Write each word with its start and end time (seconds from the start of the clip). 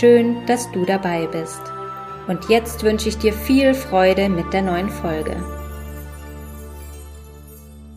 Schön, 0.00 0.46
dass 0.46 0.72
du 0.72 0.86
dabei 0.86 1.26
bist. 1.26 1.60
Und 2.26 2.48
jetzt 2.48 2.82
wünsche 2.82 3.10
ich 3.10 3.18
dir 3.18 3.34
viel 3.34 3.74
Freude 3.74 4.30
mit 4.30 4.50
der 4.54 4.62
neuen 4.62 4.88
Folge. 4.88 5.36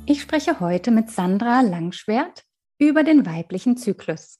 Ich 0.05 0.21
spreche 0.21 0.59
heute 0.59 0.91
mit 0.91 1.09
Sandra 1.09 1.61
Langschwert 1.61 2.43
über 2.77 3.03
den 3.03 3.25
weiblichen 3.25 3.77
Zyklus, 3.77 4.39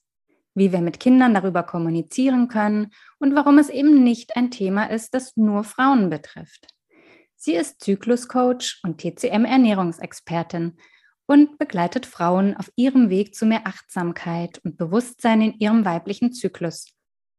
wie 0.54 0.70
wir 0.70 0.82
mit 0.82 1.00
Kindern 1.00 1.32
darüber 1.32 1.62
kommunizieren 1.62 2.48
können 2.48 2.92
und 3.18 3.34
warum 3.34 3.56
es 3.56 3.70
eben 3.70 4.04
nicht 4.04 4.36
ein 4.36 4.50
Thema 4.50 4.90
ist, 4.90 5.14
das 5.14 5.34
nur 5.36 5.64
Frauen 5.64 6.10
betrifft. 6.10 6.68
Sie 7.36 7.54
ist 7.54 7.82
Zykluscoach 7.82 8.80
und 8.82 9.00
TCM-Ernährungsexpertin 9.00 10.76
und 11.26 11.58
begleitet 11.58 12.04
Frauen 12.04 12.54
auf 12.54 12.70
ihrem 12.76 13.08
Weg 13.08 13.34
zu 13.34 13.46
mehr 13.46 13.66
Achtsamkeit 13.66 14.60
und 14.62 14.76
Bewusstsein 14.76 15.40
in 15.40 15.58
ihrem 15.58 15.86
weiblichen 15.86 16.34
Zyklus 16.34 16.92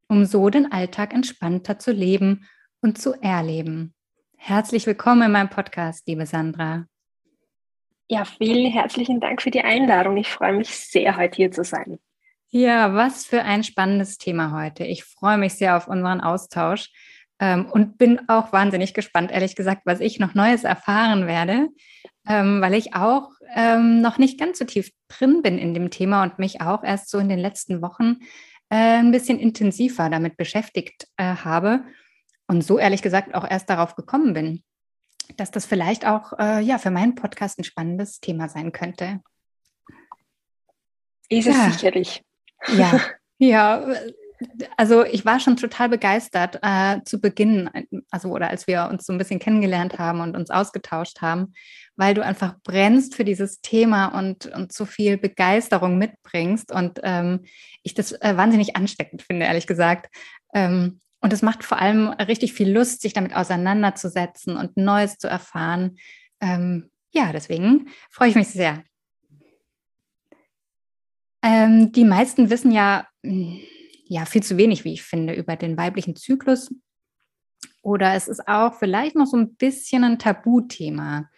um 0.08 0.26
so 0.26 0.50
den 0.50 0.72
Alltag 0.72 1.14
entspannter 1.14 1.80
zu 1.80 1.92
leben 1.92 2.48
und 2.82 2.98
zu 2.98 3.14
erleben. 3.22 3.94
Herzlich 4.38 4.86
willkommen 4.86 5.24
in 5.24 5.32
meinem 5.32 5.50
Podcast, 5.50 6.08
liebe 6.08 6.26
Sandra. 6.26 6.86
Ja, 8.08 8.24
vielen 8.24 8.72
herzlichen 8.72 9.20
Dank 9.20 9.42
für 9.42 9.52
die 9.52 9.62
Einladung. 9.62 10.16
Ich 10.18 10.30
freue 10.30 10.54
mich 10.54 10.70
sehr, 10.70 11.18
heute 11.18 11.36
hier 11.36 11.52
zu 11.52 11.64
sein. 11.64 12.00
Ja, 12.50 12.94
was 12.94 13.26
für 13.26 13.42
ein 13.44 13.64
spannendes 13.66 14.18
Thema 14.18 14.54
heute. 14.54 14.86
Ich 14.86 15.04
freue 15.04 15.38
mich 15.38 15.56
sehr 15.56 15.76
auf 15.76 15.90
unseren 15.90 16.22
Austausch 16.22 16.90
ähm, 17.40 17.66
und 17.70 17.98
bin 17.98 18.30
auch 18.30 18.54
wahnsinnig 18.54 18.94
gespannt, 18.94 19.32
ehrlich 19.32 19.58
gesagt, 19.58 19.82
was 19.84 20.00
ich 20.00 20.20
noch 20.20 20.34
Neues 20.34 20.64
erfahren 20.64 21.28
werde, 21.28 21.68
ähm, 22.26 22.62
weil 22.62 22.76
ich 22.76 22.96
auch 22.96 23.32
ähm, 23.54 24.00
noch 24.00 24.18
nicht 24.18 24.40
ganz 24.40 24.60
so 24.60 24.66
tief 24.66 24.92
drin 25.10 25.42
bin 25.42 25.58
in 25.58 25.74
dem 25.74 25.90
Thema 25.90 26.24
und 26.24 26.40
mich 26.40 26.62
auch 26.62 26.86
erst 26.86 27.10
so 27.10 27.18
in 27.18 27.28
den 27.28 27.40
letzten 27.40 27.82
Wochen 27.82 28.20
äh, 28.70 29.00
ein 29.00 29.12
bisschen 29.12 29.40
intensiver 29.40 30.10
damit 30.10 30.38
beschäftigt 30.38 31.08
äh, 31.18 31.36
habe 31.36 31.84
und 32.48 32.64
so 32.64 32.80
ehrlich 32.80 33.02
gesagt 33.02 33.36
auch 33.36 33.50
erst 33.50 33.70
darauf 33.70 33.96
gekommen 33.96 34.34
bin, 34.34 34.64
dass 35.36 35.52
das 35.52 35.66
vielleicht 35.66 36.06
auch 36.06 36.34
äh, 36.40 36.62
ja 36.62 36.78
für 36.78 36.92
meinen 36.92 37.16
Podcast 37.16 37.60
ein 37.60 37.64
spannendes 37.64 38.20
Thema 38.20 38.50
sein 38.50 38.72
könnte. 38.72 39.22
Ist 41.30 41.48
es 41.48 41.56
ja. 41.56 41.72
sicherlich. 41.72 42.24
Ja, 42.68 43.02
ja. 43.38 43.86
Also 44.76 45.04
ich 45.04 45.26
war 45.26 45.40
schon 45.40 45.58
total 45.58 45.90
begeistert 45.90 46.60
äh, 46.62 47.02
zu 47.06 47.20
Beginn, 47.20 47.70
also 48.12 48.30
oder 48.30 48.50
als 48.50 48.68
wir 48.68 48.88
uns 48.92 49.06
so 49.06 49.14
ein 49.14 49.18
bisschen 49.18 49.40
kennengelernt 49.40 49.98
haben 49.98 50.22
und 50.22 50.36
uns 50.36 50.52
ausgetauscht 50.52 51.22
haben, 51.22 51.54
weil 51.96 52.14
du 52.14 52.24
einfach 52.24 52.56
brennst 52.64 53.16
für 53.16 53.26
dieses 53.26 53.62
Thema 53.62 54.08
und, 54.08 54.46
und 54.48 54.72
so 54.72 54.86
viel 54.86 55.18
Begeisterung 55.18 55.98
mitbringst 55.98 56.72
und 56.72 57.00
ähm, 57.04 57.46
ich 57.84 57.94
das 57.94 58.12
äh, 58.12 58.38
wahnsinnig 58.38 58.76
ansteckend 58.76 59.24
finde, 59.24 59.46
ehrlich 59.46 59.68
gesagt. 59.68 60.14
Ähm, 60.54 61.00
und 61.20 61.34
es 61.34 61.42
macht 61.42 61.64
vor 61.64 61.82
allem 61.82 62.10
richtig 62.10 62.54
viel 62.54 62.72
Lust, 62.72 63.02
sich 63.02 63.14
damit 63.14 63.36
auseinanderzusetzen 63.36 64.56
und 64.56 64.78
Neues 64.78 65.18
zu 65.18 65.28
erfahren. 65.28 65.98
Ähm, 66.42 66.92
ja, 67.12 67.32
deswegen 67.32 67.90
freue 68.12 68.30
ich 68.30 68.36
mich 68.36 68.50
sehr. 68.50 68.84
Ähm, 71.42 71.92
die 71.92 72.06
meisten 72.06 72.50
wissen 72.50 72.72
ja, 72.72 73.08
hm, 73.24 73.60
ja 74.10 74.26
viel 74.26 74.44
zu 74.44 74.58
wenig, 74.58 74.84
wie 74.84 74.94
ich 74.94 75.04
finde, 75.04 75.34
über 75.34 75.56
den 75.56 75.78
weiblichen 75.78 76.16
Zyklus. 76.16 76.74
Oder 77.82 78.14
es 78.16 78.28
ist 78.28 78.48
auch 78.48 78.74
vielleicht 78.76 79.16
noch 79.16 79.28
so 79.28 79.38
ein 79.38 79.56
bisschen 79.56 80.04
ein 80.04 80.20
Tabuthema. 80.20 81.30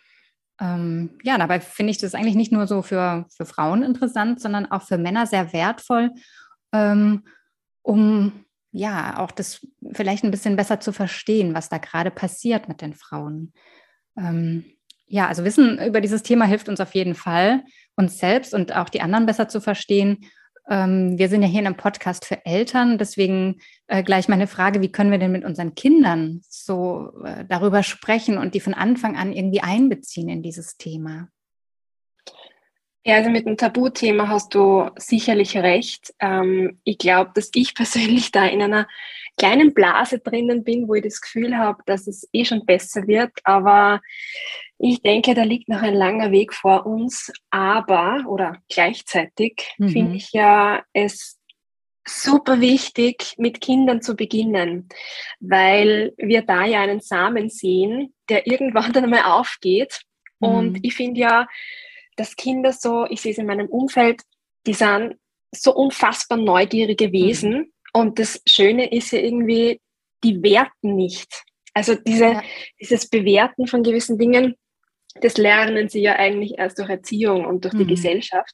Ähm, 0.60 1.18
ja, 1.24 1.38
dabei 1.38 1.60
finde 1.60 1.92
ich 1.92 1.98
das 1.98 2.16
eigentlich 2.16 2.36
nicht 2.36 2.52
nur 2.52 2.68
so 2.68 2.82
für, 2.82 3.26
für 3.30 3.46
Frauen 3.46 3.84
interessant, 3.84 4.42
sondern 4.42 4.66
auch 4.66 4.82
für 4.82 4.98
Männer 4.98 5.26
sehr 5.26 5.54
wertvoll, 5.54 6.12
ähm, 6.74 7.24
um 7.82 8.46
ja 8.72 9.20
auch 9.20 9.32
das 9.32 9.66
vielleicht 9.94 10.24
ein 10.24 10.32
bisschen 10.32 10.56
besser 10.56 10.80
zu 10.80 10.92
verstehen, 10.92 11.54
was 11.54 11.70
da 11.70 11.78
gerade 11.78 12.12
passiert 12.12 12.68
mit 12.68 12.82
den 12.82 12.94
Frauen. 12.94 13.54
Ähm, 14.18 14.66
ja, 15.08 15.28
also 15.28 15.44
Wissen 15.44 15.80
über 15.80 16.02
dieses 16.02 16.24
Thema 16.24 16.46
hilft 16.46 16.70
uns 16.70 16.80
auf 16.80 16.94
jeden 16.94 17.16
Fall, 17.16 17.64
uns 17.96 18.18
selbst 18.18 18.54
und 18.54 18.76
auch 18.76 18.90
die 18.90 19.02
anderen 19.02 19.26
besser 19.26 19.48
zu 19.48 19.60
verstehen 19.62 20.20
ähm, 20.70 21.18
wir 21.18 21.30
sind 21.30 21.42
ja 21.42 21.48
hier 21.48 21.62
in 21.62 21.66
einem 21.66 21.78
Podcast 21.78 22.26
für 22.26 22.46
Eltern, 22.46 22.98
deswegen 22.98 23.60
äh, 23.88 24.04
gleich 24.04 24.28
meine 24.28 24.48
Frage, 24.48 24.82
wie 24.82 24.92
können 24.92 25.12
wir 25.12 25.18
denn 25.18 25.32
mit 25.32 25.44
unseren 25.44 25.76
Kindern 25.76 26.42
so 26.48 27.12
äh, 27.24 27.44
darüber 27.46 27.84
sprechen 27.84 28.38
und 28.38 28.54
die 28.54 28.60
von 28.60 28.74
Anfang 28.74 29.18
an 29.18 29.34
irgendwie 29.34 29.62
einbeziehen 29.62 30.30
in 30.30 30.44
dieses 30.44 30.78
Thema? 30.78 31.30
Ja, 33.06 33.16
also 33.16 33.30
mit 33.30 33.46
dem 33.46 33.58
Tabuthema 33.58 34.28
hast 34.28 34.54
du 34.54 34.90
sicherlich 34.98 35.58
recht. 35.58 36.14
Ähm, 36.20 36.80
ich 36.84 36.98
glaube, 36.98 37.32
dass 37.34 37.50
ich 37.54 37.74
persönlich 37.76 38.32
da 38.32 38.46
in 38.46 38.62
einer 38.62 38.88
kleinen 39.38 39.74
Blase 39.74 40.20
drinnen 40.20 40.64
bin, 40.64 40.88
wo 40.88 40.96
ich 40.96 41.04
das 41.04 41.22
Gefühl 41.22 41.58
habe, 41.58 41.82
dass 41.86 42.08
es 42.08 42.28
eh 42.34 42.44
schon 42.44 42.66
besser 42.66 43.08
wird. 43.08 43.32
Aber 43.46 44.02
ich 44.78 45.02
denke, 45.02 45.34
da 45.34 45.44
liegt 45.44 45.70
noch 45.70 45.82
ein 45.82 45.94
langer 45.94 46.32
Weg 46.32 46.54
vor 46.54 46.86
uns. 46.86 47.32
Aber 47.50 48.26
oder 48.28 48.58
gleichzeitig 48.70 49.74
mhm. 49.78 49.90
finde 49.90 50.18
ich 50.18 50.34
ja 50.34 50.84
es 50.94 51.40
super 52.06 52.60
wichtig, 52.60 53.36
mit 53.38 53.62
Kindern 53.62 54.02
zu 54.02 54.16
beginnen, 54.16 54.90
weil 55.40 56.14
wir 56.18 56.42
da 56.42 56.66
ja 56.66 56.82
einen 56.82 57.02
Samen 57.02 57.50
sehen, 57.50 58.14
der 58.30 58.48
irgendwann 58.48 58.92
dann 58.94 59.06
einmal 59.06 59.24
aufgeht. 59.24 60.02
Mhm. 60.40 60.48
Und 60.48 60.80
ich 60.84 60.96
finde 60.96 61.22
ja, 61.22 61.48
dass 62.20 62.36
Kinder 62.36 62.74
so, 62.74 63.06
ich 63.10 63.22
sehe 63.22 63.32
es 63.32 63.38
in 63.38 63.46
meinem 63.46 63.68
Umfeld, 63.68 64.22
die 64.68 64.74
sind 64.74 65.16
so 65.56 65.74
unfassbar 65.74 66.38
neugierige 66.38 67.12
Wesen. 67.12 67.52
Mhm. 67.52 67.72
Und 67.94 68.20
das 68.20 68.42
Schöne 68.46 68.92
ist 68.92 69.12
ja 69.12 69.20
irgendwie, 69.20 69.82
die 70.24 70.44
werten 70.44 70.96
nicht. 70.96 71.44
Also 71.74 71.96
diese, 71.96 72.26
ja. 72.26 72.44
dieses 72.80 73.10
Bewerten 73.10 73.68
von 73.68 73.84
gewissen 73.84 74.18
Dingen, 74.18 74.56
das 75.22 75.38
lernen 75.38 75.90
sie 75.90 76.02
ja 76.02 76.16
eigentlich 76.18 76.58
erst 76.58 76.78
durch 76.78 76.90
Erziehung 76.90 77.46
und 77.46 77.64
durch 77.64 77.74
mhm. 77.74 77.80
die 77.80 77.88
Gesellschaft. 77.88 78.54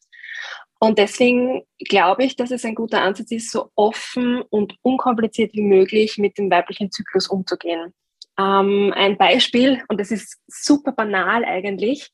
Und 0.80 1.00
deswegen 1.00 1.64
glaube 1.80 2.24
ich, 2.24 2.36
dass 2.36 2.52
es 2.52 2.66
ein 2.66 2.76
guter 2.76 3.02
Ansatz 3.02 3.32
ist, 3.32 3.52
so 3.52 3.72
offen 3.76 4.42
und 4.42 4.76
unkompliziert 4.82 5.54
wie 5.54 5.64
möglich 5.64 6.18
mit 6.18 6.38
dem 6.38 6.52
weiblichen 6.52 6.92
Zyklus 6.92 7.28
umzugehen. 7.28 7.94
Ähm, 8.38 8.94
ein 8.96 9.18
Beispiel, 9.18 9.82
und 9.88 10.00
das 10.00 10.12
ist 10.12 10.38
super 10.48 10.92
banal 10.92 11.46
eigentlich, 11.46 12.12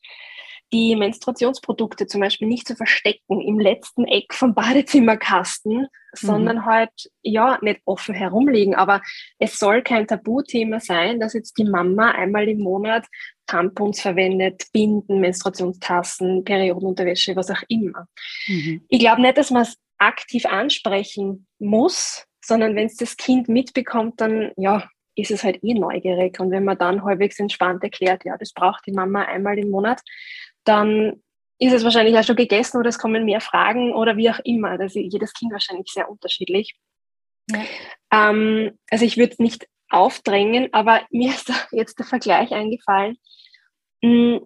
die 0.73 0.95
Menstruationsprodukte 0.95 2.07
zum 2.07 2.21
Beispiel 2.21 2.47
nicht 2.47 2.67
zu 2.67 2.75
verstecken 2.75 3.41
im 3.41 3.59
letzten 3.59 4.05
Eck 4.05 4.33
vom 4.33 4.53
Badezimmerkasten, 4.53 5.87
sondern 6.13 6.57
mhm. 6.57 6.65
halt, 6.65 7.11
ja, 7.21 7.57
nicht 7.61 7.81
offen 7.85 8.15
herumliegen. 8.15 8.75
Aber 8.75 9.01
es 9.39 9.57
soll 9.59 9.81
kein 9.81 10.07
Tabuthema 10.07 10.79
sein, 10.79 11.19
dass 11.19 11.33
jetzt 11.33 11.57
die 11.57 11.65
Mama 11.65 12.11
einmal 12.11 12.47
im 12.47 12.59
Monat 12.59 13.05
Tampons 13.47 14.01
verwendet, 14.01 14.65
Binden, 14.71 15.19
Menstruationstassen, 15.19 16.43
Periodenunterwäsche, 16.43 17.35
was 17.35 17.51
auch 17.51 17.63
immer. 17.67 18.07
Mhm. 18.47 18.85
Ich 18.87 18.99
glaube 18.99 19.21
nicht, 19.21 19.37
dass 19.37 19.51
man 19.51 19.63
es 19.63 19.77
aktiv 19.97 20.45
ansprechen 20.45 21.47
muss, 21.59 22.25
sondern 22.43 22.75
wenn 22.75 22.87
es 22.87 22.95
das 22.95 23.17
Kind 23.17 23.49
mitbekommt, 23.49 24.19
dann, 24.19 24.51
ja, 24.57 24.89
ist 25.15 25.31
es 25.31 25.43
halt 25.43 25.63
eh 25.63 25.73
neugierig. 25.73 26.39
Und 26.39 26.51
wenn 26.51 26.63
man 26.63 26.77
dann 26.77 27.03
halbwegs 27.03 27.39
entspannt 27.39 27.83
erklärt, 27.83 28.25
ja, 28.25 28.37
das 28.37 28.53
braucht 28.53 28.85
die 28.87 28.93
Mama 28.93 29.23
einmal 29.23 29.59
im 29.59 29.69
Monat, 29.69 30.01
dann 30.63 31.21
ist 31.59 31.73
es 31.73 31.83
wahrscheinlich 31.83 32.17
auch 32.17 32.23
schon 32.23 32.35
gegessen 32.35 32.77
oder 32.77 32.89
es 32.89 32.97
kommen 32.97 33.23
mehr 33.23 33.41
Fragen 33.41 33.93
oder 33.93 34.17
wie 34.17 34.29
auch 34.31 34.39
immer. 34.43 34.71
Also 34.71 34.99
jedes 34.99 35.33
Kind 35.33 35.51
wahrscheinlich 35.51 35.91
sehr 35.91 36.09
unterschiedlich. 36.09 36.75
Ja. 37.49 37.63
Ähm, 38.11 38.77
also 38.89 39.05
ich 39.05 39.17
würde 39.17 39.33
es 39.33 39.39
nicht 39.39 39.67
aufdrängen, 39.89 40.69
aber 40.71 41.01
mir 41.11 41.29
ist 41.29 41.51
jetzt 41.71 41.99
der 41.99 42.05
Vergleich 42.05 42.51
eingefallen. 42.51 43.17
Mm, 44.01 44.37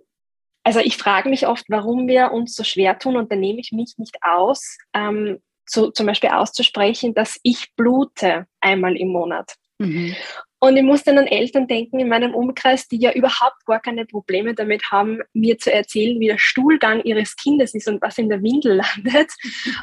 also 0.63 0.79
ich 0.79 0.97
frage 0.97 1.29
mich 1.29 1.47
oft, 1.47 1.65
warum 1.69 2.07
wir 2.07 2.31
uns 2.31 2.56
so 2.56 2.63
schwer 2.63 3.00
tun 3.00 3.15
und 3.15 3.31
da 3.31 3.35
nehme 3.35 3.59
ich 3.59 3.71
mich 3.71 3.94
nicht 3.97 4.18
aus, 4.21 4.77
ähm, 4.94 5.39
zu, 5.65 5.91
zum 5.91 6.07
Beispiel 6.07 6.31
auszusprechen, 6.31 7.13
dass 7.13 7.39
ich 7.44 7.73
blute 7.75 8.47
einmal 8.59 8.97
im 8.97 9.09
Monat. 9.09 9.53
Mhm. 9.77 10.15
Und 10.60 10.78
ich 10.78 10.84
muss 10.84 11.04
dann 11.04 11.18
an 11.18 11.28
Eltern 11.28 11.68
denken 11.68 12.00
in 12.00 12.07
meinem 12.07 12.34
Umkreis, 12.34 12.88
die 12.88 12.98
ja 12.98 13.12
überhaupt 13.12 13.66
gar 13.66 13.80
keine 13.80 14.06
Probleme 14.06 14.56
damit 14.56 14.90
haben, 14.90 15.19
mir 15.34 15.57
zu 15.57 15.72
erzählen, 15.72 16.19
wie 16.19 16.28
der 16.28 16.38
Stuhlgang 16.38 17.04
ihres 17.04 17.36
Kindes 17.36 17.75
ist 17.75 17.88
und 17.88 18.02
was 18.02 18.18
in 18.18 18.30
der 18.30 18.42
Windel 18.42 18.78
landet. 18.78 19.31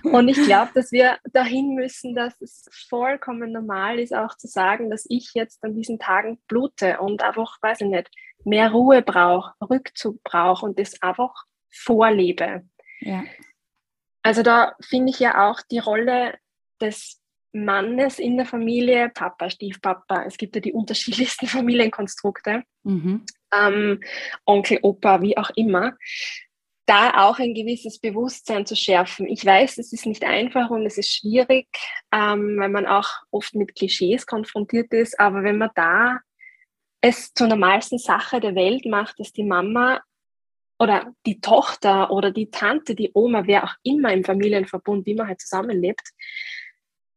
Und 0.03 0.29
ich 0.29 0.43
glaube, 0.43 0.71
dass 0.75 0.91
wir 0.91 1.19
dahin 1.33 1.75
müssen, 1.75 2.15
dass 2.15 2.41
es 2.41 2.69
vollkommen 2.89 3.53
normal 3.53 3.99
ist, 3.99 4.15
auch 4.15 4.37
zu 4.37 4.49
sagen, 4.49 4.91
dass 4.91 5.07
ich 5.09 5.33
jetzt 5.35 5.63
an 5.63 5.75
diesen 5.75 5.99
Tagen 5.99 6.39
blute 6.49 6.99
und 7.01 7.23
einfach, 7.23 7.59
weiß 7.61 7.83
ich 7.83 7.89
nicht, 7.89 8.11
mehr 8.45 8.71
Ruhe 8.73 9.03
brauche, 9.03 9.53
Rückzug 9.61 10.23
brauche 10.25 10.67
und 10.67 10.79
das 10.79 11.01
einfach 11.03 11.33
vorlebe. 11.71 12.65
Ja. 13.01 13.25
Also 14.23 14.43
da 14.43 14.75
finde 14.81 15.11
ich 15.11 15.21
ja 15.21 15.49
auch 15.49 15.61
die 15.71 15.81
Rolle 15.81 16.39
des 16.81 17.22
Mannes 17.52 18.19
in 18.19 18.37
der 18.37 18.46
Familie, 18.46 19.10
Papa, 19.10 19.50
Stiefpapa, 19.50 20.25
es 20.25 20.37
gibt 20.37 20.54
ja 20.54 20.60
die 20.60 20.72
unterschiedlichsten 20.72 21.46
Familienkonstrukte, 21.46 22.62
mhm. 22.82 23.25
ähm, 23.54 24.00
Onkel, 24.46 24.78
Opa, 24.82 25.20
wie 25.22 25.37
auch 25.37 25.50
immer, 25.54 25.96
da 26.87 27.28
auch 27.28 27.38
ein 27.38 27.54
gewisses 27.54 27.99
Bewusstsein 27.99 28.66
zu 28.66 28.75
schärfen. 28.75 29.28
Ich 29.28 29.44
weiß, 29.44 29.78
es 29.78 29.93
ist 29.93 30.06
nicht 30.06 30.25
einfach 30.25 30.70
und 30.70 30.84
es 30.84 30.99
ist 30.99 31.14
schwierig, 31.14 31.69
ähm, 32.12 32.58
weil 32.58 32.70
man 32.70 32.87
auch 32.87 33.08
oft 33.31 33.54
mit 33.54 33.75
Klischees 33.75 34.26
konfrontiert 34.26 34.93
ist, 34.93 35.19
aber 35.20 35.44
wenn 35.44 35.58
man 35.58 35.70
da 35.75 36.19
es 37.00 37.34
zur 37.34 37.49
normalsten 37.49 37.99
Sache 37.99 38.40
der 38.40 38.54
Welt 38.54 38.87
macht, 38.87 39.19
dass 39.19 39.32
die 39.32 39.44
Mama 39.44 40.00
oder 40.78 41.12
die 41.26 41.40
Tochter 41.40 42.10
oder 42.10 42.31
die 42.31 42.50
Tante, 42.50 42.94
die 42.94 43.10
Oma, 43.14 43.46
wer 43.46 43.64
auch 43.64 43.75
immer 43.82 44.12
im 44.12 44.25
Familienverbund, 44.25 45.06
wie 45.06 45.14
man 45.14 45.28
halt 45.28 45.40
zusammenlebt, 45.40 46.08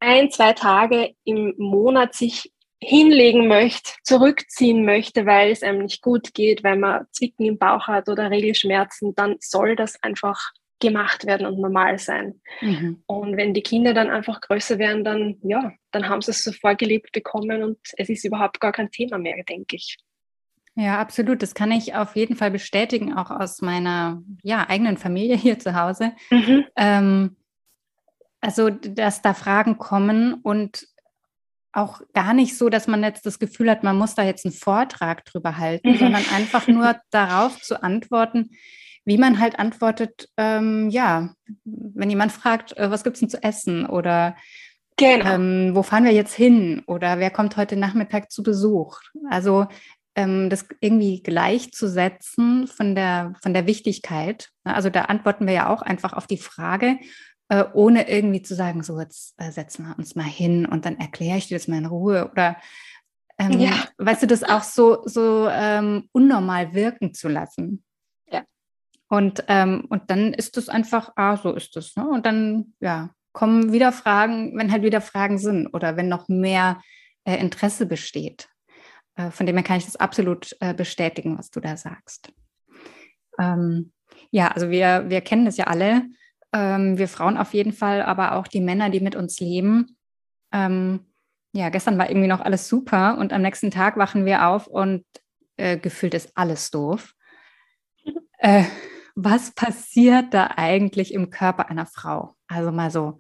ein, 0.06 0.30
zwei 0.32 0.54
Tage 0.54 1.16
im 1.24 1.54
Monat 1.58 2.14
sich 2.14 2.52
hinlegen 2.80 3.48
möchte, 3.48 3.92
zurückziehen 4.04 4.86
möchte, 4.86 5.26
weil 5.26 5.52
es 5.52 5.64
einem 5.64 5.84
nicht 5.84 6.02
gut 6.02 6.34
geht, 6.34 6.64
weil 6.64 6.78
man 6.78 7.06
Zwicken 7.12 7.46
im 7.46 7.58
Bauch 7.58 7.88
hat 7.88 8.10
oder 8.10 8.30
Regelschmerzen, 8.30 9.16
dann 9.16 9.38
soll 9.40 9.76
das 9.76 10.02
einfach 10.04 10.52
gemacht 10.80 11.26
werden 11.26 11.48
und 11.48 11.60
normal 11.60 11.98
sein. 11.98 12.42
Mhm. 12.62 13.02
Und 13.08 13.38
wenn 13.38 13.54
die 13.54 13.64
Kinder 13.64 13.94
dann 13.94 14.10
einfach 14.10 14.42
größer 14.42 14.78
werden, 14.78 15.04
dann 15.04 15.38
ja, 15.42 15.72
dann 15.92 16.10
haben 16.10 16.22
sie 16.22 16.32
es 16.32 16.44
so 16.44 16.52
vorgelebt 16.52 17.12
bekommen 17.12 17.64
und 17.64 17.78
es 17.98 18.10
ist 18.10 18.26
überhaupt 18.26 18.60
gar 18.60 18.74
kein 18.74 18.92
Thema 18.92 19.18
mehr, 19.18 19.44
denke 19.50 19.78
ich. 19.78 19.98
Ja, 20.76 21.00
absolut. 21.00 21.42
Das 21.42 21.56
kann 21.56 21.72
ich 21.72 21.96
auf 21.96 22.18
jeden 22.18 22.36
Fall 22.36 22.52
bestätigen, 22.52 23.14
auch 23.14 23.32
aus 23.32 23.62
meiner 23.62 24.22
ja, 24.44 24.68
eigenen 24.70 24.98
Familie 24.98 25.38
hier 25.38 25.58
zu 25.58 25.74
Hause. 25.74 26.12
Mhm. 26.30 26.66
Ähm, 26.76 27.36
also, 28.46 28.70
dass 28.70 29.22
da 29.24 29.34
Fragen 29.34 29.78
kommen 29.78 30.36
und 30.36 30.88
auch 31.74 32.02
gar 32.14 32.34
nicht 32.34 32.58
so, 32.58 32.70
dass 32.70 32.88
man 32.88 33.04
jetzt 33.04 33.26
das 33.26 33.40
Gefühl 33.40 33.70
hat, 33.70 33.84
man 33.84 33.98
muss 33.98 34.16
da 34.16 34.24
jetzt 34.24 34.46
einen 34.46 34.54
Vortrag 34.54 35.26
drüber 35.26 35.58
halten, 35.58 35.92
mhm. 35.92 35.98
sondern 35.98 36.24
einfach 36.34 36.68
nur 36.68 36.96
darauf 37.10 37.60
zu 37.62 37.82
antworten, 37.82 38.52
wie 39.04 39.18
man 39.18 39.40
halt 39.40 39.60
antwortet, 39.60 40.30
ähm, 40.38 40.90
ja, 40.90 41.34
wenn 41.64 42.10
jemand 42.10 42.32
fragt, 42.32 42.78
äh, 42.78 42.92
was 42.92 43.04
gibt 43.04 43.16
es 43.16 43.20
denn 43.20 43.30
zu 43.30 43.44
essen 43.44 43.86
oder 43.86 44.36
genau. 44.96 45.34
ähm, 45.34 45.72
wo 45.74 45.84
fahren 45.84 46.06
wir 46.06 46.14
jetzt 46.14 46.34
hin 46.34 46.84
oder 46.86 47.20
wer 47.20 47.32
kommt 47.32 47.58
heute 47.58 47.76
Nachmittag 47.76 48.32
zu 48.32 48.42
Besuch? 48.42 49.00
Also 49.30 49.68
ähm, 50.16 50.50
das 50.50 50.66
irgendwie 50.80 51.22
gleichzusetzen 51.22 52.68
von 52.68 52.96
der, 52.96 53.34
von 53.42 53.54
der 53.54 53.68
Wichtigkeit. 53.68 54.50
Also 54.64 54.90
da 54.90 55.04
antworten 55.04 55.46
wir 55.46 55.54
ja 55.54 55.70
auch 55.70 55.82
einfach 55.82 56.14
auf 56.14 56.26
die 56.26 56.38
Frage, 56.38 56.98
äh, 57.50 57.66
ohne 57.74 58.10
irgendwie 58.10 58.42
zu 58.42 58.56
sagen, 58.56 58.84
so 58.84 59.00
jetzt 59.00 59.36
äh, 59.38 59.52
setzen 59.52 59.88
wir 59.88 59.98
uns 59.98 60.16
mal 60.16 60.24
hin 60.24 60.66
und 60.66 60.86
dann 60.86 60.98
erkläre 60.98 61.38
ich 61.38 61.48
dir 61.48 61.58
das 61.58 61.68
mal 61.68 61.78
in 61.78 61.86
Ruhe 61.86 62.30
oder 62.32 62.58
ähm, 63.38 63.60
ja. 63.60 63.72
weißt 63.98 64.24
du, 64.24 64.28
das 64.28 64.44
auch 64.44 64.64
so, 64.64 65.04
so 65.06 65.48
ähm, 65.50 66.10
unnormal 66.12 66.74
wirken 66.74 67.14
zu 67.14 67.28
lassen. 67.28 67.84
Ja. 68.32 68.44
Und, 69.10 69.44
ähm, 69.48 69.86
und 69.90 70.10
dann 70.10 70.34
ist 70.34 70.58
es 70.58 70.70
einfach, 70.70 71.12
ah, 71.16 71.38
so 71.38 71.54
ist 71.54 71.76
es. 71.76 71.96
Ne? 71.96 72.08
Und 72.08 72.26
dann, 72.26 72.74
ja, 72.80 73.10
kommen 73.34 73.74
wieder 73.74 73.92
Fragen, 73.92 74.58
wenn 74.58 74.72
halt 74.72 74.84
wieder 74.84 75.02
Fragen 75.02 75.38
sind 75.38 75.68
oder 75.68 75.98
wenn 75.98 76.08
noch 76.08 76.30
mehr 76.30 76.82
äh, 77.26 77.36
Interesse 77.36 77.86
besteht. 77.86 78.48
Äh, 79.16 79.32
von 79.32 79.46
dem 79.46 79.58
her 79.58 79.64
kann 79.64 79.78
ich 79.78 79.86
das 79.86 79.98
absolut 79.98 80.56
äh, 80.62 80.74
bestätigen, 80.74 81.38
was 81.38 81.52
du 81.52 81.60
da 81.60 81.76
sagst. 81.76 82.32
Ähm, 83.38 83.92
ja, 84.32 84.48
also 84.48 84.70
wir, 84.70 85.10
wir 85.10 85.20
kennen 85.20 85.46
das 85.46 85.58
ja 85.58 85.68
alle 85.68 86.04
ähm, 86.56 86.98
wir 86.98 87.10
Frauen 87.10 87.38
auf 87.38 87.54
jeden 87.54 87.74
Fall, 87.74 88.02
aber 88.02 88.36
auch 88.36 88.48
die 88.48 88.62
Männer, 88.62 88.90
die 88.90 89.02
mit 89.02 89.16
uns 89.16 89.42
leben. 89.42 89.98
Ähm, 90.54 91.02
ja, 91.54 91.70
gestern 91.70 91.98
war 91.98 92.10
irgendwie 92.10 92.30
noch 92.30 92.40
alles 92.40 92.70
super 92.70 93.18
und 93.18 93.34
am 93.34 93.42
nächsten 93.42 93.72
Tag 93.72 93.98
wachen 93.98 94.26
wir 94.26 94.48
auf 94.48 94.68
und 94.68 95.04
äh, 95.58 95.78
gefühlt 95.78 96.14
ist 96.14 96.32
alles 96.36 96.72
doof. 96.72 97.14
Äh, 98.38 98.66
was 99.16 99.52
passiert 99.56 100.34
da 100.34 100.52
eigentlich 100.58 101.14
im 101.14 101.30
Körper 101.30 101.70
einer 101.70 101.86
Frau? 101.86 102.36
Also 102.48 102.72
mal 102.74 102.92
so 102.92 103.18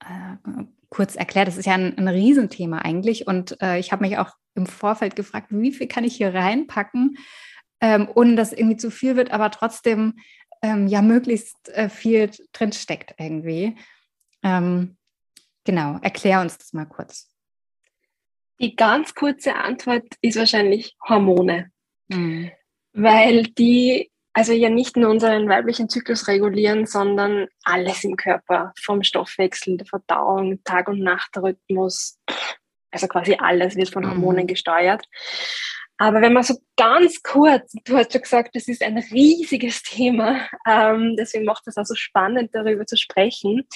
äh, 0.00 0.64
kurz 0.88 1.16
erklärt, 1.16 1.48
das 1.48 1.58
ist 1.58 1.66
ja 1.66 1.74
ein, 1.74 1.96
ein 1.98 2.08
Riesenthema 2.08 2.78
eigentlich 2.78 3.26
und 3.26 3.60
äh, 3.60 3.78
ich 3.78 3.92
habe 3.92 4.02
mich 4.02 4.16
auch 4.16 4.30
im 4.54 4.64
Vorfeld 4.64 5.16
gefragt, 5.16 5.48
wie 5.50 5.70
viel 5.70 5.86
kann 5.86 6.02
ich 6.02 6.16
hier 6.16 6.32
reinpacken, 6.34 7.18
ähm, 7.80 8.08
ohne 8.14 8.36
dass 8.36 8.54
irgendwie 8.54 8.78
zu 8.78 8.90
viel 8.90 9.16
wird, 9.16 9.32
aber 9.32 9.50
trotzdem 9.50 10.14
ähm, 10.64 10.86
ja 10.86 11.02
möglichst 11.02 11.68
äh, 11.68 11.90
viel 11.90 12.30
drin 12.52 12.72
steckt 12.72 13.14
irgendwie. 13.18 13.76
Ähm, 14.42 14.96
genau, 15.64 15.98
erklär 16.00 16.40
uns 16.40 16.56
das 16.56 16.72
mal 16.72 16.86
kurz. 16.86 17.30
Die 18.60 18.74
ganz 18.74 19.14
kurze 19.14 19.56
Antwort 19.56 20.06
ist 20.22 20.38
wahrscheinlich 20.38 20.96
Hormone, 21.06 21.70
mhm. 22.08 22.50
weil 22.94 23.42
die 23.44 24.10
also 24.32 24.52
ja 24.52 24.68
nicht 24.68 24.96
nur 24.96 25.10
unseren 25.10 25.48
weiblichen 25.48 25.88
Zyklus 25.88 26.26
regulieren, 26.26 26.86
sondern 26.86 27.46
alles 27.62 28.02
im 28.02 28.16
Körper, 28.16 28.72
vom 28.80 29.02
Stoffwechsel, 29.02 29.76
der 29.76 29.86
Verdauung, 29.86 30.64
Tag- 30.64 30.88
und 30.88 31.00
Nachtrhythmus, 31.00 32.18
also 32.90 33.06
quasi 33.06 33.36
alles 33.38 33.76
wird 33.76 33.90
von 33.90 34.08
Hormonen 34.08 34.44
mhm. 34.44 34.48
gesteuert. 34.48 35.04
Aber 35.96 36.20
wenn 36.20 36.32
man 36.32 36.42
so 36.42 36.56
ganz 36.76 37.22
kurz, 37.22 37.72
du 37.84 37.96
hast 37.96 38.12
schon 38.12 38.22
gesagt, 38.22 38.56
das 38.56 38.66
ist 38.66 38.82
ein 38.82 38.98
riesiges 38.98 39.82
Thema, 39.82 40.48
ähm, 40.66 41.14
deswegen 41.16 41.44
macht 41.44 41.66
es 41.66 41.76
auch 41.76 41.84
so 41.84 41.94
spannend, 41.94 42.50
darüber 42.52 42.84
zu 42.84 42.96
sprechen. 42.96 43.66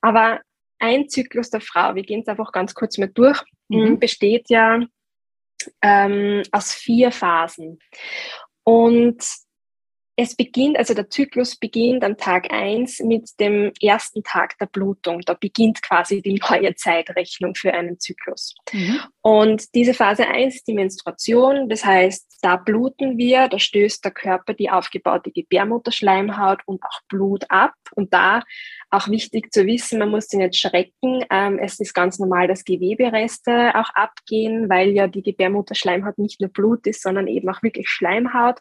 Aber 0.00 0.40
ein 0.78 1.08
Zyklus 1.08 1.50
der 1.50 1.60
Frau, 1.60 1.94
wir 1.94 2.02
gehen 2.02 2.20
es 2.20 2.28
einfach 2.28 2.52
ganz 2.52 2.74
kurz 2.74 2.98
mal 2.98 3.08
durch, 3.08 3.42
mhm. 3.68 3.98
besteht 3.98 4.50
ja 4.50 4.80
ähm, 5.82 6.42
aus 6.52 6.72
vier 6.72 7.10
Phasen. 7.10 7.78
Und 8.62 9.24
es 10.16 10.36
beginnt, 10.36 10.78
also 10.78 10.94
der 10.94 11.10
Zyklus 11.10 11.56
beginnt 11.56 12.04
am 12.04 12.16
Tag 12.16 12.52
1 12.52 13.00
mit 13.00 13.28
dem 13.40 13.72
ersten 13.80 14.22
Tag 14.22 14.56
der 14.58 14.66
Blutung. 14.66 15.22
Da 15.22 15.34
beginnt 15.34 15.82
quasi 15.82 16.22
die 16.22 16.40
neue 16.48 16.74
Zeitrechnung 16.76 17.54
für 17.56 17.74
einen 17.74 17.98
Zyklus. 17.98 18.54
Mhm. 18.72 19.00
Und 19.22 19.74
diese 19.74 19.92
Phase 19.92 20.28
1 20.28 20.56
ist 20.56 20.68
die 20.68 20.74
Menstruation. 20.74 21.68
Das 21.68 21.84
heißt, 21.84 22.38
da 22.42 22.56
bluten 22.56 23.18
wir, 23.18 23.48
da 23.48 23.58
stößt 23.58 24.04
der 24.04 24.12
Körper 24.12 24.54
die 24.54 24.70
aufgebaute 24.70 25.32
Gebärmutterschleimhaut 25.32 26.60
und 26.66 26.82
auch 26.84 27.00
Blut 27.08 27.44
ab. 27.48 27.74
Und 27.96 28.14
da 28.14 28.42
auch 28.90 29.08
wichtig 29.08 29.52
zu 29.52 29.66
wissen, 29.66 29.98
man 29.98 30.10
muss 30.10 30.28
sich 30.28 30.38
nicht 30.38 30.56
schrecken. 30.56 31.24
Ähm, 31.30 31.58
es 31.58 31.80
ist 31.80 31.94
ganz 31.94 32.20
normal, 32.20 32.46
dass 32.46 32.64
Gewebereste 32.64 33.74
auch 33.74 33.90
abgehen, 33.94 34.68
weil 34.68 34.90
ja 34.90 35.08
die 35.08 35.22
Gebärmutterschleimhaut 35.22 36.18
nicht 36.18 36.40
nur 36.40 36.50
Blut 36.50 36.86
ist, 36.86 37.02
sondern 37.02 37.26
eben 37.26 37.48
auch 37.48 37.62
wirklich 37.62 37.88
Schleimhaut. 37.88 38.60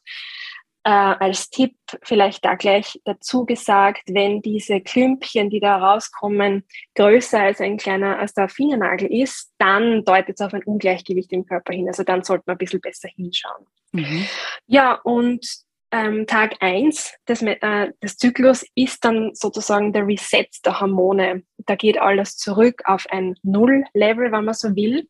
Äh, 0.85 0.89
als 0.89 1.49
Tipp 1.49 1.75
vielleicht 2.01 2.43
da 2.43 2.55
gleich 2.55 2.99
dazu 3.05 3.45
gesagt, 3.45 4.01
wenn 4.07 4.41
diese 4.41 4.81
Klümpchen, 4.81 5.49
die 5.49 5.61
da 5.61 5.77
rauskommen, 5.77 6.65
größer 6.95 7.39
als 7.39 7.61
ein 7.61 7.77
kleiner, 7.77 8.19
als 8.19 8.33
der 8.33 8.49
Fingernagel 8.49 9.07
ist, 9.13 9.53
dann 9.59 10.03
deutet 10.03 10.35
es 10.35 10.45
auf 10.45 10.53
ein 10.53 10.63
Ungleichgewicht 10.63 11.31
im 11.31 11.45
Körper 11.45 11.73
hin. 11.73 11.87
Also 11.87 12.03
dann 12.03 12.23
sollte 12.23 12.43
man 12.47 12.55
ein 12.55 12.57
bisschen 12.57 12.81
besser 12.81 13.07
hinschauen. 13.15 13.65
Mhm. 13.93 14.27
Ja, 14.67 14.95
und 15.03 15.45
ähm, 15.93 16.25
Tag 16.27 16.55
1 16.59 17.13
des, 17.27 17.43
äh, 17.43 17.91
des 18.01 18.17
Zyklus 18.17 18.65
ist 18.75 19.05
dann 19.05 19.29
sozusagen 19.35 19.93
der 19.93 20.05
Reset 20.05 20.47
der 20.65 20.81
Hormone. 20.81 21.43
Da 21.59 21.75
geht 21.75 21.97
alles 21.97 22.35
zurück 22.35 22.81
auf 22.85 23.05
ein 23.09 23.35
Null-Level, 23.43 24.31
wenn 24.31 24.43
man 24.43 24.53
so 24.55 24.75
will, 24.75 25.07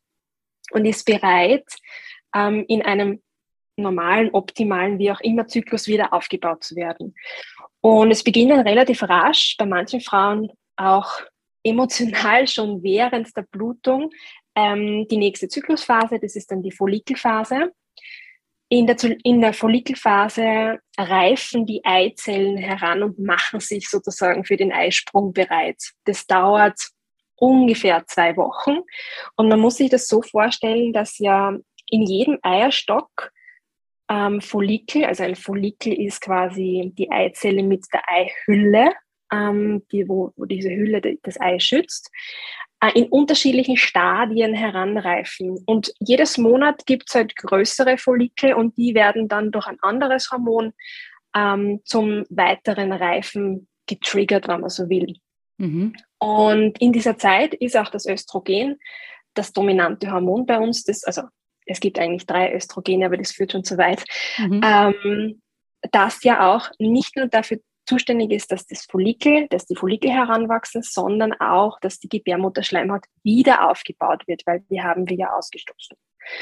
und 0.71 0.85
ist 0.85 1.05
bereit, 1.05 1.65
ähm, 2.35 2.65
in 2.67 2.81
einem 2.81 3.21
normalen, 3.75 4.29
optimalen, 4.31 4.99
wie 4.99 5.11
auch 5.11 5.21
immer 5.21 5.47
Zyklus 5.47 5.87
wieder 5.87 6.13
aufgebaut 6.13 6.63
zu 6.63 6.75
werden. 6.75 7.15
Und 7.81 8.11
es 8.11 8.23
beginnt 8.23 8.51
dann 8.51 8.67
relativ 8.67 9.03
rasch, 9.03 9.55
bei 9.57 9.65
manchen 9.65 10.01
Frauen 10.01 10.51
auch 10.75 11.21
emotional 11.63 12.47
schon 12.47 12.83
während 12.83 13.35
der 13.35 13.43
Blutung, 13.43 14.11
ähm, 14.55 15.07
die 15.09 15.17
nächste 15.17 15.47
Zyklusphase, 15.47 16.19
das 16.19 16.35
ist 16.35 16.51
dann 16.51 16.61
die 16.61 16.71
Follikelphase. 16.71 17.71
In 18.69 18.87
der, 18.87 18.97
in 19.23 19.41
der 19.41 19.53
Follikelphase 19.53 20.79
reifen 20.97 21.65
die 21.65 21.83
Eizellen 21.83 22.57
heran 22.57 23.03
und 23.03 23.19
machen 23.19 23.59
sich 23.59 23.89
sozusagen 23.89 24.45
für 24.45 24.57
den 24.57 24.71
Eisprung 24.71 25.31
bereit. 25.33 25.77
Das 26.05 26.25
dauert 26.25 26.79
ungefähr 27.35 28.05
zwei 28.07 28.35
Wochen. 28.35 28.79
Und 29.35 29.49
man 29.49 29.59
muss 29.59 29.77
sich 29.77 29.89
das 29.89 30.07
so 30.07 30.21
vorstellen, 30.21 30.93
dass 30.93 31.19
ja 31.19 31.55
in 31.89 32.03
jedem 32.03 32.39
Eierstock 32.41 33.31
ähm, 34.13 34.41
Follikel, 34.41 35.05
also 35.05 35.23
ein 35.23 35.35
Follikel 35.35 35.93
ist 35.93 36.21
quasi 36.21 36.93
die 36.95 37.09
Eizelle 37.11 37.63
mit 37.63 37.85
der 37.91 38.03
Eihülle, 38.07 38.91
ähm, 39.31 39.83
die, 39.91 40.07
wo, 40.07 40.31
wo 40.35 40.45
diese 40.45 40.69
Hülle 40.69 41.01
das 41.23 41.41
Ei 41.41 41.57
schützt, 41.57 42.11
äh, 42.79 42.91
in 42.93 43.05
unterschiedlichen 43.05 43.75
Stadien 43.75 44.53
heranreifen. 44.53 45.57
Und 45.65 45.93
jedes 45.99 46.37
Monat 46.37 46.85
gibt 46.85 47.09
es 47.09 47.15
halt 47.15 47.35
größere 47.35 47.97
Follikel 47.97 48.53
und 48.53 48.77
die 48.77 48.93
werden 48.93 49.27
dann 49.27 49.51
durch 49.51 49.65
ein 49.65 49.79
anderes 49.81 50.29
Hormon 50.31 50.73
ähm, 51.35 51.81
zum 51.83 52.23
weiteren 52.29 52.91
Reifen 52.93 53.67
getriggert, 53.87 54.47
wenn 54.47 54.61
man 54.61 54.69
so 54.69 54.89
will. 54.89 55.15
Mhm. 55.57 55.95
Und 56.19 56.79
in 56.79 56.93
dieser 56.93 57.17
Zeit 57.17 57.55
ist 57.55 57.75
auch 57.75 57.89
das 57.89 58.05
Östrogen 58.05 58.77
das 59.33 59.51
dominante 59.51 60.11
Hormon 60.11 60.45
bei 60.45 60.59
uns. 60.59 60.83
Das, 60.83 61.03
also 61.03 61.23
es 61.65 61.79
gibt 61.79 61.99
eigentlich 61.99 62.25
drei 62.25 62.53
Östrogene, 62.53 63.05
aber 63.05 63.17
das 63.17 63.31
führt 63.31 63.51
schon 63.51 63.63
zu 63.63 63.77
weit. 63.77 64.03
Mhm. 64.37 64.61
Ähm, 64.63 65.41
das 65.91 66.23
ja 66.23 66.53
auch 66.53 66.69
nicht 66.79 67.15
nur 67.15 67.27
dafür 67.27 67.59
zuständig 67.85 68.31
ist, 68.31 68.51
dass 68.51 68.65
das 68.65 68.85
Follikel, 68.85 69.47
dass 69.49 69.65
die 69.65 69.75
Follikel 69.75 70.11
heranwachsen, 70.11 70.83
sondern 70.83 71.33
auch, 71.33 71.79
dass 71.81 71.99
die 71.99 72.07
Gebärmutterschleimhaut 72.07 73.03
wieder 73.23 73.69
aufgebaut 73.69 74.23
wird, 74.27 74.43
weil 74.45 74.61
die 74.69 74.81
haben 74.81 75.09
wir 75.09 75.17
ja 75.17 75.33
ausgestoßen. 75.33 75.97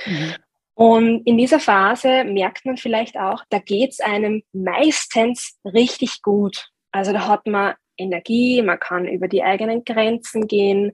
Mhm. 0.05 0.35
Und 0.73 1.27
in 1.27 1.37
dieser 1.37 1.59
Phase 1.59 2.23
merkt 2.23 2.65
man 2.65 2.77
vielleicht 2.77 3.17
auch, 3.17 3.43
da 3.49 3.59
geht 3.59 3.91
es 3.91 3.99
einem 3.99 4.43
meistens 4.53 5.59
richtig 5.65 6.21
gut. 6.21 6.69
Also 6.91 7.13
da 7.13 7.27
hat 7.27 7.45
man 7.47 7.75
Energie, 7.97 8.61
man 8.61 8.79
kann 8.79 9.07
über 9.07 9.27
die 9.27 9.43
eigenen 9.43 9.83
Grenzen 9.83 10.47
gehen. 10.47 10.93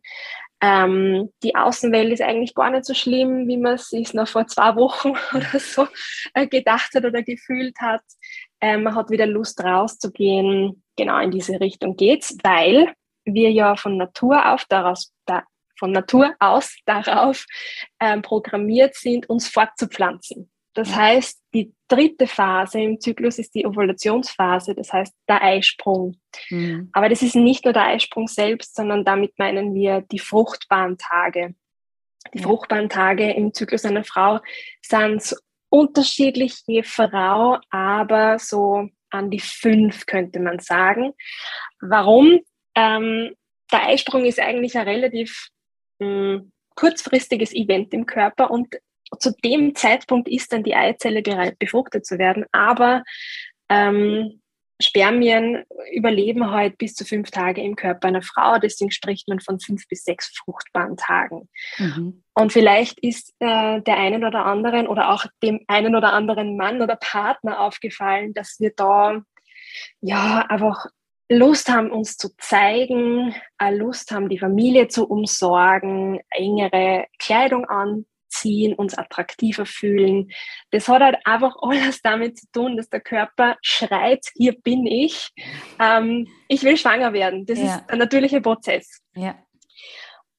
Ähm, 0.59 1.29
die 1.43 1.55
Außenwelt 1.55 2.11
ist 2.11 2.21
eigentlich 2.21 2.55
gar 2.55 2.71
nicht 2.71 2.85
so 2.85 2.93
schlimm, 2.93 3.47
wie 3.47 3.57
man 3.57 3.75
es 3.75 3.89
sich 3.89 4.13
noch 4.13 4.27
vor 4.27 4.47
zwei 4.47 4.75
Wochen 4.75 5.09
oder 5.35 5.59
so 5.59 5.87
äh, 6.33 6.47
gedacht 6.47 6.93
hat 6.95 7.05
oder 7.05 7.21
gefühlt 7.21 7.75
hat. 7.79 8.01
Ähm, 8.59 8.83
man 8.83 8.95
hat 8.95 9.09
wieder 9.09 9.27
Lust 9.27 9.63
rauszugehen. 9.63 10.83
Genau 10.95 11.19
in 11.19 11.31
diese 11.31 11.59
Richtung 11.59 11.95
geht's, 11.95 12.35
weil 12.43 12.93
wir 13.23 13.51
ja 13.51 13.75
von 13.75 13.97
Natur 13.97 14.51
auf 14.51 14.65
daraus, 14.65 15.13
da, 15.25 15.43
von 15.77 15.91
Natur 15.91 16.33
aus 16.39 16.75
darauf 16.85 17.45
ähm, 17.99 18.23
programmiert 18.23 18.95
sind, 18.95 19.29
uns 19.29 19.47
fortzupflanzen. 19.47 20.49
Das 20.77 20.93
heißt, 20.93 21.41
die 21.55 21.73
dritte 21.87 22.27
Phase 22.27 22.79
im 22.79 22.99
Zyklus 22.99 23.39
ist 23.39 23.55
die 23.55 23.65
Ovulationsphase, 23.65 24.75
das 24.75 24.93
heißt 24.93 25.11
der 25.27 25.41
Eisprung. 25.41 26.17
Mhm. 26.51 26.91
Aber 26.93 27.09
das 27.09 27.23
ist 27.23 27.35
nicht 27.35 27.65
nur 27.65 27.73
der 27.73 27.87
Eisprung 27.87 28.27
selbst, 28.27 28.75
sondern 28.75 29.03
damit 29.03 29.39
meinen 29.39 29.73
wir 29.73 30.01
die 30.01 30.19
fruchtbaren 30.19 30.99
Tage. 30.99 31.55
Die 32.31 32.37
ja. 32.37 32.43
fruchtbaren 32.43 32.89
Tage 32.89 33.31
im 33.31 33.55
Zyklus 33.55 33.85
einer 33.85 34.03
Frau 34.03 34.39
sind 34.83 35.35
unterschiedlich 35.69 36.61
je 36.67 36.83
Frau, 36.83 37.57
aber 37.71 38.37
so 38.37 38.87
an 39.09 39.31
die 39.31 39.39
fünf 39.39 40.05
könnte 40.05 40.39
man 40.39 40.59
sagen. 40.59 41.13
Warum? 41.81 42.39
Ähm, 42.75 43.33
der 43.71 43.87
Eisprung 43.87 44.25
ist 44.25 44.39
eigentlich 44.39 44.77
ein 44.77 44.87
relativ 44.87 45.47
mh, 45.97 46.07
hm, 46.07 46.51
kurzfristiges 46.75 47.51
Event 47.51 47.95
im 47.95 48.05
Körper 48.05 48.51
und 48.51 48.75
zu 49.19 49.31
dem 49.43 49.75
Zeitpunkt 49.75 50.27
ist 50.27 50.51
dann 50.53 50.63
die 50.63 50.75
Eizelle 50.75 51.21
bereit, 51.21 51.59
befruchtet 51.59 52.05
zu 52.05 52.17
werden. 52.17 52.45
Aber 52.51 53.03
ähm, 53.69 54.41
Spermien 54.79 55.63
überleben 55.91 56.51
halt 56.51 56.77
bis 56.77 56.93
zu 56.93 57.03
fünf 57.03 57.31
Tage 57.31 57.61
im 57.63 57.75
Körper 57.75 58.07
einer 58.07 58.21
Frau. 58.21 58.59
Deswegen 58.59 58.91
spricht 58.91 59.27
man 59.27 59.39
von 59.39 59.59
fünf 59.59 59.87
bis 59.87 60.03
sechs 60.03 60.35
fruchtbaren 60.37 60.97
Tagen. 60.97 61.49
Mhm. 61.77 62.23
Und 62.33 62.53
vielleicht 62.53 62.99
ist 62.99 63.33
äh, 63.39 63.81
der 63.81 63.97
einen 63.97 64.23
oder 64.23 64.45
anderen 64.45 64.87
oder 64.87 65.09
auch 65.09 65.25
dem 65.41 65.61
einen 65.67 65.95
oder 65.95 66.13
anderen 66.13 66.57
Mann 66.57 66.81
oder 66.81 66.95
Partner 66.95 67.59
aufgefallen, 67.59 68.33
dass 68.33 68.57
wir 68.59 68.71
da 68.75 69.21
ja 70.01 70.45
einfach 70.47 70.85
Lust 71.29 71.69
haben, 71.69 71.91
uns 71.91 72.15
zu 72.15 72.29
zeigen, 72.37 73.35
Lust 73.71 74.11
haben, 74.11 74.29
die 74.29 74.39
Familie 74.39 74.87
zu 74.87 75.07
umsorgen, 75.09 76.21
engere 76.29 77.05
Kleidung 77.19 77.65
an 77.65 78.05
anziehen, 78.37 78.73
uns 78.73 78.97
attraktiver 78.97 79.65
fühlen. 79.65 80.31
Das 80.71 80.87
hat 80.87 81.01
halt 81.01 81.17
einfach 81.25 81.55
alles 81.61 82.01
damit 82.01 82.37
zu 82.37 82.45
tun, 82.51 82.77
dass 82.77 82.89
der 82.89 83.01
Körper 83.01 83.57
schreit, 83.61 84.25
hier 84.35 84.53
bin 84.61 84.85
ich, 84.85 85.29
ähm, 85.79 86.27
ich 86.47 86.63
will 86.63 86.77
schwanger 86.77 87.13
werden. 87.13 87.45
Das 87.45 87.59
ja. 87.59 87.65
ist 87.65 87.89
ein 87.89 87.99
natürlicher 87.99 88.41
Prozess. 88.41 89.01
Ja. 89.15 89.35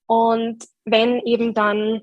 Und 0.07 0.64
wenn 0.85 1.21
eben 1.21 1.52
dann 1.52 2.02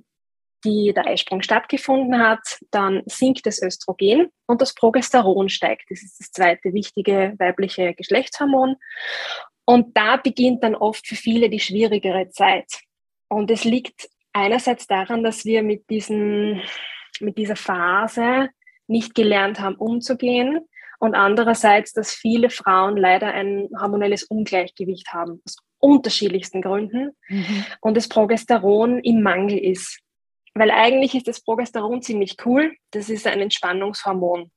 die, 0.63 0.93
der 0.95 1.05
Eisprung 1.05 1.41
stattgefunden 1.41 2.19
hat, 2.19 2.59
dann 2.71 3.03
sinkt 3.05 3.45
das 3.45 3.61
Östrogen 3.61 4.29
und 4.47 4.61
das 4.61 4.73
Progesteron 4.73 5.49
steigt. 5.49 5.85
Das 5.89 6.01
ist 6.01 6.19
das 6.19 6.31
zweite 6.31 6.73
wichtige 6.73 7.33
weibliche 7.37 7.93
Geschlechtshormon. 7.93 8.75
Und 9.65 9.95
da 9.97 10.17
beginnt 10.17 10.63
dann 10.63 10.75
oft 10.75 11.07
für 11.07 11.15
viele 11.15 11.49
die 11.49 11.59
schwierigere 11.59 12.29
Zeit. 12.29 12.81
Und 13.27 13.49
es 13.49 13.63
liegt 13.63 14.07
einerseits 14.35 14.85
daran, 14.85 15.23
dass 15.23 15.45
wir 15.45 15.63
mit, 15.63 15.89
diesen, 15.89 16.61
mit 17.19 17.37
dieser 17.37 17.55
Phase 17.55 18.49
nicht 18.87 19.15
gelernt 19.15 19.59
haben, 19.59 19.75
umzugehen. 19.75 20.59
Und 20.99 21.15
andererseits, 21.15 21.93
dass 21.93 22.13
viele 22.13 22.49
Frauen 22.49 22.97
leider 22.97 23.27
ein 23.27 23.69
hormonelles 23.79 24.23
Ungleichgewicht 24.23 25.13
haben, 25.13 25.41
aus 25.45 25.57
unterschiedlichsten 25.79 26.61
Gründen. 26.61 27.11
Mhm. 27.27 27.65
Und 27.81 27.95
das 27.97 28.07
Progesteron 28.07 28.99
im 28.99 29.21
Mangel 29.21 29.57
ist. 29.57 29.99
Weil 30.53 30.71
eigentlich 30.71 31.15
ist 31.15 31.27
das 31.27 31.41
Progesteron 31.41 32.01
ziemlich 32.01 32.37
cool. 32.45 32.75
Das 32.91 33.09
ist 33.09 33.27
ein 33.27 33.41
Entspannungshormon. 33.41 34.51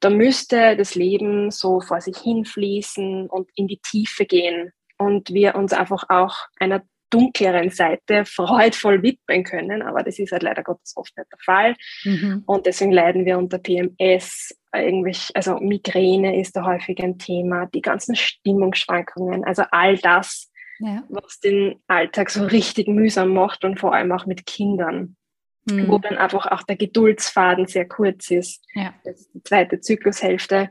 Da 0.00 0.10
müsste 0.10 0.76
das 0.76 0.94
Leben 0.94 1.50
so 1.50 1.80
vor 1.80 2.00
sich 2.00 2.16
hinfließen 2.18 3.28
und 3.28 3.50
in 3.54 3.68
die 3.68 3.78
Tiefe 3.78 4.24
gehen. 4.24 4.72
Und 4.98 5.30
wir 5.30 5.54
uns 5.56 5.72
einfach 5.72 6.04
auch 6.08 6.36
einer 6.58 6.82
dunkleren 7.12 7.70
Seite 7.70 8.24
freudvoll 8.24 9.02
widmen 9.02 9.44
können, 9.44 9.82
aber 9.82 10.02
das 10.02 10.18
ist 10.18 10.32
halt 10.32 10.42
leider 10.42 10.62
Gottes 10.62 10.96
oft 10.96 11.16
nicht 11.16 11.30
der 11.30 11.38
Fall. 11.38 11.76
Mhm. 12.04 12.42
Und 12.46 12.66
deswegen 12.66 12.92
leiden 12.92 13.24
wir 13.24 13.38
unter 13.38 13.58
PMS, 13.58 14.56
irgendwelche, 14.74 15.34
also 15.34 15.56
Migräne 15.58 16.40
ist 16.40 16.56
da 16.56 16.64
häufig 16.64 17.02
ein 17.02 17.18
Thema, 17.18 17.66
die 17.66 17.82
ganzen 17.82 18.16
Stimmungsschwankungen, 18.16 19.44
also 19.44 19.62
all 19.70 19.98
das, 19.98 20.50
ja. 20.78 21.04
was 21.08 21.38
den 21.40 21.80
Alltag 21.86 22.30
so 22.30 22.44
richtig 22.44 22.88
mühsam 22.88 23.34
macht 23.34 23.64
und 23.64 23.78
vor 23.78 23.94
allem 23.94 24.12
auch 24.12 24.26
mit 24.26 24.46
Kindern. 24.46 25.16
Mhm. 25.64 25.86
Wo 25.86 25.98
dann 25.98 26.18
einfach 26.18 26.46
auch 26.46 26.64
der 26.64 26.74
Geduldsfaden 26.74 27.68
sehr 27.68 27.86
kurz 27.86 28.32
ist. 28.32 28.64
Ja. 28.74 28.94
Das 29.04 29.20
ist 29.20 29.30
die 29.32 29.42
zweite 29.44 29.78
Zyklushälfte. 29.78 30.70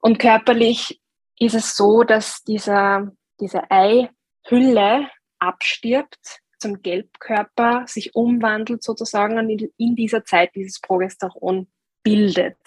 Und 0.00 0.18
körperlich 0.18 1.00
ist 1.38 1.54
es 1.54 1.76
so, 1.76 2.02
dass 2.02 2.42
dieser, 2.42 3.12
diese 3.40 3.70
Eihülle 3.70 5.08
abstirbt 5.40 6.40
zum 6.58 6.82
Gelbkörper, 6.82 7.84
sich 7.86 8.14
umwandelt 8.14 8.82
sozusagen 8.82 9.38
und 9.38 9.50
in 9.76 9.96
dieser 9.96 10.24
Zeit 10.24 10.54
dieses 10.54 10.80
Progesteron 10.80 11.68
bildet. 12.02 12.58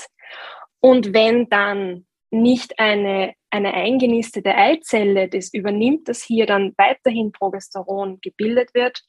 Und 0.80 1.14
wenn 1.14 1.48
dann 1.50 2.06
nicht 2.32 2.80
eine, 2.80 3.36
eine 3.52 3.74
eingenistete 3.74 4.56
Eizelle 4.56 5.30
das 5.30 5.54
übernimmt, 5.54 6.10
dass 6.10 6.24
hier 6.24 6.46
dann 6.46 6.74
weiterhin 6.78 7.32
Progesteron 7.32 8.20
gebildet 8.22 8.74
wird, 8.74 9.04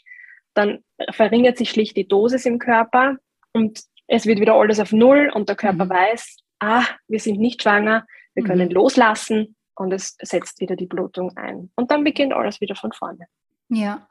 dann 0.53 0.85
verringert 1.11 1.57
sich 1.57 1.71
schlicht 1.71 1.97
die 1.97 2.07
Dosis 2.07 2.47
im 2.47 2.59
Körper 2.59 3.17
und 3.53 3.83
es 4.07 4.27
wird 4.27 4.41
wieder 4.41 4.55
alles 4.55 4.81
auf 4.81 4.93
Null 4.93 5.31
und 5.35 5.49
der 5.49 5.57
Körper 5.57 5.87
mhm. 5.87 5.91
weiß, 5.91 6.37
ah, 6.61 6.85
wir 7.09 7.21
sind 7.21 7.41
nicht 7.41 7.63
schwanger, 7.63 8.07
wir 8.35 8.45
können 8.45 8.69
mhm. 8.69 8.75
loslassen 8.75 9.57
und 9.75 9.93
es 9.93 10.17
setzt 10.21 10.61
wieder 10.61 10.77
die 10.77 10.87
Blutung 10.87 11.37
ein. 11.37 11.71
Und 11.75 11.91
dann 11.91 12.05
beginnt 12.05 12.33
alles 12.33 12.61
wieder 12.61 12.77
von 12.77 12.93
vorne. 12.93 13.27
Ja. 13.69 14.09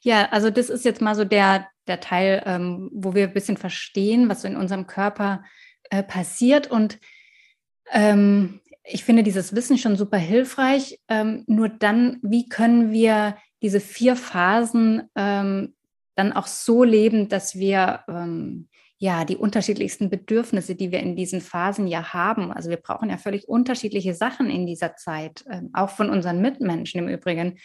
Ja, 0.00 0.28
also 0.30 0.50
das 0.50 0.70
ist 0.70 0.84
jetzt 0.84 1.00
mal 1.00 1.14
so 1.14 1.24
der, 1.24 1.68
der 1.86 2.00
Teil, 2.00 2.42
ähm, 2.46 2.90
wo 2.92 3.14
wir 3.14 3.24
ein 3.24 3.34
bisschen 3.34 3.56
verstehen, 3.56 4.28
was 4.28 4.42
so 4.42 4.48
in 4.48 4.56
unserem 4.56 4.86
Körper 4.86 5.44
äh, 5.90 6.02
passiert. 6.02 6.70
Und 6.70 6.98
ähm, 7.90 8.60
ich 8.84 9.04
finde 9.04 9.22
dieses 9.22 9.54
Wissen 9.54 9.78
schon 9.78 9.96
super 9.96 10.18
hilfreich. 10.18 11.00
Ähm, 11.08 11.44
nur 11.46 11.68
dann, 11.68 12.18
wie 12.22 12.48
können 12.48 12.92
wir 12.92 13.36
diese 13.62 13.80
vier 13.80 14.16
Phasen 14.16 15.10
ähm, 15.16 15.74
dann 16.14 16.32
auch 16.32 16.46
so 16.46 16.84
leben, 16.84 17.28
dass 17.28 17.56
wir 17.56 18.04
ähm, 18.08 18.68
ja 18.98 19.24
die 19.24 19.36
unterschiedlichsten 19.36 20.10
Bedürfnisse, 20.10 20.74
die 20.74 20.90
wir 20.90 21.00
in 21.00 21.16
diesen 21.16 21.40
Phasen 21.40 21.86
ja 21.86 22.12
haben. 22.12 22.52
Also 22.52 22.70
wir 22.70 22.76
brauchen 22.76 23.10
ja 23.10 23.16
völlig 23.16 23.48
unterschiedliche 23.48 24.14
Sachen 24.14 24.50
in 24.50 24.66
dieser 24.66 24.96
Zeit, 24.96 25.44
ähm, 25.50 25.70
auch 25.72 25.90
von 25.90 26.10
unseren 26.10 26.40
Mitmenschen 26.40 27.00
im 27.00 27.08
Übrigen 27.08 27.58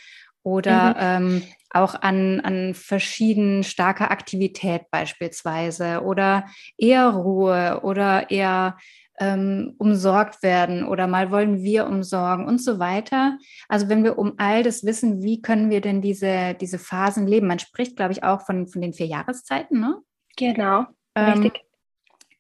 oder 0.44 1.22
mhm. 1.22 1.34
ähm, 1.34 1.44
auch 1.70 1.96
an, 1.96 2.40
an 2.42 2.74
verschieden 2.76 3.64
starker 3.64 4.12
Aktivität 4.12 4.84
beispielsweise 4.92 6.02
oder 6.02 6.46
eher 6.78 7.10
Ruhe 7.10 7.80
oder 7.84 8.30
eher 8.30 8.78
ähm, 9.20 9.76
umsorgt 9.78 10.42
werden 10.44 10.86
oder 10.86 11.08
mal 11.08 11.32
wollen 11.32 11.64
wir 11.64 11.88
umsorgen 11.88 12.46
und 12.46 12.60
so 12.60 12.80
weiter. 12.80 13.38
Also 13.70 13.90
wenn 13.90 14.04
wir 14.04 14.18
um 14.18 14.34
all 14.38 14.64
das 14.64 14.84
wissen, 14.84 15.22
wie 15.24 15.42
können 15.42 15.70
wir 15.70 15.82
denn 15.82 16.02
diese, 16.02 16.56
diese 16.60 16.80
Phasen 16.80 17.28
leben? 17.28 17.48
Man 17.48 17.60
spricht, 17.60 17.96
glaube 17.96 18.12
ich, 18.12 18.24
auch 18.24 18.42
von, 18.42 18.68
von 18.68 18.82
den 18.82 18.94
vier 18.94 19.08
Jahreszeiten, 19.08 19.80
ne? 19.80 19.98
Genau. 20.36 20.86
Ähm, 21.16 21.42
Richtig. 21.44 21.62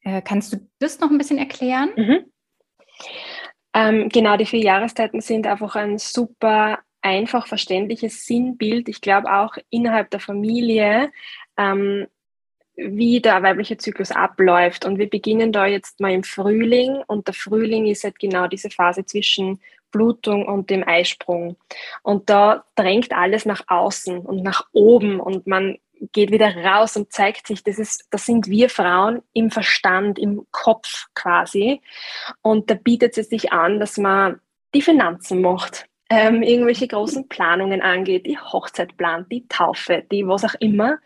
Äh, 0.04 0.22
kannst 0.22 0.52
du 0.52 0.68
das 0.80 1.00
noch 1.00 1.12
ein 1.12 1.18
bisschen 1.18 1.38
erklären? 1.38 1.90
Mhm. 1.96 2.26
Ähm, 3.76 4.10
genau, 4.10 4.38
die 4.38 4.46
vier 4.46 4.62
Jahreszeiten 4.62 5.22
sind 5.22 5.48
einfach 5.48 5.76
ein 5.76 5.98
super 5.98 6.80
einfach 7.04 7.48
verständliches 7.48 8.26
Sinnbild. 8.26 8.90
Ich 8.90 9.02
glaube 9.02 9.32
auch 9.32 9.56
innerhalb 9.70 10.10
der 10.10 10.20
Familie, 10.20 11.12
ähm, 11.58 12.08
wie 12.76 13.22
der 13.22 13.44
weibliche 13.44 13.78
Zyklus 13.78 14.12
abläuft. 14.12 14.86
Und 14.86 14.98
wir 14.98 15.10
beginnen 15.10 15.52
da 15.52 15.66
jetzt 15.68 16.00
mal 16.00 16.12
im 16.12 16.24
Frühling 16.24 17.04
und 17.06 17.28
der 17.28 17.36
Frühling 17.36 17.86
ist 17.86 18.04
halt 18.04 18.18
genau 18.18 18.48
diese 18.48 18.70
Phase 18.70 19.06
zwischen 19.06 19.60
Blutung 19.92 20.48
und 20.48 20.70
dem 20.72 20.88
Eisprung. 20.88 21.56
Und 22.02 22.30
da 22.30 22.66
drängt 22.76 23.14
alles 23.14 23.46
nach 23.46 23.62
außen 23.68 24.20
und 24.20 24.42
nach 24.42 24.66
oben 24.72 25.20
und 25.20 25.46
man 25.46 25.78
geht 26.12 26.32
wieder 26.32 26.54
raus 26.56 26.98
und 26.98 27.14
zeigt 27.14 27.48
sich, 27.48 27.64
das, 27.64 27.78
ist, 27.78 28.08
das 28.10 28.26
sind 28.26 28.48
wir 28.48 28.70
Frauen 28.70 29.22
im 29.34 29.52
Verstand, 29.52 30.20
im 30.20 30.48
Kopf 30.52 31.06
quasi. 31.14 31.82
Und 32.42 32.70
da 32.70 32.74
bietet 32.74 33.18
es 33.18 33.30
sich 33.30 33.54
an, 33.54 33.80
dass 33.80 33.98
man 33.98 34.42
die 34.74 34.82
Finanzen 34.82 35.42
macht, 35.42 35.88
ähm, 36.14 36.44
irgendwelche 36.44 36.88
großen 36.88 37.28
Planungen 37.28 37.82
angeht, 37.82 38.28
die 38.28 38.38
Hochzeit 38.38 38.96
plant, 38.98 39.32
die 39.32 39.48
Taufe, 39.48 40.04
die 40.12 40.28
was 40.28 40.46
auch 40.46 40.54
immer. 40.60 41.00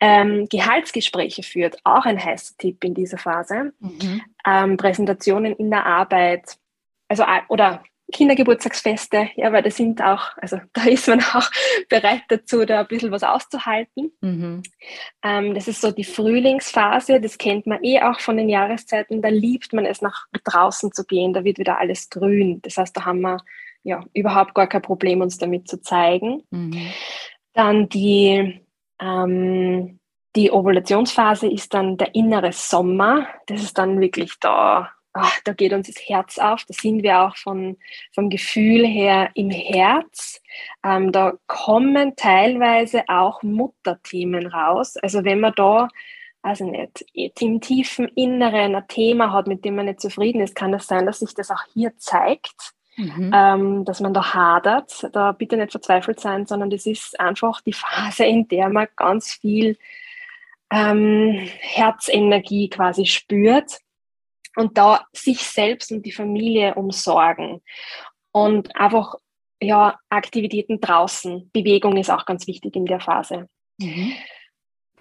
Ähm, 0.00 0.46
Gehaltsgespräche 0.50 1.42
führt, 1.42 1.78
auch 1.84 2.04
ein 2.04 2.22
heißer 2.22 2.54
Tipp 2.58 2.84
in 2.84 2.92
dieser 2.92 3.16
Phase. 3.16 3.72
Mhm. 3.80 4.22
Ähm, 4.46 4.76
Präsentationen 4.76 5.54
in 5.54 5.70
der 5.70 5.86
Arbeit, 5.86 6.58
also 7.08 7.24
oder 7.48 7.82
Kindergeburtstagsfeste, 8.12 9.30
ja, 9.36 9.50
weil 9.50 9.62
das 9.62 9.76
sind 9.76 10.02
auch, 10.02 10.36
also 10.36 10.60
da 10.74 10.84
ist 10.84 11.08
man 11.08 11.20
auch 11.20 11.50
bereit 11.88 12.24
dazu, 12.28 12.66
da 12.66 12.80
ein 12.80 12.86
bisschen 12.86 13.12
was 13.12 13.22
auszuhalten. 13.22 14.12
Mhm. 14.20 14.62
Ähm, 15.22 15.54
das 15.54 15.68
ist 15.68 15.80
so 15.80 15.90
die 15.90 16.04
Frühlingsphase, 16.04 17.18
das 17.18 17.38
kennt 17.38 17.66
man 17.66 17.82
eh 17.82 18.02
auch 18.02 18.20
von 18.20 18.36
den 18.36 18.50
Jahreszeiten, 18.50 19.22
da 19.22 19.28
liebt 19.28 19.72
man 19.72 19.86
es, 19.86 20.02
nach 20.02 20.26
draußen 20.44 20.92
zu 20.92 21.06
gehen, 21.06 21.32
da 21.32 21.44
wird 21.44 21.58
wieder 21.58 21.78
alles 21.78 22.10
grün. 22.10 22.60
Das 22.60 22.76
heißt, 22.76 22.94
da 22.94 23.06
haben 23.06 23.22
wir 23.22 23.38
ja 23.84 24.02
überhaupt 24.12 24.54
gar 24.54 24.66
kein 24.66 24.82
Problem, 24.82 25.20
uns 25.20 25.38
damit 25.38 25.68
zu 25.68 25.80
zeigen. 25.80 26.42
Mhm. 26.50 26.88
Dann 27.52 27.88
die, 27.88 28.60
ähm, 29.00 30.00
die 30.34 30.50
Ovulationsphase 30.50 31.46
ist 31.48 31.72
dann 31.74 31.96
der 31.96 32.14
innere 32.14 32.52
Sommer. 32.52 33.28
Das 33.46 33.62
ist 33.62 33.78
dann 33.78 34.00
wirklich 34.00 34.32
da, 34.40 34.90
ach, 35.12 35.38
da 35.44 35.52
geht 35.52 35.72
uns 35.72 35.86
das 35.86 36.08
Herz 36.08 36.38
auf, 36.38 36.64
da 36.64 36.74
sind 36.74 37.04
wir 37.04 37.20
auch 37.20 37.36
von, 37.36 37.76
vom 38.12 38.30
Gefühl 38.30 38.84
her 38.84 39.30
im 39.34 39.50
Herz. 39.50 40.40
Ähm, 40.84 41.12
da 41.12 41.34
kommen 41.46 42.16
teilweise 42.16 43.04
auch 43.06 43.42
Mutterthemen 43.42 44.48
raus. 44.48 44.96
Also 44.96 45.24
wenn 45.24 45.40
man 45.40 45.52
da 45.54 45.88
also 46.42 46.66
nicht, 46.66 47.06
im 47.14 47.60
tiefen 47.62 48.06
Inneren 48.08 48.74
ein 48.74 48.86
Thema 48.86 49.32
hat, 49.32 49.46
mit 49.46 49.64
dem 49.64 49.76
man 49.76 49.86
nicht 49.86 50.00
zufrieden 50.00 50.42
ist, 50.42 50.54
kann 50.54 50.74
es 50.74 50.86
sein, 50.86 51.06
dass 51.06 51.20
sich 51.20 51.34
das 51.34 51.50
auch 51.50 51.62
hier 51.72 51.96
zeigt, 51.96 52.74
mhm. 52.96 53.30
ähm, 53.34 53.84
dass 53.84 54.00
man 54.00 54.14
da 54.14 54.34
hadert. 54.34 55.08
Da 55.12 55.32
bitte 55.32 55.56
nicht 55.56 55.72
verzweifelt 55.72 56.20
sein, 56.20 56.46
sondern 56.46 56.70
das 56.70 56.86
ist 56.86 57.18
einfach 57.18 57.60
die 57.60 57.72
Phase, 57.72 58.24
in 58.24 58.48
der 58.48 58.68
man 58.68 58.88
ganz 58.96 59.32
viel 59.32 59.78
ähm, 60.70 61.48
Herzenergie 61.60 62.68
quasi 62.68 63.06
spürt 63.06 63.78
und 64.56 64.78
da 64.78 65.06
sich 65.12 65.40
selbst 65.42 65.92
und 65.92 66.04
die 66.04 66.12
Familie 66.12 66.74
umsorgen 66.74 67.60
und 68.32 68.74
einfach 68.76 69.14
ja 69.60 69.98
Aktivitäten 70.08 70.80
draußen. 70.80 71.50
Bewegung 71.52 71.96
ist 71.96 72.10
auch 72.10 72.26
ganz 72.26 72.46
wichtig 72.46 72.76
in 72.76 72.86
der 72.86 73.00
Phase. 73.00 73.48
Mhm. 73.78 74.12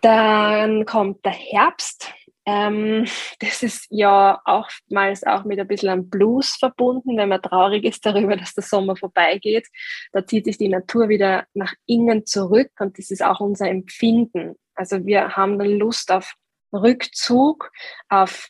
Dann 0.01 0.85
kommt 0.85 1.23
der 1.25 1.31
Herbst. 1.31 2.13
Ähm, 2.45 3.05
das 3.39 3.63
ist 3.63 3.87
ja 3.89 4.41
oftmals 4.45 5.23
auch 5.23 5.43
mit 5.43 5.59
ein 5.59 5.67
bisschen 5.67 5.89
einem 5.89 6.09
Blues 6.09 6.57
verbunden, 6.57 7.17
wenn 7.17 7.29
man 7.29 7.41
traurig 7.41 7.83
ist 7.83 8.05
darüber, 8.05 8.35
dass 8.35 8.53
der 8.53 8.63
Sommer 8.63 8.95
vorbeigeht. 8.95 9.67
Da 10.11 10.25
zieht 10.25 10.45
sich 10.45 10.57
die 10.57 10.69
Natur 10.69 11.09
wieder 11.09 11.45
nach 11.53 11.73
innen 11.85 12.25
zurück 12.25 12.71
und 12.79 12.97
das 12.97 13.11
ist 13.11 13.23
auch 13.23 13.39
unser 13.39 13.69
Empfinden. 13.69 14.55
Also 14.75 15.05
wir 15.05 15.35
haben 15.35 15.59
Lust 15.59 16.11
auf 16.11 16.33
Rückzug, 16.73 17.71
auf 18.09 18.49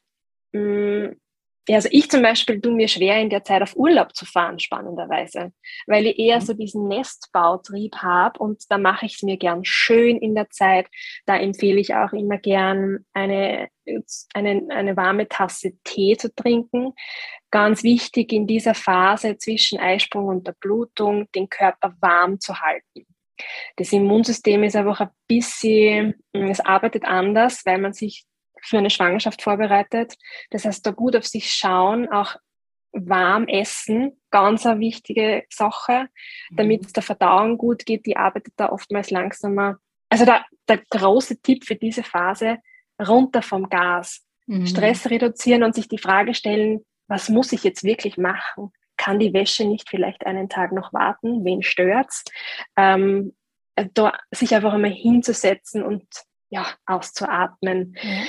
Mm, 0.53 1.15
ja, 1.67 1.77
also 1.77 1.87
ich 1.91 2.09
zum 2.09 2.21
Beispiel 2.21 2.59
tue 2.59 2.73
mir 2.73 2.89
schwer, 2.89 3.21
in 3.21 3.29
der 3.29 3.43
Zeit 3.45 3.61
auf 3.61 3.75
Urlaub 3.77 4.13
zu 4.15 4.25
fahren, 4.25 4.59
spannenderweise, 4.59 5.53
weil 5.87 6.07
ich 6.07 6.19
eher 6.19 6.41
mhm. 6.41 6.45
so 6.45 6.53
diesen 6.53 6.87
Nestbautrieb 6.89 7.95
habe 7.97 8.39
und 8.39 8.63
da 8.69 8.77
mache 8.77 9.05
ich 9.05 9.15
es 9.15 9.23
mir 9.23 9.37
gern 9.37 9.63
schön 9.63 10.17
in 10.17 10.35
der 10.35 10.49
Zeit. 10.49 10.87
Da 11.25 11.37
empfehle 11.37 11.79
ich 11.79 11.95
auch 11.95 12.11
immer 12.11 12.37
gern 12.37 13.05
eine, 13.13 13.69
eine, 14.33 14.67
eine 14.69 14.97
warme 14.97 15.29
Tasse 15.29 15.71
Tee 15.85 16.17
zu 16.17 16.35
trinken. 16.35 16.93
Ganz 17.49 17.83
wichtig 17.83 18.33
in 18.33 18.45
dieser 18.45 18.73
Phase 18.73 19.37
zwischen 19.37 19.79
Eisprung 19.79 20.25
und 20.25 20.45
der 20.45 20.55
Blutung, 20.59 21.31
den 21.31 21.47
Körper 21.47 21.93
warm 22.01 22.41
zu 22.41 22.59
halten. 22.59 23.07
Das 23.77 23.93
Immunsystem 23.93 24.63
ist 24.63 24.75
einfach 24.75 24.99
ein 24.99 25.09
bisschen, 25.27 26.15
es 26.33 26.59
arbeitet 26.59 27.05
anders, 27.05 27.65
weil 27.65 27.77
man 27.77 27.93
sich 27.93 28.25
für 28.63 28.77
eine 28.77 28.89
Schwangerschaft 28.89 29.41
vorbereitet. 29.41 30.15
Das 30.49 30.65
heißt, 30.65 30.85
da 30.85 30.91
gut 30.91 31.15
auf 31.15 31.25
sich 31.25 31.51
schauen, 31.51 32.09
auch 32.09 32.35
warm 32.93 33.47
essen, 33.47 34.21
ganz 34.29 34.65
eine 34.65 34.79
wichtige 34.79 35.45
Sache, 35.49 36.07
damit 36.51 36.81
mhm. 36.81 36.87
es 36.87 36.93
der 36.93 37.03
Verdauung 37.03 37.57
gut 37.57 37.85
geht. 37.85 38.05
Die 38.05 38.17
arbeitet 38.17 38.53
da 38.57 38.69
oftmals 38.69 39.09
langsamer. 39.09 39.77
Also 40.09 40.25
der, 40.25 40.45
der 40.67 40.77
große 40.89 41.41
Tipp 41.41 41.65
für 41.65 41.75
diese 41.75 42.03
Phase, 42.03 42.59
runter 42.99 43.41
vom 43.41 43.69
Gas. 43.69 44.25
Mhm. 44.45 44.67
Stress 44.67 45.09
reduzieren 45.09 45.63
und 45.63 45.73
sich 45.73 45.87
die 45.87 45.97
Frage 45.97 46.33
stellen, 46.33 46.85
was 47.07 47.29
muss 47.29 47.51
ich 47.51 47.63
jetzt 47.63 47.83
wirklich 47.83 48.17
machen? 48.17 48.71
Kann 48.97 49.19
die 49.19 49.33
Wäsche 49.33 49.65
nicht 49.65 49.89
vielleicht 49.89 50.25
einen 50.25 50.49
Tag 50.49 50.71
noch 50.71 50.93
warten? 50.93 51.43
Wen 51.43 51.63
stört's? 51.63 52.23
Ähm, 52.77 53.33
da 53.75 54.13
sich 54.31 54.53
einfach 54.53 54.73
einmal 54.73 54.91
hinzusetzen 54.91 55.83
und 55.83 56.05
ja, 56.49 56.67
auszuatmen. 56.85 57.95
Ja. 58.01 58.23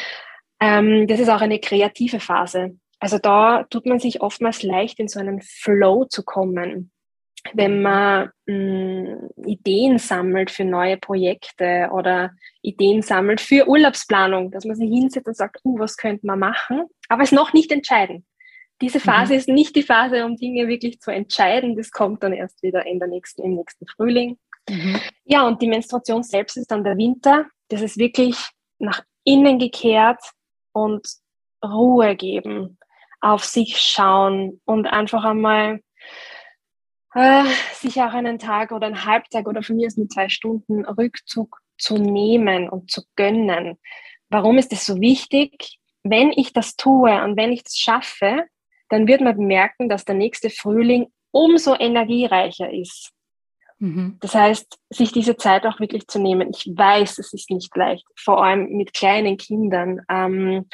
Ähm, 0.61 1.07
das 1.07 1.21
ist 1.21 1.29
auch 1.29 1.41
eine 1.41 1.59
kreative 1.59 2.21
Phase. 2.21 2.77
Also 3.01 3.19
da 3.19 3.65
tut 3.65 3.87
man 3.87 3.99
sich 3.99 4.23
oftmals 4.23 4.63
leicht 4.63 4.99
in 4.99 5.09
so 5.09 5.21
einen 5.21 5.43
Flow 5.43 6.05
zu 6.07 6.23
kommen, 6.23 6.91
wenn 7.53 7.83
man 7.83 8.31
mh, 8.47 8.55
mm, 8.55 9.31
Ideen 9.47 9.99
sammelt 9.99 10.51
für 10.51 10.65
neue 10.65 10.97
Projekte 10.97 11.91
oder 11.93 12.31
Ideen 12.63 13.03
sammelt 13.03 13.41
für 13.41 13.69
Urlaubsplanung, 13.69 14.51
dass 14.51 14.65
man 14.65 14.77
sich 14.77 14.89
hinsetzt 14.89 15.27
und 15.27 15.37
sagt, 15.37 15.59
uh, 15.65 15.79
was 15.79 15.97
könnte 15.97 16.27
man 16.27 16.39
machen, 16.39 16.85
aber 17.09 17.23
es 17.23 17.33
noch 17.33 17.53
nicht 17.53 17.71
entscheiden. 17.71 18.25
Diese 18.81 19.01
Phase 19.01 19.35
mhm. 19.35 19.39
ist 19.39 19.49
nicht 19.49 19.77
die 19.77 19.83
Phase, 19.83 20.25
um 20.25 20.37
Dinge 20.37 20.67
wirklich 20.67 21.01
zu 21.01 21.11
entscheiden. 21.11 21.77
Das 21.77 21.91
kommt 21.91 22.23
dann 22.23 22.33
erst 22.33 22.63
wieder 22.63 22.87
in 22.87 22.99
der 22.99 23.09
nächsten, 23.09 23.43
im 23.43 23.55
nächsten 23.55 23.87
Frühling. 23.87 24.39
Mhm. 24.69 24.99
Ja, 25.25 25.47
und 25.47 25.63
die 25.63 25.69
Menstruation 25.69 26.23
selbst 26.23 26.57
ist 26.57 26.71
dann 26.71 26.85
der 26.85 26.97
Winter. 26.97 27.47
Das 27.69 27.83
ist 27.83 27.99
wirklich 27.99 28.37
nach 28.79 29.03
innen 29.25 29.59
gekehrt 29.59 30.21
und 30.75 31.07
Ruhe 31.65 32.15
geben, 32.17 32.79
auf 33.21 33.45
sich 33.45 33.79
schauen 33.79 34.61
und 34.67 34.87
einfach 34.87 35.25
einmal 35.25 35.81
äh, 37.15 37.45
sich 37.73 38.03
auch 38.03 38.13
einen 38.13 38.39
Tag 38.39 38.73
oder 38.73 38.87
einen 38.87 39.07
Halbtag 39.07 39.47
oder 39.47 39.63
von 39.63 39.77
mir 39.77 39.87
ist 39.87 39.97
mit 39.97 40.13
zwei 40.13 40.29
Stunden 40.29 40.85
Rückzug 40.85 41.59
zu 41.79 41.97
nehmen 41.97 42.69
und 42.69 42.91
zu 42.91 43.03
gönnen. 43.17 43.79
Warum 44.29 44.59
ist 44.59 44.73
das 44.73 44.85
so 44.85 45.01
wichtig? 45.01 45.79
Wenn 46.03 46.33
ich 46.33 46.53
das 46.53 46.77
tue 46.77 47.23
und 47.23 47.37
wenn 47.37 47.53
ich 47.53 47.63
es 47.65 47.79
schaffe, 47.79 48.45
dann 48.91 49.07
wird 49.07 49.23
man 49.23 49.37
bemerken, 49.37 49.89
dass 49.89 50.05
der 50.05 50.17
nächste 50.17 50.51
Frühling 50.51 51.07
umso 51.31 51.75
energiereicher 51.75 52.71
ist. 52.71 53.11
Mhm. 53.85 54.17
Das 54.21 54.35
heißt, 54.35 54.79
sich 54.89 55.13
diese 55.13 55.37
Zeit 55.37 55.67
auch 55.67 55.79
wirklich 55.79 56.07
zu 56.07 56.19
nehmen. 56.19 56.49
Ich 56.51 56.73
weiß, 56.75 57.19
es 57.19 57.35
ist 57.35 57.51
nicht 57.51 57.77
leicht, 57.77 58.07
vor 58.17 58.43
allem 58.43 58.71
mit 58.71 58.95
kleinen 58.95 59.37
Kindern. 59.37 60.01
Ähm, 60.09 60.71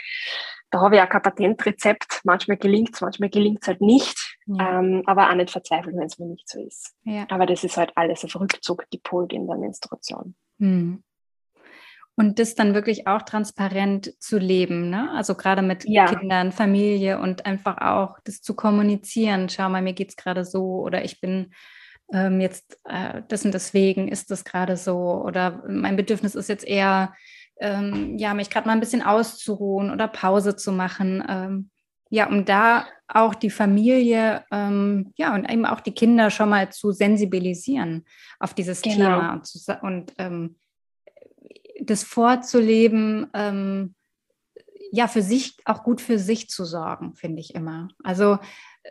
da 0.71 0.81
habe 0.81 0.95
ich 0.95 1.03
auch 1.03 1.09
kein 1.09 1.23
Patentrezept. 1.23 2.21
Manchmal 2.23 2.57
gelingt 2.57 2.95
es, 2.95 3.01
manchmal 3.01 3.29
gelingt 3.29 3.63
es 3.63 3.67
halt 3.69 3.81
nicht. 3.81 4.39
Ja. 4.47 4.79
Ähm, 4.79 5.03
aber 5.07 5.29
auch 5.29 5.35
nicht 5.35 5.51
verzweifeln, 5.51 5.99
wenn 5.99 6.07
es 6.07 6.21
mir 6.21 6.27
nicht 6.27 6.49
so 6.49 6.65
ist. 6.65 6.95
Ja. 7.03 7.27
Aber 7.31 7.47
das 7.47 7.65
ist 7.65 7.77
halt 7.77 7.91
alles 7.97 8.25
auf 8.25 8.37
Rückzug 8.39 8.85
gepolt 8.93 9.33
in 9.33 9.49
der 9.49 9.57
Menstruation. 9.57 10.37
Mhm. 10.59 11.03
Und 12.15 12.39
das 12.39 12.55
dann 12.55 12.75
wirklich 12.75 13.09
auch 13.09 13.23
transparent 13.23 14.15
zu 14.21 14.39
leben, 14.39 14.89
ne? 14.89 15.11
Also 15.13 15.35
gerade 15.35 15.63
mit 15.63 15.85
ja. 15.85 16.07
Kindern, 16.07 16.53
Familie 16.53 17.19
und 17.19 17.45
einfach 17.47 17.79
auch 17.79 18.19
das 18.25 18.41
zu 18.41 18.55
kommunizieren. 18.55 19.49
Schau 19.49 19.69
mal, 19.69 19.83
mir 19.83 19.95
geht 19.95 20.11
es 20.11 20.17
gerade 20.17 20.45
so 20.45 20.81
oder 20.83 21.05
ich 21.05 21.21
bin 21.21 21.53
ähm, 22.13 22.41
jetzt 22.41 22.79
äh, 22.85 23.23
das 23.29 23.45
und 23.45 23.53
deswegen 23.55 24.09
ist 24.09 24.31
das 24.31 24.45
gerade 24.45 24.77
so 24.77 25.23
oder 25.25 25.63
mein 25.69 25.97
Bedürfnis 25.97 26.35
ist 26.35 26.49
jetzt 26.49 26.67
eher, 26.67 27.15
ähm, 27.61 28.17
ja, 28.19 28.35
mich 28.35 28.51
gerade 28.51 28.67
mal 28.67 28.75
ein 28.75 28.81
bisschen 28.81 29.03
auszuruhen 29.03 29.91
oder 29.91 30.09
Pause 30.09 30.57
zu 30.57 30.73
machen. 30.73 31.25
Ähm, 31.29 31.71
ja, 32.11 32.29
um 32.29 32.45
da 32.45 32.87
auch 33.07 33.35
die 33.35 33.51
Familie, 33.51 34.45
ähm, 34.51 35.13
ja, 35.17 35.35
und 35.35 35.51
eben 35.51 35.65
auch 35.65 35.81
die 35.81 35.95
Kinder 35.95 36.31
schon 36.31 36.49
mal 36.49 36.71
zu 36.71 36.91
sensibilisieren 36.91 38.05
auf 38.41 38.53
dieses 38.53 38.83
genau. 38.83 38.97
Thema 38.97 39.33
und, 39.35 39.47
zu, 39.47 39.79
und 39.83 40.13
ähm, 40.19 40.57
das 41.81 42.03
vorzuleben, 42.03 43.29
ähm, 43.33 43.95
ja, 44.93 45.07
für 45.07 45.23
sich 45.23 45.57
auch 45.65 45.85
gut 45.85 46.01
für 46.01 46.19
sich 46.19 46.49
zu 46.51 46.65
sorgen, 46.65 47.15
finde 47.15 47.41
ich 47.41 47.55
immer. 47.55 47.89
Also 48.03 48.39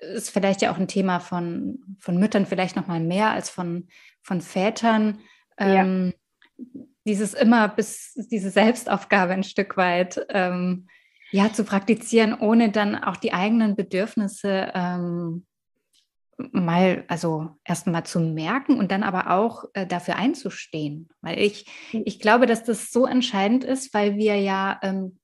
ist 0.01 0.29
vielleicht 0.29 0.61
ja 0.61 0.71
auch 0.71 0.77
ein 0.77 0.87
Thema 0.87 1.19
von, 1.19 1.79
von 1.99 2.17
Müttern 2.17 2.45
vielleicht 2.45 2.75
noch 2.75 2.87
mal 2.87 2.99
mehr 2.99 3.31
als 3.31 3.49
von, 3.49 3.87
von 4.21 4.41
Vätern. 4.41 5.19
Ähm, 5.57 6.13
Dieses 7.05 7.33
immer 7.33 7.69
bis 7.69 8.13
diese 8.29 8.49
Selbstaufgabe 8.49 9.33
ein 9.33 9.43
Stück 9.43 9.77
weit 9.77 10.25
ähm, 10.29 10.87
ja 11.31 11.51
zu 11.51 11.63
praktizieren, 11.63 12.33
ohne 12.33 12.71
dann 12.71 12.95
auch 12.95 13.15
die 13.15 13.33
eigenen 13.33 13.75
Bedürfnisse 13.75 14.71
ähm, 14.75 15.45
mal, 16.51 17.03
also 17.07 17.49
erstmal 17.63 18.05
zu 18.05 18.19
merken 18.19 18.77
und 18.77 18.91
dann 18.91 19.03
aber 19.03 19.31
auch 19.31 19.65
äh, 19.73 19.85
dafür 19.87 20.17
einzustehen. 20.17 21.09
Weil 21.21 21.39
ich, 21.39 21.65
hm. 21.91 22.03
ich 22.05 22.19
glaube, 22.19 22.45
dass 22.45 22.63
das 22.63 22.91
so 22.91 23.05
entscheidend 23.05 23.63
ist, 23.63 23.93
weil 23.93 24.15
wir 24.15 24.35
ja 24.35 24.79
ähm, 24.83 25.19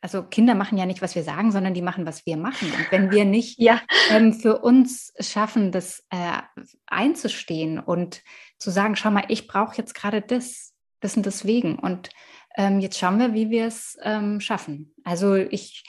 also 0.00 0.22
Kinder 0.22 0.54
machen 0.54 0.78
ja 0.78 0.86
nicht, 0.86 1.02
was 1.02 1.14
wir 1.14 1.22
sagen, 1.22 1.52
sondern 1.52 1.74
die 1.74 1.82
machen, 1.82 2.06
was 2.06 2.24
wir 2.24 2.36
machen. 2.36 2.72
Und 2.72 2.90
wenn 2.90 3.10
wir 3.10 3.24
nicht 3.24 3.58
ja. 3.58 3.80
ähm, 4.10 4.32
für 4.32 4.58
uns 4.58 5.12
schaffen, 5.20 5.72
das 5.72 6.04
äh, 6.10 6.38
einzustehen 6.86 7.78
und 7.78 8.22
zu 8.58 8.70
sagen, 8.70 8.96
schau 8.96 9.10
mal, 9.10 9.24
ich 9.28 9.46
brauche 9.46 9.76
jetzt 9.76 9.94
gerade 9.94 10.22
das, 10.22 10.74
das 11.00 11.16
und 11.16 11.26
deswegen. 11.26 11.78
Und 11.78 12.10
ähm, 12.56 12.80
jetzt 12.80 12.98
schauen 12.98 13.18
wir, 13.18 13.34
wie 13.34 13.50
wir 13.50 13.66
es 13.66 13.98
ähm, 14.02 14.40
schaffen. 14.40 14.94
Also 15.04 15.34
ich, 15.34 15.84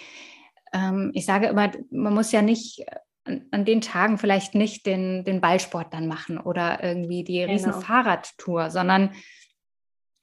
ähm, 0.73 1.11
ich 1.13 1.25
sage 1.25 1.47
immer, 1.47 1.71
man 1.89 2.13
muss 2.13 2.31
ja 2.31 2.41
nicht 2.41 2.85
an, 3.23 3.45
an, 3.51 3.65
den 3.65 3.81
Tagen 3.81 4.17
vielleicht 4.17 4.55
nicht 4.55 4.85
den, 4.85 5.23
den 5.23 5.39
Ballsport 5.41 5.93
dann 5.93 6.07
machen 6.07 6.37
oder 6.37 6.83
irgendwie 6.83 7.23
die 7.23 7.39
genau. 7.39 7.51
riesen 7.51 7.73
Fahrradtour, 7.73 8.71
sondern 8.71 9.11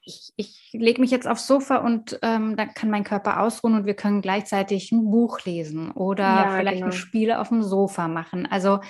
ich, 0.09 0.33
ich 0.37 0.71
lege 0.73 1.01
mich 1.01 1.11
jetzt 1.11 1.29
aufs 1.29 1.47
Sofa 1.47 1.77
und 1.77 2.19
ähm, 2.23 2.57
dann 2.57 2.73
kann 2.75 2.91
mein 2.91 3.05
Körper 3.05 3.41
ausruhen 3.41 3.75
und 3.75 3.87
wir 3.87 3.95
können 3.95 4.23
gleichzeitig 4.23 4.91
ein 4.91 5.11
Buch 5.11 5.45
lesen 5.45 5.91
oder 5.93 6.25
ja, 6.25 6.57
vielleicht 6.57 6.77
genau. 6.79 6.87
ein 6.87 6.93
Spiel 6.93 7.33
auf 7.33 7.49
dem 7.49 7.63
Sofa 7.63 8.09
machen. 8.09 8.47
Also 8.47 8.81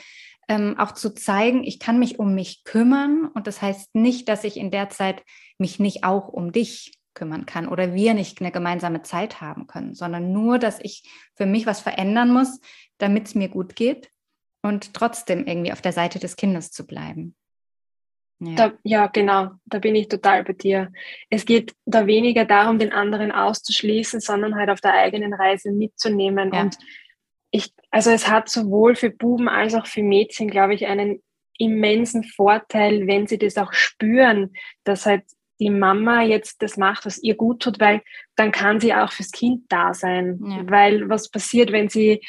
ähm, 0.48 0.76
auch 0.78 0.92
zu 0.92 1.14
zeigen, 1.14 1.64
ich 1.64 1.78
kann 1.81 1.98
mich 1.98 2.18
um 2.18 2.35
mich 2.35 2.64
kümmern 2.64 3.28
und 3.35 3.46
das 3.46 3.61
heißt 3.61 3.94
nicht, 3.94 4.28
dass 4.28 4.44
ich 4.44 4.57
in 4.57 4.70
der 4.70 4.88
Zeit 4.88 5.22
mich 5.59 5.78
nicht 5.78 6.04
auch 6.04 6.28
um 6.28 6.52
dich 6.52 6.94
kümmern 7.14 7.46
kann 7.46 7.68
oder 7.68 7.94
wir 7.94 8.14
nicht 8.14 8.40
eine 8.40 8.52
gemeinsame 8.52 9.02
Zeit 9.02 9.40
haben 9.40 9.66
können, 9.66 9.94
sondern 9.94 10.33
nur, 10.33 10.59
dass 10.59 10.78
ich 10.81 11.02
für 11.35 11.46
mich 11.46 11.66
was 11.66 11.81
verändern 11.81 12.33
muss, 12.33 12.61
damit 12.98 13.26
es 13.26 13.35
mir 13.35 13.48
gut 13.48 13.74
geht 13.74 14.09
und 14.62 14.94
trotzdem 14.94 15.46
irgendwie 15.46 15.72
auf 15.72 15.83
der 15.83 15.92
Seite 15.92 16.18
des 16.20 16.37
Kindes 16.37 16.70
zu 16.70 16.87
bleiben. 16.87 17.35
Ja. 18.40 18.55
Da, 18.55 18.72
ja, 18.85 19.07
genau, 19.09 19.51
da 19.66 19.79
bin 19.81 19.96
ich 19.96 20.09
total 20.09 20.44
bei 20.44 20.53
dir. 20.53 20.92
Es 21.29 21.44
geht 21.44 21.74
da 21.87 22.07
weniger 22.07 22.44
darum, 22.44 22.79
den 22.79 22.92
anderen 22.92 23.33
auszuschließen, 23.33 24.20
sondern 24.20 24.55
halt 24.55 24.70
auf 24.70 24.81
der 24.81 24.94
eigenen 24.94 25.35
Reise 25.35 25.72
mitzunehmen. 25.72 26.53
Ja. 26.53 26.62
Und 26.62 26.79
ich, 27.51 27.72
also 27.90 28.11
es 28.11 28.29
hat 28.29 28.48
sowohl 28.48 28.94
für 28.94 29.11
Buben 29.11 29.48
als 29.48 29.74
auch 29.74 29.87
für 29.87 30.03
Mädchen, 30.03 30.48
glaube 30.48 30.74
ich, 30.74 30.87
einen 30.87 31.20
immensen 31.59 32.22
Vorteil, 32.22 33.07
wenn 33.09 33.27
sie 33.27 33.38
das 33.38 33.57
auch 33.57 33.72
spüren, 33.72 34.53
dass 34.85 35.07
halt 35.07 35.24
die 35.61 35.71
Mama 35.71 36.23
jetzt 36.23 36.62
das 36.62 36.77
macht, 36.77 37.07
was 37.07 37.18
ihr 37.18 37.35
gut 37.35 37.62
tut, 37.62 37.81
weil 37.81 38.03
dann 38.37 38.53
kann 38.53 38.81
sie 38.81 38.94
auch 38.94 39.12
fürs 39.12 39.33
Kind 39.33 39.64
da 39.68 39.94
sein. 39.94 40.38
Ja. 40.44 40.71
Weil 40.71 41.09
was 41.09 41.31
passiert, 41.31 41.73
wenn 41.73 41.88
sie 41.88 42.21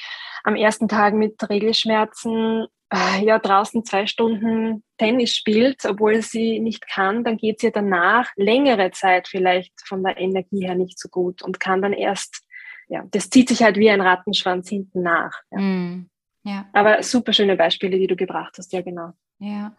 am 0.44 0.56
ersten 0.56 0.88
Tag 0.88 1.14
mit 1.14 1.38
Regelschmerzen 1.50 2.68
äh, 2.92 3.24
ja 3.24 3.40
draußen 3.40 3.86
zwei 3.86 4.08
Stunden 4.08 4.84
Tennis 4.98 5.36
spielt, 5.36 5.86
obwohl 5.86 6.22
sie 6.22 6.60
nicht 6.60 6.88
kann, 6.88 7.24
dann 7.24 7.38
geht 7.38 7.60
sie 7.60 7.72
danach 7.72 8.32
längere 8.36 8.92
Zeit 8.92 9.28
vielleicht 9.28 9.74
von 9.86 10.04
der 10.04 10.18
Energie 10.18 10.66
her 10.66 10.76
nicht 10.76 11.00
so 11.00 11.10
gut 11.10 11.42
und 11.42 11.60
kann 11.60 11.82
dann 11.82 11.94
erst, 11.94 12.44
ja, 12.88 13.04
das 13.12 13.30
zieht 13.30 13.50
sich 13.50 13.62
halt 13.62 13.78
wie 13.78 13.90
ein 13.90 14.02
Rattenschwanz 14.02 14.70
hinten 14.70 15.04
nach. 15.04 15.34
Ja. 15.52 15.60
Mm, 15.60 16.10
ja. 16.44 16.66
Aber 16.74 17.04
super 17.04 17.34
schöne 17.34 17.56
Beispiele, 17.56 17.98
die 18.00 18.08
du 18.08 18.16
gebracht 18.16 18.56
hast, 18.58 18.74
ja 18.74 18.82
genau. 18.82 19.14
Ja, 19.40 19.74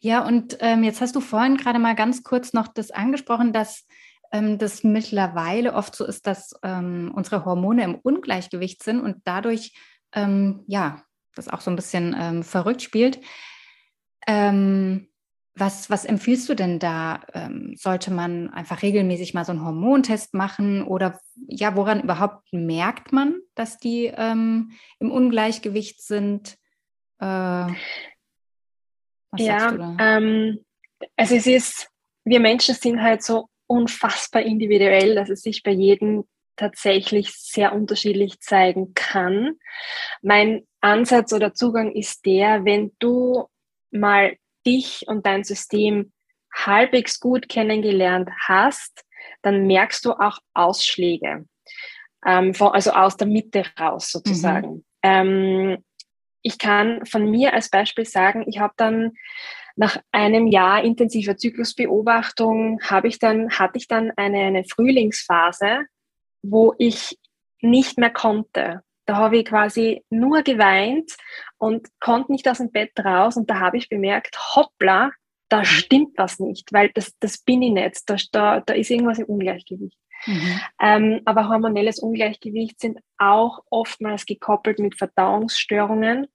ja 0.00 0.26
und 0.26 0.56
ähm, 0.60 0.82
jetzt 0.82 1.00
hast 1.00 1.14
du 1.14 1.20
vorhin 1.20 1.58
gerade 1.58 1.78
mal 1.78 1.94
ganz 1.94 2.22
kurz 2.22 2.54
noch 2.54 2.68
das 2.68 2.90
angesprochen, 2.90 3.52
dass 3.52 3.86
ähm, 4.32 4.58
das 4.58 4.82
mittlerweile 4.82 5.74
oft 5.74 5.94
so 5.94 6.06
ist, 6.06 6.26
dass 6.26 6.54
ähm, 6.62 7.12
unsere 7.14 7.44
Hormone 7.44 7.84
im 7.84 7.94
Ungleichgewicht 7.96 8.82
sind 8.82 9.00
und 9.00 9.18
dadurch 9.24 9.74
ähm, 10.14 10.64
ja 10.66 11.02
das 11.34 11.48
auch 11.48 11.60
so 11.60 11.70
ein 11.70 11.76
bisschen 11.76 12.16
ähm, 12.18 12.42
verrückt 12.42 12.80
spielt. 12.80 13.20
Ähm, 14.26 15.08
was, 15.56 15.90
was 15.90 16.04
empfiehlst 16.04 16.48
du 16.48 16.56
denn 16.56 16.80
da? 16.80 17.20
Sollte 17.76 18.10
man 18.10 18.50
einfach 18.50 18.82
regelmäßig 18.82 19.34
mal 19.34 19.44
so 19.44 19.52
einen 19.52 19.64
Hormontest 19.64 20.34
machen 20.34 20.82
oder 20.82 21.20
ja, 21.46 21.76
woran 21.76 22.02
überhaupt 22.02 22.52
merkt 22.52 23.12
man, 23.12 23.36
dass 23.54 23.78
die 23.78 24.06
im 24.06 24.72
Ungleichgewicht 24.98 26.02
sind? 26.02 26.56
Äh, 27.20 27.66
ja, 29.38 29.96
ähm, 29.98 30.64
also 31.16 31.34
es 31.34 31.46
ist, 31.46 31.88
wir 32.24 32.40
Menschen 32.40 32.74
sind 32.74 33.02
halt 33.02 33.22
so 33.22 33.48
unfassbar 33.66 34.42
individuell, 34.42 35.14
dass 35.14 35.30
es 35.30 35.42
sich 35.42 35.62
bei 35.62 35.70
jedem 35.70 36.24
tatsächlich 36.56 37.32
sehr 37.32 37.74
unterschiedlich 37.74 38.40
zeigen 38.40 38.94
kann. 38.94 39.56
Mein 40.22 40.66
Ansatz 40.80 41.32
oder 41.32 41.54
Zugang 41.54 41.92
ist 41.92 42.24
der, 42.26 42.64
wenn 42.64 42.92
du 42.98 43.48
mal 43.90 44.36
dich 44.66 45.04
und 45.06 45.26
dein 45.26 45.44
System 45.44 46.12
halbwegs 46.54 47.18
gut 47.18 47.48
kennengelernt 47.48 48.30
hast, 48.46 49.04
dann 49.42 49.66
merkst 49.66 50.04
du 50.04 50.12
auch 50.12 50.38
Ausschläge, 50.54 51.46
ähm, 52.24 52.54
von, 52.54 52.68
also 52.68 52.92
aus 52.92 53.16
der 53.16 53.26
Mitte 53.26 53.64
raus 53.78 54.10
sozusagen. 54.10 54.70
Mhm. 54.70 54.84
Ähm, 55.02 55.84
ich 56.44 56.58
kann 56.58 57.04
von 57.06 57.28
mir 57.28 57.54
als 57.54 57.70
Beispiel 57.70 58.04
sagen, 58.04 58.44
ich 58.46 58.60
habe 58.60 58.74
dann 58.76 59.12
nach 59.76 59.96
einem 60.12 60.46
Jahr 60.46 60.84
intensiver 60.84 61.36
Zyklusbeobachtung 61.36 62.80
habe 62.82 63.08
ich 63.08 63.18
dann, 63.18 63.50
hatte 63.50 63.78
ich 63.78 63.88
dann 63.88 64.12
eine, 64.16 64.40
eine 64.40 64.64
Frühlingsphase, 64.64 65.86
wo 66.42 66.74
ich 66.78 67.18
nicht 67.60 67.98
mehr 67.98 68.10
konnte. 68.10 68.82
Da 69.06 69.16
habe 69.16 69.38
ich 69.38 69.46
quasi 69.46 70.04
nur 70.10 70.42
geweint 70.42 71.16
und 71.58 71.88
konnte 71.98 72.30
nicht 72.30 72.46
aus 72.46 72.58
dem 72.58 72.70
Bett 72.70 72.92
raus. 73.02 73.36
Und 73.36 73.50
da 73.50 73.58
habe 73.58 73.78
ich 73.78 73.88
bemerkt, 73.88 74.38
hoppla, 74.54 75.10
da 75.48 75.64
stimmt 75.64 76.16
was 76.16 76.38
nicht, 76.38 76.72
weil 76.72 76.90
das, 76.94 77.12
das 77.20 77.38
bin 77.38 77.62
ich 77.62 77.72
nicht. 77.72 78.02
Da, 78.06 78.16
da, 78.32 78.60
da 78.60 78.74
ist 78.74 78.90
irgendwas 78.90 79.18
im 79.18 79.26
Ungleichgewicht. 79.26 79.98
Mhm. 80.26 80.60
Ähm, 80.80 81.20
aber 81.24 81.48
hormonelles 81.48 81.98
Ungleichgewicht 81.98 82.80
sind 82.80 82.98
auch 83.18 83.60
oftmals 83.70 84.26
gekoppelt 84.26 84.78
mit 84.78 84.96
Verdauungsstörungen. 84.96 86.26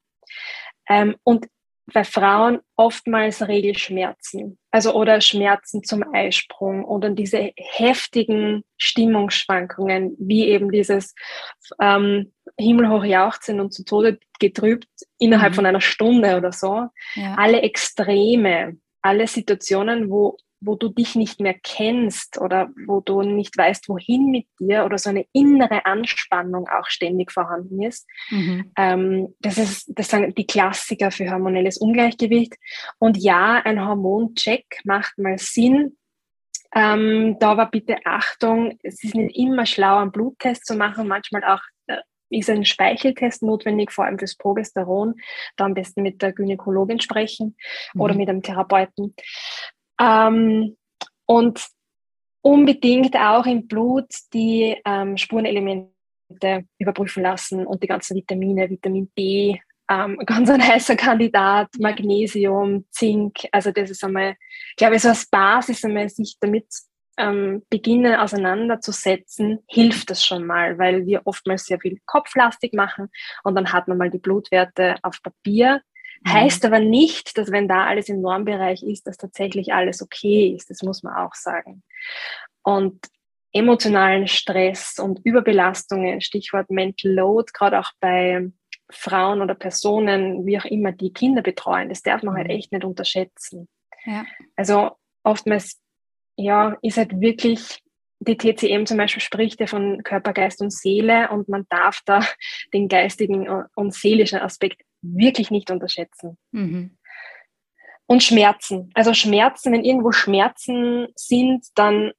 Ähm, 0.88 1.16
und 1.24 1.48
bei 1.94 2.04
Frauen 2.04 2.60
oftmals 2.76 3.48
Regelschmerzen, 3.48 4.58
also 4.72 4.94
oder 4.94 5.22
Schmerzen 5.22 5.84
zum 5.84 6.04
Eisprung 6.14 6.86
oder 6.86 7.10
diese 7.10 7.52
heftigen 7.56 8.64
Stimmungsschwankungen, 8.78 10.16
wie 10.20 10.48
eben 10.48 10.72
dieses 10.72 11.16
ähm, 11.82 12.32
himmelhoch 12.58 13.04
jauchzen 13.04 13.60
und 13.60 13.74
zu 13.74 13.84
Tode 13.84 14.20
getrübt 14.40 14.88
innerhalb 15.18 15.54
mhm. 15.54 15.56
von 15.56 15.66
einer 15.66 15.82
Stunde 15.82 16.38
oder 16.38 16.52
so. 16.52 16.88
Ja. 17.16 17.36
Alle 17.36 17.62
Extreme, 17.62 18.78
alle 19.02 19.28
Situationen, 19.28 20.10
wo 20.10 20.38
wo 20.62 20.76
du 20.76 20.90
dich 20.90 21.16
nicht 21.16 21.40
mehr 21.40 21.56
kennst 21.64 22.40
oder 22.40 22.70
wo 22.86 23.00
du 23.00 23.22
nicht 23.22 23.58
weißt, 23.58 23.88
wohin 23.90 24.26
mit 24.26 24.46
dir 24.60 24.86
oder 24.86 24.98
so 24.98 25.10
eine 25.10 25.26
innere 25.32 25.86
Anspannung 25.86 26.68
auch 26.68 26.88
ständig 26.88 27.32
vorhanden 27.32 27.82
ist. 27.82 28.08
Mhm. 28.30 28.72
Ähm, 28.78 29.36
das, 29.40 29.58
ist 29.58 29.92
das 29.96 30.10
sind 30.10 30.38
die 30.38 30.48
Klassiker 30.48 31.12
für 31.12 31.32
hormonelles 31.32 31.78
Ungleichgewicht. 31.78 32.56
Und 32.98 33.18
ja, 33.18 33.62
ein 33.64 33.86
Hormoncheck 33.86 34.66
macht 34.84 35.18
mal 35.18 35.38
Sinn. 35.38 35.96
Ähm, 36.76 37.38
da 37.40 37.52
aber 37.52 37.66
bitte 37.68 37.98
Achtung, 38.06 38.78
es 38.84 39.04
ist 39.04 39.16
nicht 39.16 39.36
immer 39.36 39.66
schlau, 39.66 39.98
einen 39.98 40.12
Bluttest 40.12 40.68
zu 40.68 40.76
machen, 40.76 41.08
manchmal 41.08 41.44
auch 41.44 41.62
äh, 41.88 41.98
ist 42.30 42.50
ein 42.50 42.64
Speicheltest 42.64 43.42
notwendig, 43.42 43.92
vor 43.92 44.06
allem 44.06 44.20
fürs 44.20 44.36
Progesteron. 44.36 45.16
Da 45.56 45.66
am 45.66 45.74
besten 45.74 46.04
mit 46.04 46.22
der 46.22 46.34
Gynäkologin 46.34 47.00
sprechen 47.00 47.56
mhm. 47.94 48.02
oder 48.02 48.14
mit 48.14 48.30
einem 48.30 48.44
Therapeuten. 48.44 49.16
Ähm, 50.00 50.78
und 51.26 51.68
unbedingt 52.42 53.16
auch 53.16 53.46
im 53.46 53.68
Blut 53.68 54.08
die 54.34 54.78
ähm, 54.86 55.18
Spurenelemente 55.18 55.92
überprüfen 56.78 57.24
lassen 57.24 57.66
und 57.66 57.84
die 57.84 57.88
ganzen 57.88 58.16
Vitamine, 58.16 58.70
Vitamin 58.70 59.10
B, 59.14 59.58
ähm, 59.90 60.18
ganz 60.26 60.50
ein 60.50 60.66
heißer 60.66 60.96
Kandidat, 60.96 61.70
Magnesium, 61.80 62.86
Zink. 62.92 63.48
Also 63.52 63.72
das 63.72 63.90
ist 63.90 64.04
einmal, 64.04 64.36
ich 64.70 64.76
glaube, 64.78 65.00
so 65.00 65.10
als 65.10 65.28
Basis 65.30 65.84
einmal 65.84 66.10
sich 66.10 66.38
damit 66.40 66.68
ähm, 67.18 67.64
beginnen 67.70 68.16
auseinanderzusetzen, 68.16 69.60
hilft 69.68 70.10
das 70.10 70.26
schon 70.26 70.46
mal, 70.46 70.78
weil 70.78 71.06
wir 71.06 71.22
oftmals 71.26 71.66
sehr 71.66 71.80
viel 71.80 72.00
kopflastig 72.06 72.74
machen 72.74 73.10
und 73.44 73.56
dann 73.56 73.74
hat 73.74 73.88
man 73.90 73.98
mal 73.98 74.10
die 74.10 74.20
Blutwerte 74.20 74.96
auf 75.04 75.22
Papier. 75.22 75.82
Heißt 76.28 76.66
aber 76.66 76.80
nicht, 76.80 77.38
dass 77.38 77.52
wenn 77.52 77.68
da 77.68 77.86
alles 77.86 78.10
im 78.10 78.22
Normbereich 78.22 78.84
ist, 78.84 79.08
dass 79.08 79.18
tatsächlich 79.18 79.74
alles 79.74 80.02
okay 80.02 80.54
ist. 80.56 80.70
Das 80.70 80.84
muss 80.84 81.02
man 81.04 81.16
auch 81.16 81.34
sagen. 81.34 81.84
Und 82.64 83.00
emotionalen 83.52 84.28
Stress 84.28 85.00
und 85.00 85.20
Überbelastungen, 85.24 86.22
Stichwort 86.22 86.70
Mental 86.70 87.12
Load, 87.12 87.52
gerade 87.54 87.80
auch 87.80 87.92
bei 88.00 88.52
Frauen 88.92 89.42
oder 89.42 89.56
Personen, 89.56 90.46
wie 90.46 90.58
auch 90.60 90.66
immer, 90.66 90.92
die 90.92 91.14
Kinder 91.14 91.42
betreuen, 91.42 91.90
das 91.90 92.02
darf 92.02 92.24
man 92.24 92.36
halt 92.36 92.48
mhm. 92.48 92.54
echt 92.54 92.72
nicht 92.72 92.84
unterschätzen. 92.84 93.68
Ja. 94.06 94.26
Also 94.56 94.92
oftmals, 95.24 95.80
ja, 96.36 96.78
ist 96.82 96.98
halt 96.98 97.20
wirklich, 97.20 97.82
die 98.20 98.38
TCM 98.38 98.86
zum 98.86 98.98
Beispiel 98.98 99.22
spricht 99.22 99.60
ja 99.60 99.68
von 99.68 100.04
Körper, 100.04 100.34
Geist 100.34 100.62
und 100.62 100.74
Seele 100.74 101.30
und 101.30 101.50
man 101.50 101.66
darf 101.70 102.02
da 102.06 102.26
den 102.74 102.88
geistigen 102.88 103.48
und 103.76 103.94
seelischen 103.94 104.40
Aspekt 104.40 104.82
wirklich 105.02 105.52
nicht 105.52 105.72
unterschätzen. 105.72 106.38
Mhm. 106.52 106.98
Und 108.06 108.24
Schmerzen. 108.24 108.90
Also 108.96 109.14
Schmerzen, 109.14 109.72
wenn 109.72 109.86
irgendwo 109.86 110.12
Schmerzen 110.12 111.08
sind, 111.16 111.66
dann 111.76 112.12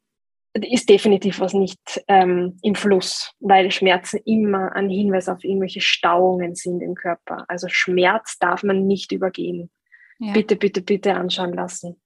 ist 0.52 0.88
definitiv 0.88 1.40
was 1.40 1.52
nicht 1.52 1.80
ähm, 2.08 2.58
im 2.62 2.74
Fluss, 2.74 3.34
weil 3.40 3.70
Schmerzen 3.70 4.18
immer 4.24 4.74
ein 4.74 4.88
Hinweis 4.88 5.28
auf 5.28 5.44
irgendwelche 5.44 5.80
Stauungen 5.80 6.54
sind 6.54 6.80
im 6.80 6.94
Körper. 6.94 7.44
Also 7.48 7.68
Schmerz 7.68 8.38
darf 8.38 8.62
man 8.62 8.86
nicht 8.86 9.12
übergehen. 9.12 9.70
Ja. 10.18 10.32
Bitte, 10.32 10.56
bitte, 10.56 10.82
bitte 10.82 11.14
anschauen 11.14 11.52
lassen. 11.52 12.00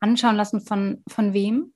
Anschauen 0.00 0.36
lassen 0.36 0.60
von, 0.60 1.02
von 1.08 1.32
wem? 1.32 1.74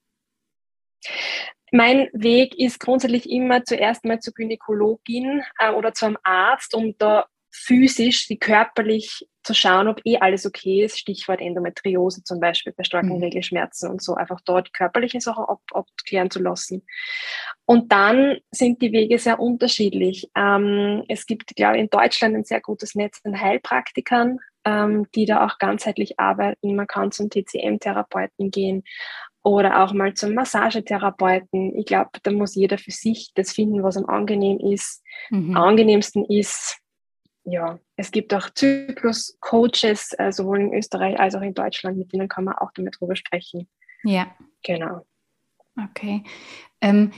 Mein 1.73 2.09
Weg 2.13 2.57
ist 2.59 2.79
grundsätzlich 2.79 3.29
immer 3.29 3.65
zuerst 3.65 4.05
mal 4.05 4.21
zur 4.21 4.35
Gynäkologin 4.35 5.43
äh, 5.59 5.73
oder 5.73 5.93
zum 5.93 6.17
Arzt, 6.23 6.75
um 6.75 6.97
da 6.99 7.27
physisch, 7.57 8.29
wie 8.29 8.39
körperlich 8.39 9.27
zu 9.43 9.55
schauen, 9.55 9.89
ob 9.89 10.01
eh 10.05 10.19
alles 10.19 10.45
okay 10.45 10.85
ist. 10.85 10.99
Stichwort 10.99 11.41
Endometriose 11.41 12.23
zum 12.25 12.41
Beispiel 12.41 12.73
bei 12.77 12.85
starken 12.85 13.17
mhm. 13.17 13.23
Regelschmerzen 13.23 13.91
und 13.91 14.03
so, 14.03 14.15
einfach 14.15 14.41
dort 14.45 14.69
die 14.69 14.73
körperlichen 14.73 15.21
Sachen 15.21 15.45
ab, 15.45 15.61
abklären 15.73 16.31
zu 16.31 16.43
lassen. 16.43 16.83
Und 17.65 17.93
dann 17.93 18.39
sind 18.51 18.83
die 18.83 18.93
Wege 18.93 19.19
sehr 19.19 19.41
unterschiedlich. 19.41 20.29
Ähm, 20.37 21.05
es 21.09 21.27
gibt, 21.27 21.55
glaube 21.57 21.77
ich, 21.77 21.83
in 21.83 21.91
Deutschland 21.91 22.35
ein 22.35 22.45
sehr 22.45 22.61
gutes 22.61 22.95
Netz 22.95 23.21
an 23.25 23.41
Heilpraktikern, 23.41 24.39
ähm, 24.65 25.07
die 25.15 25.27
da 25.27 25.47
auch 25.47 25.59
ganzheitlich 25.59 26.19
arbeiten. 26.19 26.77
Man 26.77 26.87
kann 26.87 27.13
zum 27.13 27.31
TCM-Therapeuten 27.31 28.51
gehen 28.51 28.83
oder 29.47 29.85
auch 29.85 29.93
mal 29.93 30.13
zum 30.15 30.35
Massagetherapeuten. 30.35 31.77
Ich 31.79 31.87
glaube, 31.87 32.11
da 32.25 32.33
muss 32.33 32.57
jeder 32.57 32.79
für 32.79 32.91
sich 32.91 33.31
das 33.37 33.53
finden, 33.53 33.85
was 33.85 33.97
am 33.97 34.07
angenehm 34.07 34.59
ist. 34.59 35.05
Mhm. 35.31 35.57
Am 35.57 35.63
angenehmsten 35.63 36.25
ist, 36.25 36.81
ja, 37.47 37.79
es 37.95 38.11
gibt 38.11 38.35
auch 38.35 38.51
Zyklus-Coaches, 38.51 40.15
äh, 40.19 40.33
sowohl 40.33 40.61
in 40.61 40.75
Österreich 40.75 41.19
als 41.19 41.35
auch 41.37 41.43
in 41.43 41.55
Deutschland, 41.55 41.97
mit 41.97 42.13
denen 42.13 42.29
kann 42.29 42.45
man 42.45 42.57
auch 42.57 42.73
damit 42.75 42.97
drüber 42.99 43.15
sprechen. 43.15 43.69
Ja. 44.03 44.27
Genau. 44.65 45.07
Okay. 45.91 46.25
Ähm, 46.81 47.13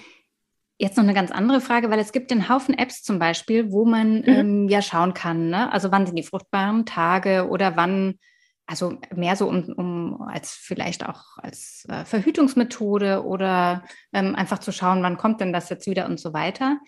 jetzt 0.76 0.98
noch 0.98 1.04
eine 1.04 1.14
ganz 1.14 1.30
andere 1.30 1.62
Frage, 1.62 1.90
weil 1.90 1.98
es 1.98 2.12
gibt 2.12 2.30
einen 2.30 2.48
Haufen 2.48 2.76
Apps 2.76 3.02
zum 3.02 3.18
Beispiel, 3.18 3.72
wo 3.72 3.86
man 3.86 4.18
mhm. 4.18 4.24
ähm, 4.26 4.68
ja 4.68 4.82
schauen 4.82 5.14
kann, 5.14 5.48
ne? 5.48 5.72
also 5.72 5.90
wann 5.90 6.06
sind 6.06 6.16
die 6.16 6.22
fruchtbaren 6.22 6.84
Tage 6.84 7.48
oder 7.48 7.76
wann, 7.76 8.18
also 8.66 8.98
mehr 9.14 9.34
so 9.34 9.48
um, 9.48 9.72
um 9.76 10.22
als 10.22 10.52
vielleicht 10.52 11.06
auch 11.06 11.38
als 11.38 11.86
äh, 11.88 12.04
Verhütungsmethode 12.04 13.24
oder 13.24 13.82
ähm, 14.12 14.34
einfach 14.34 14.58
zu 14.58 14.72
schauen, 14.72 15.02
wann 15.02 15.16
kommt 15.16 15.40
denn 15.40 15.54
das 15.54 15.70
jetzt 15.70 15.86
wieder 15.86 16.04
und 16.04 16.20
so 16.20 16.34
weiter. 16.34 16.78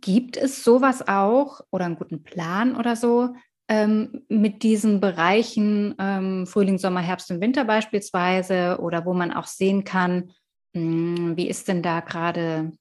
Gibt 0.00 0.36
es 0.36 0.64
sowas 0.64 1.06
auch 1.08 1.60
oder 1.70 1.86
einen 1.86 1.96
guten 1.96 2.22
Plan 2.22 2.76
oder 2.76 2.94
so 2.94 3.34
ähm, 3.68 4.24
mit 4.28 4.62
diesen 4.62 5.00
Bereichen 5.00 5.94
ähm, 5.98 6.46
Frühling, 6.46 6.78
Sommer, 6.78 7.00
Herbst 7.00 7.30
und 7.30 7.40
Winter 7.40 7.64
beispielsweise 7.64 8.78
oder 8.80 9.04
wo 9.04 9.14
man 9.14 9.32
auch 9.32 9.46
sehen 9.46 9.84
kann, 9.84 10.32
mh, 10.74 11.16
hm, 11.18 11.36
wie 11.36 11.48
ist 11.48 11.68
denn 11.68 11.82
da 11.82 12.00
gerade 12.00 12.72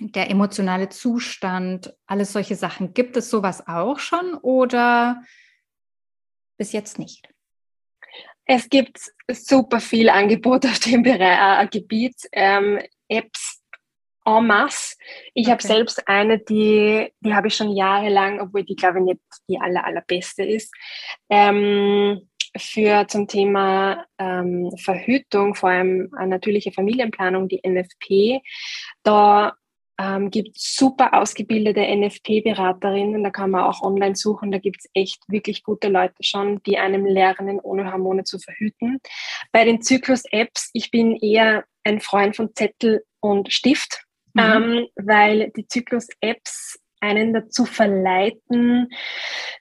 der 0.00 0.30
emotionale 0.30 0.88
Zustand, 0.88 1.94
alles 2.06 2.32
solche 2.32 2.54
Sachen. 2.54 2.94
Gibt 2.94 3.16
es 3.16 3.30
sowas 3.30 3.66
auch 3.66 3.98
schon 3.98 4.34
oder 4.34 5.22
bis 6.56 6.72
jetzt 6.72 6.98
nicht? 6.98 7.28
Es 8.44 8.68
gibt 8.68 8.98
super 9.30 9.80
viel 9.80 10.08
Angebot 10.08 10.64
auf 10.66 10.78
dem 10.78 11.02
Bereich, 11.02 11.64
äh, 11.64 11.68
Gebiet. 11.68 12.16
Ähm, 12.32 12.80
Apps 13.08 13.57
en 14.36 14.46
masse. 14.46 14.96
Ich 15.34 15.46
okay. 15.46 15.52
habe 15.52 15.62
selbst 15.62 16.08
eine, 16.08 16.38
die, 16.38 17.12
die 17.20 17.34
habe 17.34 17.48
ich 17.48 17.54
schon 17.54 17.70
jahrelang, 17.70 18.40
obwohl 18.40 18.64
die, 18.64 18.76
glaube 18.76 18.98
ich, 18.98 19.04
nicht 19.04 19.20
die 19.48 19.58
aller, 19.60 19.84
allerbeste 19.84 20.44
ist. 20.44 20.72
Ähm, 21.30 22.28
für 22.56 23.06
zum 23.08 23.28
Thema 23.28 24.04
ähm, 24.18 24.70
Verhütung, 24.78 25.54
vor 25.54 25.70
allem 25.70 26.10
natürliche 26.26 26.72
Familienplanung, 26.72 27.48
die 27.48 27.60
NFP. 27.66 28.40
Da 29.02 29.54
ähm, 30.00 30.30
gibt 30.30 30.56
es 30.56 30.76
super 30.76 31.14
ausgebildete 31.14 31.80
NFP-Beraterinnen, 31.80 33.22
da 33.22 33.30
kann 33.30 33.50
man 33.50 33.64
auch 33.64 33.82
online 33.82 34.14
suchen, 34.14 34.52
da 34.52 34.58
gibt 34.58 34.78
es 34.80 34.90
echt 34.94 35.22
wirklich 35.28 35.64
gute 35.64 35.88
Leute 35.88 36.14
schon, 36.20 36.62
die 36.62 36.78
einem 36.78 37.04
lernen, 37.04 37.58
ohne 37.60 37.92
Hormone 37.92 38.24
zu 38.24 38.38
verhüten. 38.38 39.00
Bei 39.50 39.64
den 39.64 39.82
Zyklus-Apps, 39.82 40.70
ich 40.72 40.90
bin 40.90 41.16
eher 41.16 41.64
ein 41.84 42.00
Freund 42.00 42.36
von 42.36 42.54
Zettel 42.54 43.04
und 43.20 43.52
Stift 43.52 44.04
mhm. 44.34 44.42
ähm, 44.42 44.86
weil 44.96 45.50
die 45.56 45.66
Zyklus-Apps 45.66 46.80
einen 47.00 47.32
dazu 47.32 47.64
verleiten, 47.64 48.88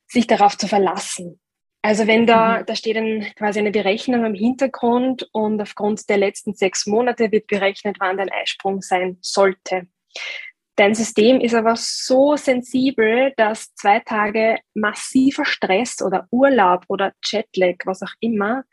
sich 0.08 0.28
darauf 0.28 0.58
zu 0.58 0.68
verlassen. 0.68 1.40
Also 1.82 2.08
wenn 2.08 2.26
da, 2.26 2.60
mhm. 2.60 2.66
da 2.66 2.76
steht 2.76 2.98
dann 2.98 3.26
quasi 3.38 3.60
eine 3.60 3.72
Berechnung 3.72 4.26
im 4.26 4.34
Hintergrund 4.34 5.30
und 5.32 5.62
aufgrund 5.62 6.10
der 6.10 6.18
letzten 6.18 6.54
sechs 6.54 6.88
Monate 6.88 7.32
wird 7.32 7.48
berechnet, 7.48 7.98
wann 8.00 8.18
dein 8.18 8.32
Eisprung 8.32 8.82
sein 8.82 9.18
sollte. 9.22 9.88
Dein 10.76 10.94
System 10.94 11.40
ist 11.40 11.56
aber 11.56 11.76
so 11.76 12.36
sensibel, 12.36 13.34
dass 13.36 13.74
zwei 13.74 14.00
Tage 14.00 14.60
massiver 14.76 15.46
Stress 15.46 16.02
oder 16.04 16.28
Urlaub 16.30 16.84
oder 16.88 17.14
Jetlag, 17.24 17.78
was 17.86 18.04
auch 18.04 18.14
immer, 18.20 18.64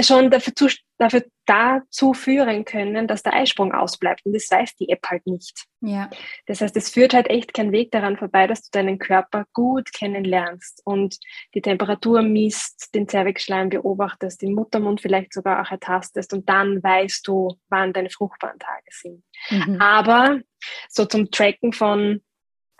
schon 0.00 0.30
dafür, 0.30 0.54
zu, 0.54 0.68
dafür 1.02 1.24
dazu 1.46 2.14
führen 2.14 2.64
können, 2.64 3.08
dass 3.08 3.22
der 3.22 3.34
Eisprung 3.34 3.72
ausbleibt. 3.72 4.24
Und 4.24 4.32
das 4.34 4.48
weiß 4.50 4.76
die 4.76 4.88
App 4.88 5.04
halt 5.06 5.26
nicht. 5.26 5.64
Ja. 5.80 6.08
Das 6.46 6.60
heißt, 6.60 6.76
es 6.76 6.90
führt 6.90 7.14
halt 7.14 7.28
echt 7.28 7.52
kein 7.52 7.72
Weg 7.72 7.90
daran 7.90 8.16
vorbei, 8.16 8.46
dass 8.46 8.62
du 8.62 8.68
deinen 8.70 8.98
Körper 8.98 9.44
gut 9.52 9.92
kennenlernst 9.92 10.80
und 10.84 11.18
die 11.54 11.60
Temperatur 11.60 12.22
misst, 12.22 12.94
den 12.94 13.08
Zervixschleim 13.08 13.70
beobachtest, 13.70 14.40
den 14.42 14.54
Muttermund 14.54 15.00
vielleicht 15.00 15.32
sogar 15.32 15.60
auch 15.60 15.70
ertastest 15.72 16.32
und 16.32 16.48
dann 16.48 16.82
weißt 16.82 17.26
du, 17.26 17.56
wann 17.68 17.92
deine 17.92 18.10
fruchtbaren 18.10 18.60
Tage 18.60 18.84
sind. 18.90 19.24
Mhm. 19.50 19.80
Aber 19.80 20.40
so 20.88 21.04
zum 21.04 21.30
Tracken 21.32 21.72
von, 21.72 22.22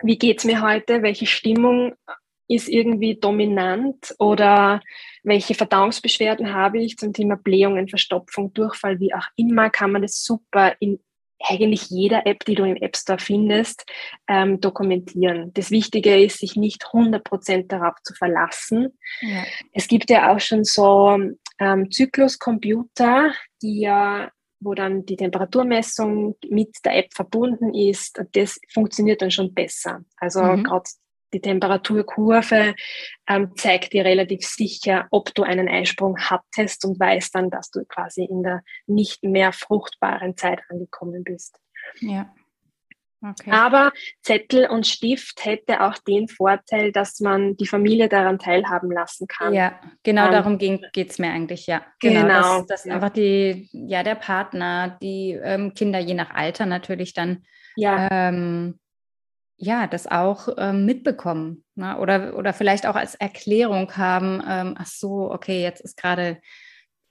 wie 0.03 0.19
geht's 0.19 0.45
mir 0.45 0.63
heute, 0.63 1.03
welche 1.03 1.27
Stimmung 1.27 1.95
ist 2.55 2.69
irgendwie 2.69 3.17
dominant 3.17 4.15
oder 4.19 4.81
welche 5.23 5.55
Verdauungsbeschwerden 5.55 6.53
habe 6.53 6.83
ich 6.83 6.97
zum 6.97 7.13
Thema 7.13 7.37
Blähungen, 7.37 7.89
Verstopfung, 7.89 8.53
Durchfall, 8.53 9.01
wie 9.01 9.15
auch 9.15 9.27
immer, 9.37 9.71
kann 9.71 9.93
man 9.93 10.03
das 10.03 10.23
super 10.25 10.75
in 10.81 11.01
eigentlich 11.45 11.91
jeder 11.91 12.25
App, 12.27 12.45
die 12.45 12.55
du 12.55 12.65
im 12.65 12.77
App 12.77 12.97
Store 12.97 13.19
findest, 13.19 13.85
ähm, 14.29 14.61
dokumentieren. 14.61 15.53
Das 15.55 15.73
Wichtige 15.73 16.23
ist, 16.23 16.39
sich 16.39 16.55
nicht 16.55 16.85
100% 16.85 17.67
darauf 17.67 17.95
zu 18.05 18.15
verlassen. 18.15 18.97
Ja. 19.21 19.43
Es 19.73 19.89
gibt 19.89 20.09
ja 20.09 20.33
auch 20.33 20.39
schon 20.39 20.63
so 20.63 21.19
ähm, 21.59 21.91
Zykluscomputer, 21.91 23.33
die 23.61 23.81
ja 23.81 24.31
wo 24.65 24.75
dann 24.75 25.05
die 25.05 25.17
Temperaturmessung 25.17 26.37
mit 26.49 26.71
der 26.85 26.97
App 26.99 27.13
verbunden 27.13 27.75
ist, 27.75 28.23
das 28.33 28.61
funktioniert 28.73 29.21
dann 29.21 29.31
schon 29.31 29.53
besser. 29.53 30.05
Also 30.17 30.43
mhm. 30.43 30.65
gerade 30.65 30.89
die 31.33 31.41
Temperaturkurve 31.41 32.75
ähm, 33.29 33.53
zeigt 33.57 33.93
dir 33.93 34.05
relativ 34.05 34.45
sicher, 34.47 35.07
ob 35.11 35.35
du 35.35 35.43
einen 35.43 35.69
Eisprung 35.69 36.17
hattest 36.19 36.85
und 36.85 36.99
weißt 36.99 37.35
dann, 37.35 37.51
dass 37.51 37.71
du 37.71 37.85
quasi 37.85 38.25
in 38.25 38.43
der 38.43 38.63
nicht 38.87 39.23
mehr 39.23 39.53
fruchtbaren 39.53 40.37
Zeit 40.37 40.61
angekommen 40.69 41.25
bist. 41.25 41.59
Ja. 42.01 42.33
Okay. 43.25 43.53
Aber 43.53 43.93
Zettel 44.21 44.67
und 44.67 44.85
Stift 44.85 45.45
hätte 45.45 45.83
auch 45.83 45.97
den 45.99 46.27
Vorteil, 46.27 46.91
dass 46.91 47.21
man 47.21 47.57
die 47.57 47.69
Familie 47.69 48.09
daran 48.09 48.41
teilhaben 48.41 48.91
lassen 48.91 49.29
kann. 49.29 49.55
Ja, 49.55 49.79
genau 50.03 50.27
um, 50.27 50.33
darum 50.33 50.59
geht 50.59 51.11
es 51.11 51.21
mir 51.21 51.31
eigentlich, 51.31 51.69
ja. 51.69 51.85
Genau, 52.01 52.23
genau 52.23 52.59
dass, 52.59 52.67
dass 52.67 52.85
ja. 52.85 52.95
einfach 52.95 53.11
die, 53.11 53.69
ja, 53.73 54.03
der 54.03 54.17
Partner, 54.17 54.99
die 55.01 55.39
ähm, 55.41 55.73
Kinder 55.75 56.01
je 56.01 56.15
nach 56.15 56.35
Alter 56.35 56.67
natürlich 56.67 57.15
dann 57.15 57.45
ja. 57.77 58.09
ähm, 58.11 58.81
ja, 59.63 59.87
das 59.87 60.09
auch 60.09 60.49
ähm, 60.59 60.87
mitbekommen 60.87 61.65
ne? 61.77 61.97
oder, 61.99 62.37
oder 62.37 62.53
vielleicht 62.53 62.85
auch 62.85 62.97
als 62.97 63.15
Erklärung 63.15 63.97
haben, 63.97 64.43
ähm, 64.47 64.75
ach 64.77 64.87
so, 64.87 65.31
okay, 65.31 65.63
jetzt 65.63 65.81
ist 65.81 65.97
gerade, 65.97 66.41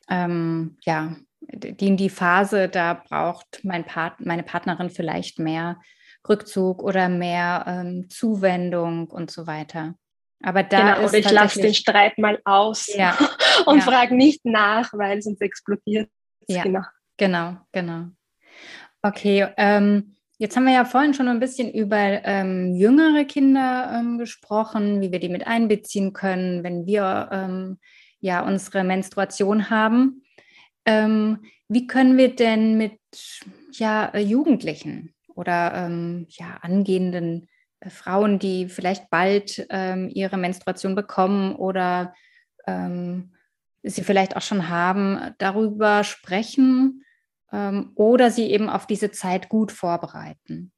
ähm, 0.10 0.78
ja, 0.84 1.16
die 1.40 1.88
in 1.88 1.96
die 1.96 2.10
Phase, 2.10 2.68
da 2.68 2.94
braucht 2.94 3.62
mein 3.64 3.86
Part 3.86 4.20
meine 4.20 4.44
Partnerin 4.44 4.90
vielleicht 4.90 5.40
mehr 5.40 5.80
Rückzug 6.28 6.84
oder 6.84 7.08
mehr 7.08 7.64
ähm, 7.68 8.10
Zuwendung 8.10 9.08
und 9.08 9.32
so 9.32 9.48
weiter. 9.48 9.96
Aber 10.44 10.64
da 10.64 10.96
genau, 10.96 11.06
ist 11.06 11.14
ich 11.14 11.32
lasse 11.32 11.62
den 11.62 11.74
Streit 11.74 12.18
mal 12.18 12.42
aus 12.44 12.94
ja, 12.94 13.18
und 13.66 13.78
ja. 13.78 13.84
frage 13.86 14.14
nicht 14.14 14.44
nach, 14.44 14.92
weil 14.92 15.22
sonst 15.22 15.42
explodiert 15.42 16.10
es. 16.46 16.56
Ja, 16.58 16.64
genau, 16.64 16.82
genau. 17.16 17.58
genau. 17.72 18.08
Okay, 19.04 19.48
ähm, 19.56 20.18
jetzt 20.42 20.56
haben 20.56 20.66
wir 20.66 20.74
ja 20.74 20.86
vorhin 20.86 21.14
schon 21.14 21.28
ein 21.28 21.40
bisschen 21.40 21.72
über 21.72 21.98
ähm, 21.98 22.74
jüngere 22.74 23.26
Kinder 23.26 23.94
ähm, 23.94 24.18
gesprochen, 24.18 25.00
wie 25.00 25.12
wir 25.12 25.20
die 25.20 25.30
mit 25.30 25.46
einbeziehen 25.46 26.14
können, 26.14 26.64
wenn 26.64 26.88
wir 26.88 27.30
ähm, 27.32 27.78
ja 28.22 28.42
unsere 28.42 28.84
Menstruation 28.84 29.70
haben. 29.70 30.24
Ähm, 30.84 31.44
wie 31.68 31.86
können 31.86 32.18
wir 32.18 32.36
denn 32.36 32.76
mit 32.76 32.98
ja, 33.74 34.18
Jugendlichen 34.18 35.14
oder 35.36 35.74
ähm, 35.76 36.26
ja, 36.30 36.58
angehenden 36.64 37.48
äh, 37.80 37.92
Frauen, 37.92 38.40
die 38.40 38.68
vielleicht 38.68 39.12
bald 39.12 39.60
ihre 39.60 40.38
Menstruation 40.38 40.96
bekommen 40.96 41.56
oder 41.56 42.14
sie 43.84 44.04
vielleicht 44.04 44.36
auch 44.36 44.42
schon 44.42 44.70
haben, 44.70 45.34
darüber 45.40 46.04
sprechen? 46.04 47.04
Ähm, 47.52 47.92
oder 47.96 48.32
sie 48.32 48.52
eben 48.52 48.70
auf 48.70 48.88
diese 48.88 49.12
Zeit 49.12 49.50
gut 49.50 49.72
vorbereiten? 49.72 50.72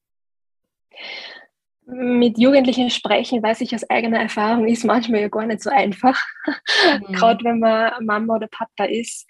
Mit 1.86 2.38
Jugendlichen 2.38 2.90
sprechen, 2.90 3.44
weiß 3.44 3.62
ich 3.62 3.76
aus 3.76 3.90
eigener 3.90 4.20
Erfahrung, 4.20 4.68
ist 4.68 4.86
manchmal 4.86 5.22
ja 5.22 5.28
gar 5.28 5.46
nicht 5.46 5.62
so 5.62 5.70
einfach, 5.70 6.20
mhm. 6.48 7.06
gerade 7.14 7.44
wenn 7.44 7.60
man 7.60 8.06
Mama 8.06 8.36
oder 8.36 8.48
Papa 8.48 8.86
ist. 8.86 9.28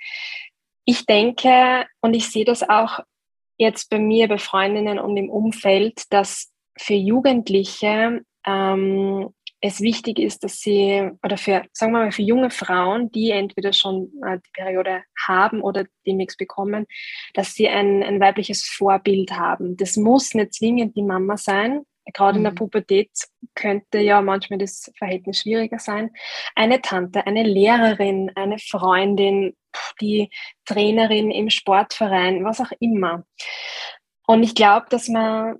Ich 0.85 1.05
denke, 1.05 1.85
und 2.01 2.13
ich 2.13 2.29
sehe 2.29 2.45
das 2.45 2.67
auch 2.67 2.99
jetzt 3.57 3.89
bei 3.89 3.99
mir, 3.99 4.27
bei 4.27 4.37
Freundinnen 4.37 4.99
und 4.99 5.17
im 5.17 5.29
Umfeld, 5.29 6.03
dass 6.09 6.51
für 6.77 6.95
Jugendliche 6.95 8.21
ähm, 8.45 9.33
es 9.65 9.79
wichtig 9.79 10.19
ist, 10.19 10.43
dass 10.43 10.59
sie, 10.59 11.09
oder 11.23 11.37
für, 11.37 11.63
sagen 11.71 11.93
wir 11.93 11.99
mal, 11.99 12.11
für 12.11 12.21
junge 12.21 12.49
Frauen, 12.49 13.09
die 13.13 13.31
entweder 13.31 13.71
schon 13.71 14.11
äh, 14.27 14.37
die 14.37 14.49
Periode 14.53 15.03
haben 15.25 15.61
oder 15.61 15.85
demnächst 16.05 16.37
bekommen, 16.37 16.85
dass 17.33 17.53
sie 17.53 17.69
ein, 17.69 18.03
ein 18.03 18.19
weibliches 18.19 18.65
Vorbild 18.65 19.31
haben. 19.31 19.77
Das 19.77 19.95
muss 19.95 20.33
nicht 20.33 20.53
zwingend 20.53 20.97
die 20.97 21.01
Mama 21.01 21.37
sein. 21.37 21.83
Gerade 22.13 22.33
mhm. 22.33 22.37
in 22.39 22.43
der 22.43 22.51
mhm. 22.51 22.57
Pubertät 22.57 23.11
könnte 23.55 23.99
ja 23.99 24.21
manchmal 24.21 24.59
das 24.59 24.91
Verhältnis 24.97 25.39
schwieriger 25.39 25.79
sein. 25.79 26.11
Eine 26.55 26.81
Tante, 26.81 27.25
eine 27.25 27.43
Lehrerin, 27.43 28.31
eine 28.35 28.59
Freundin, 28.59 29.55
die 30.01 30.29
Trainerin 30.65 31.31
im 31.31 31.49
Sportverein, 31.49 32.43
was 32.43 32.59
auch 32.59 32.73
immer. 32.81 33.23
Und 34.27 34.43
ich 34.43 34.55
glaube, 34.55 34.87
dass 34.89 35.07
man 35.07 35.55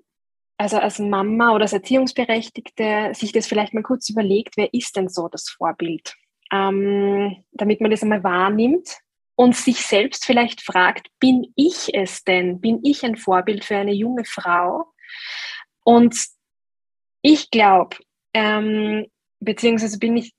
also 0.57 0.77
als 0.77 0.99
Mama 0.99 1.53
oder 1.53 1.63
als 1.63 1.73
Erziehungsberechtigte 1.73 3.11
sich 3.13 3.31
das 3.31 3.47
vielleicht 3.47 3.73
mal 3.73 3.83
kurz 3.83 4.09
überlegt, 4.09 4.57
wer 4.57 4.73
ist 4.73 4.95
denn 4.95 5.09
so 5.09 5.27
das 5.27 5.49
Vorbild? 5.49 6.15
Ähm, 6.51 7.43
damit 7.51 7.81
man 7.81 7.91
das 7.91 8.03
einmal 8.03 8.23
wahrnimmt 8.23 8.97
und 9.35 9.55
sich 9.55 9.85
selbst 9.85 10.25
vielleicht 10.25 10.61
fragt, 10.61 11.07
bin 11.19 11.51
ich 11.55 11.93
es 11.93 12.23
denn? 12.23 12.61
Bin 12.61 12.79
ich 12.83 13.03
ein 13.03 13.15
Vorbild 13.15 13.65
für 13.65 13.77
eine 13.77 13.93
junge 13.93 14.25
Frau? 14.25 14.85
Und 15.83 16.15
ich 17.21 17.49
glaube, 17.49 17.97
ähm, 18.33 19.07
beziehungsweise 19.39 19.97
bin 19.97 20.17
ich 20.17 20.33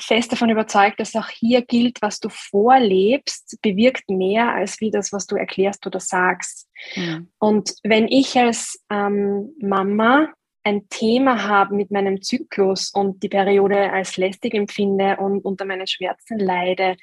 fest 0.00 0.32
davon 0.32 0.50
überzeugt, 0.50 1.00
dass 1.00 1.14
auch 1.16 1.28
hier 1.28 1.62
gilt, 1.62 2.02
was 2.02 2.20
du 2.20 2.28
vorlebst, 2.28 3.58
bewirkt 3.62 4.08
mehr 4.08 4.54
als 4.54 4.80
wie 4.80 4.90
das, 4.90 5.12
was 5.12 5.26
du 5.26 5.36
erklärst 5.36 5.86
oder 5.86 6.00
sagst. 6.00 6.68
Mhm. 6.94 7.28
Und 7.38 7.74
wenn 7.82 8.08
ich 8.08 8.36
als 8.38 8.82
ähm, 8.90 9.54
Mama 9.60 10.28
ein 10.64 10.88
Thema 10.88 11.44
habe 11.44 11.76
mit 11.76 11.90
meinem 11.90 12.22
Zyklus 12.22 12.90
und 12.90 13.22
die 13.22 13.28
Periode 13.28 13.92
als 13.92 14.16
lästig 14.16 14.54
empfinde 14.54 15.16
und 15.18 15.44
unter 15.44 15.64
meinen 15.64 15.86
Schmerzen 15.86 16.38
leide 16.38 16.96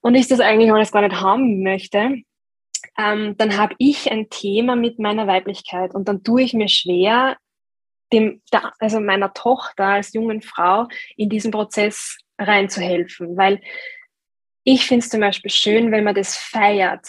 und 0.00 0.14
ich 0.14 0.26
das 0.26 0.40
eigentlich 0.40 0.72
alles 0.72 0.90
gar 0.90 1.02
nicht 1.02 1.20
haben 1.20 1.62
möchte, 1.62 2.22
ähm, 2.98 3.36
dann 3.36 3.56
habe 3.56 3.74
ich 3.78 4.10
ein 4.10 4.30
Thema 4.30 4.76
mit 4.76 4.98
meiner 4.98 5.26
Weiblichkeit 5.26 5.94
und 5.94 6.08
dann 6.08 6.22
tue 6.22 6.42
ich 6.42 6.54
mir 6.54 6.68
schwer, 6.68 7.36
dem, 8.14 8.42
also 8.78 9.00
meiner 9.00 9.32
Tochter 9.32 9.86
als 9.86 10.12
jungen 10.12 10.42
Frau 10.42 10.88
in 11.16 11.28
diesen 11.28 11.50
Prozess 11.50 12.18
reinzuhelfen. 12.38 13.36
Weil 13.36 13.60
ich 14.64 14.86
finde 14.86 15.04
es 15.04 15.10
zum 15.10 15.20
Beispiel 15.20 15.50
schön, 15.50 15.92
wenn 15.92 16.04
man 16.04 16.14
das 16.14 16.36
feiert. 16.36 17.06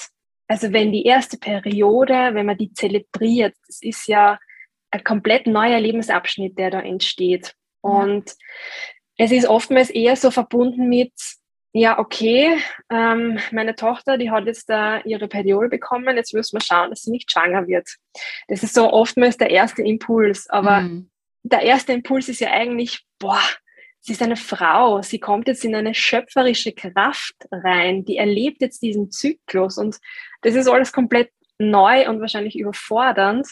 Also 0.47 0.73
wenn 0.73 0.91
die 0.91 1.05
erste 1.05 1.37
Periode, 1.37 2.31
wenn 2.33 2.45
man 2.45 2.57
die 2.57 2.73
zelebriert, 2.73 3.55
das 3.67 3.81
ist 3.81 4.07
ja 4.07 4.39
ein 4.91 5.03
komplett 5.03 5.47
neuer 5.47 5.79
Lebensabschnitt, 5.79 6.57
der 6.57 6.69
da 6.71 6.81
entsteht. 6.81 7.55
Und 7.81 8.29
ja. 9.17 9.25
es 9.25 9.31
ist 9.31 9.47
oftmals 9.47 9.89
eher 9.89 10.15
so 10.15 10.31
verbunden 10.31 10.87
mit, 10.89 11.13
ja, 11.77 11.99
okay, 11.99 12.57
ähm, 12.89 13.38
meine 13.51 13.75
Tochter, 13.75 14.17
die 14.17 14.31
hat 14.31 14.45
jetzt 14.45 14.69
da 14.69 15.01
ihre 15.01 15.27
Periode 15.27 15.67
bekommen, 15.67 16.15
jetzt 16.15 16.33
müssen 16.33 16.55
wir 16.55 16.61
schauen, 16.61 16.89
dass 16.89 17.01
sie 17.01 17.11
nicht 17.11 17.29
schwanger 17.29 17.67
wird. 17.67 17.97
Das 18.47 18.63
ist 18.63 18.73
so 18.73 18.93
oftmals 18.93 19.35
der 19.35 19.49
erste 19.49 19.81
Impuls, 19.81 20.49
aber 20.49 20.79
mhm. 20.79 21.09
der 21.43 21.63
erste 21.63 21.91
Impuls 21.91 22.29
ist 22.29 22.39
ja 22.39 22.49
eigentlich, 22.51 23.05
boah, 23.19 23.41
sie 23.99 24.13
ist 24.13 24.21
eine 24.21 24.38
Frau, 24.38 25.01
sie 25.01 25.19
kommt 25.19 25.49
jetzt 25.49 25.65
in 25.65 25.75
eine 25.75 25.93
schöpferische 25.93 26.71
Kraft 26.71 27.35
rein, 27.51 28.05
die 28.05 28.15
erlebt 28.15 28.61
jetzt 28.61 28.81
diesen 28.81 29.11
Zyklus. 29.11 29.77
Und 29.77 29.97
das 30.43 30.55
ist 30.55 30.69
alles 30.69 30.93
komplett 30.93 31.29
neu 31.57 32.07
und 32.07 32.21
wahrscheinlich 32.21 32.57
überfordernd. 32.57 33.49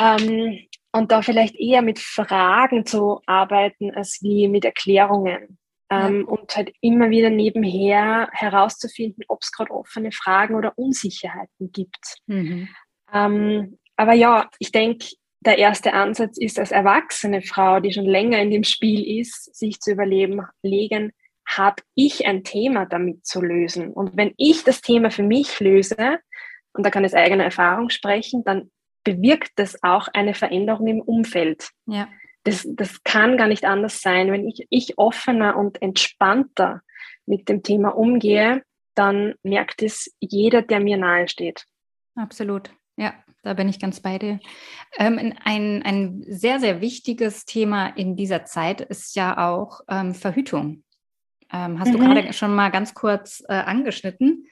Ähm, 0.00 0.58
und 0.90 1.12
da 1.12 1.22
vielleicht 1.22 1.54
eher 1.54 1.82
mit 1.82 2.00
Fragen 2.00 2.84
zu 2.84 3.20
arbeiten, 3.26 3.94
als 3.94 4.18
wie 4.22 4.48
mit 4.48 4.64
Erklärungen 4.64 5.60
ähm, 5.92 6.26
und 6.26 6.56
halt 6.56 6.72
immer 6.80 7.10
wieder 7.10 7.30
nebenher 7.30 8.28
herauszufinden, 8.32 9.24
ob 9.28 9.42
es 9.42 9.52
gerade 9.52 9.70
offene 9.70 10.12
Fragen 10.12 10.54
oder 10.54 10.72
Unsicherheiten 10.76 11.70
gibt. 11.72 12.16
Mhm. 12.26 12.68
Ähm, 13.12 13.78
aber 13.96 14.14
ja, 14.14 14.48
ich 14.58 14.72
denke, 14.72 15.06
der 15.40 15.58
erste 15.58 15.92
Ansatz 15.92 16.38
ist 16.38 16.58
als 16.58 16.70
erwachsene 16.70 17.42
Frau, 17.42 17.80
die 17.80 17.92
schon 17.92 18.06
länger 18.06 18.40
in 18.40 18.50
dem 18.50 18.64
Spiel 18.64 19.20
ist, 19.20 19.54
sich 19.54 19.80
zu 19.80 19.92
überlegen, 19.92 21.12
habe 21.46 21.82
ich 21.94 22.26
ein 22.26 22.44
Thema 22.44 22.86
damit 22.86 23.26
zu 23.26 23.42
lösen? 23.42 23.92
Und 23.92 24.16
wenn 24.16 24.32
ich 24.36 24.64
das 24.64 24.80
Thema 24.80 25.10
für 25.10 25.24
mich 25.24 25.60
löse, 25.60 26.18
und 26.72 26.86
da 26.86 26.90
kann 26.90 27.04
es 27.04 27.12
eigene 27.12 27.44
Erfahrung 27.44 27.90
sprechen, 27.90 28.44
dann 28.44 28.70
bewirkt 29.04 29.50
das 29.56 29.82
auch 29.82 30.08
eine 30.08 30.32
Veränderung 30.32 30.86
im 30.86 31.00
Umfeld. 31.00 31.68
Ja 31.86 32.08
das, 32.44 32.66
das 32.68 33.02
kann 33.04 33.36
gar 33.36 33.48
nicht 33.48 33.64
anders 33.64 34.00
sein. 34.00 34.32
Wenn 34.32 34.46
ich, 34.46 34.66
ich 34.70 34.98
offener 34.98 35.56
und 35.56 35.80
entspannter 35.80 36.82
mit 37.26 37.48
dem 37.48 37.62
Thema 37.62 37.96
umgehe, 37.96 38.62
dann 38.94 39.34
merkt 39.42 39.82
es 39.82 40.14
jeder, 40.20 40.62
der 40.62 40.80
mir 40.80 40.96
nahe 40.96 41.28
steht. 41.28 41.64
Absolut. 42.14 42.70
Ja, 42.96 43.14
da 43.42 43.54
bin 43.54 43.68
ich 43.68 43.80
ganz 43.80 44.00
bei 44.00 44.18
dir. 44.18 44.38
Ähm, 44.98 45.34
ein, 45.44 45.82
ein 45.82 46.24
sehr, 46.28 46.60
sehr 46.60 46.80
wichtiges 46.80 47.44
Thema 47.44 47.86
in 47.88 48.16
dieser 48.16 48.44
Zeit 48.44 48.80
ist 48.82 49.16
ja 49.16 49.48
auch 49.48 49.80
ähm, 49.88 50.14
Verhütung. 50.14 50.84
Ähm, 51.52 51.78
hast 51.78 51.88
mhm. 51.88 51.92
du 51.92 51.98
gerade 51.98 52.32
schon 52.32 52.54
mal 52.54 52.70
ganz 52.70 52.94
kurz 52.94 53.42
äh, 53.48 53.54
angeschnitten. 53.54 54.46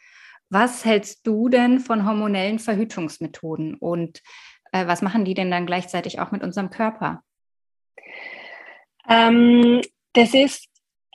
Was 0.49 0.85
hältst 0.85 1.27
du 1.27 1.49
denn 1.49 1.81
von 1.81 2.07
hormonellen 2.07 2.59
Verhütungsmethoden 2.59 3.75
und 3.75 4.23
äh, 4.73 4.87
was 4.87 5.03
machen 5.03 5.25
die 5.25 5.35
denn 5.35 5.51
dann 5.51 5.67
gleichzeitig 5.67 6.19
auch 6.19 6.31
mit 6.31 6.43
unserem 6.43 6.71
Körper? 6.71 7.23
Ähm, 9.09 9.81
das 10.13 10.35
ist 10.35 10.69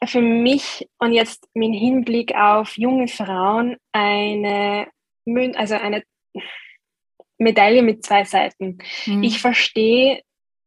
für 0.03 0.21
mich 0.21 0.87
und 0.99 1.13
jetzt 1.13 1.47
mit 1.53 1.73
Hinblick 1.73 2.35
auf 2.35 2.77
junge 2.77 3.07
Frauen 3.07 3.77
eine, 3.91 4.87
also 5.55 5.75
eine 5.75 6.03
Medaille 7.37 7.81
mit 7.81 8.05
zwei 8.05 8.23
Seiten. 8.23 8.77
Mhm. 9.05 9.23
Ich 9.23 9.39
verstehe 9.39 10.21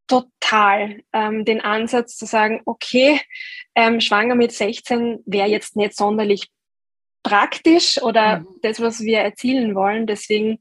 total 0.07 1.03
ähm, 1.13 1.45
den 1.45 1.61
Ansatz 1.61 2.17
zu 2.17 2.27
sagen, 2.27 2.63
okay, 2.65 3.21
ähm, 3.75 4.01
schwanger 4.01 4.35
mit 4.35 4.53
16 4.53 5.21
wäre 5.27 5.49
jetzt 5.49 5.77
nicht 5.77 5.95
sonderlich 5.95 6.49
praktisch 7.23 8.01
oder 8.03 8.41
mhm. 8.41 8.47
das, 8.63 8.81
was 8.81 9.01
wir 9.01 9.19
erzielen 9.21 9.75
wollen. 9.75 10.07
Deswegen 10.07 10.61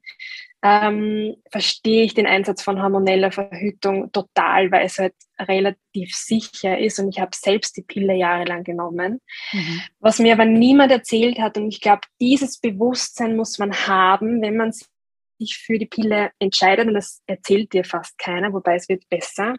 ähm, 0.64 1.36
verstehe 1.52 2.04
ich 2.04 2.14
den 2.14 2.26
Einsatz 2.26 2.64
von 2.64 2.82
hormoneller 2.82 3.32
Verhütung 3.32 4.12
total, 4.12 4.72
weil 4.72 4.86
es 4.86 4.98
halt 4.98 5.14
relativ 5.40 6.16
sicher 6.16 6.78
ist 6.78 7.00
und 7.00 7.10
ich 7.10 7.20
habe 7.20 7.32
selbst 7.36 7.78
die 7.78 7.84
Pille 7.84 8.16
jahrelang 8.16 8.64
genommen. 8.64 9.22
Mhm. 9.52 9.82
Was 10.00 10.20
mir 10.20 10.34
aber 10.34 10.46
niemand 10.46 10.92
erzählt 10.92 11.40
hat 11.40 11.58
und 11.58 11.68
ich 11.68 11.80
glaube, 11.80 12.02
dieses 12.20 12.60
Bewusstsein 12.60 13.36
muss 13.36 13.60
man 13.60 13.74
haben, 13.74 14.42
wenn 14.42 14.58
man 14.58 14.72
sich 14.72 15.58
für 15.58 15.78
die 15.78 15.86
Pille 15.86 16.32
entscheidet 16.40 16.88
und 16.88 16.96
das 16.96 17.22
erzählt 17.28 17.74
dir 17.74 17.84
fast 17.84 18.18
keiner, 18.18 18.52
wobei 18.52 18.76
es 18.76 18.90
wird 18.90 19.08
besser, 19.10 19.56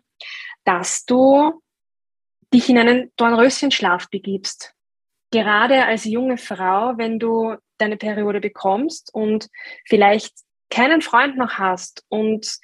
dass 0.64 1.04
du 1.04 1.62
dich 2.52 2.68
in 2.68 2.78
einen 2.78 3.12
Dornröschenschlaf 3.16 4.08
begibst. 4.10 4.74
Gerade 5.30 5.84
als 5.84 6.04
junge 6.04 6.38
Frau, 6.38 6.96
wenn 6.96 7.18
du 7.18 7.54
deine 7.76 7.96
Periode 7.96 8.40
bekommst 8.40 9.14
und 9.14 9.48
vielleicht 9.84 10.32
keinen 10.70 11.02
Freund 11.02 11.36
noch 11.36 11.54
hast 11.54 12.04
und 12.08 12.58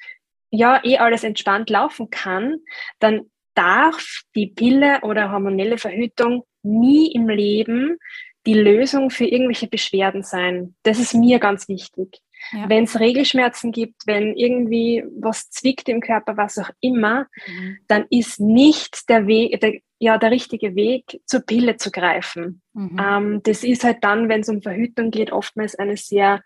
ja, 0.50 0.80
eh 0.84 0.98
alles 0.98 1.24
entspannt 1.24 1.68
laufen 1.70 2.10
kann, 2.10 2.58
dann 3.00 3.30
darf 3.54 4.22
die 4.34 4.46
Pille 4.46 5.00
oder 5.02 5.32
hormonelle 5.32 5.78
Verhütung 5.78 6.44
nie 6.62 7.12
im 7.12 7.28
Leben 7.28 7.98
die 8.46 8.54
Lösung 8.54 9.10
für 9.10 9.24
irgendwelche 9.24 9.68
Beschwerden 9.68 10.22
sein. 10.22 10.74
Das 10.82 10.98
ist 10.98 11.14
mir 11.14 11.38
ganz 11.38 11.68
wichtig. 11.68 12.20
Ja. 12.52 12.68
Wenn 12.68 12.84
es 12.84 13.00
Regelschmerzen 13.00 13.72
gibt, 13.72 14.02
wenn 14.06 14.36
irgendwie 14.36 15.02
was 15.18 15.48
zwickt 15.48 15.88
im 15.88 16.00
Körper, 16.00 16.36
was 16.36 16.58
auch 16.58 16.68
immer, 16.80 17.26
mhm. 17.46 17.78
dann 17.88 18.04
ist 18.10 18.38
nicht 18.38 19.08
der 19.08 19.26
Weg, 19.26 19.60
der, 19.60 19.78
ja, 19.98 20.18
der 20.18 20.30
richtige 20.30 20.74
Weg, 20.74 21.22
zur 21.24 21.40
Pille 21.40 21.76
zu 21.76 21.90
greifen. 21.90 22.60
Mhm. 22.74 23.00
Ähm, 23.02 23.40
das 23.44 23.64
ist 23.64 23.82
halt 23.82 24.04
dann, 24.04 24.28
wenn 24.28 24.42
es 24.42 24.50
um 24.50 24.60
Verhütung 24.60 25.10
geht, 25.10 25.32
oftmals 25.32 25.74
eine 25.74 25.96
sehr 25.96 26.42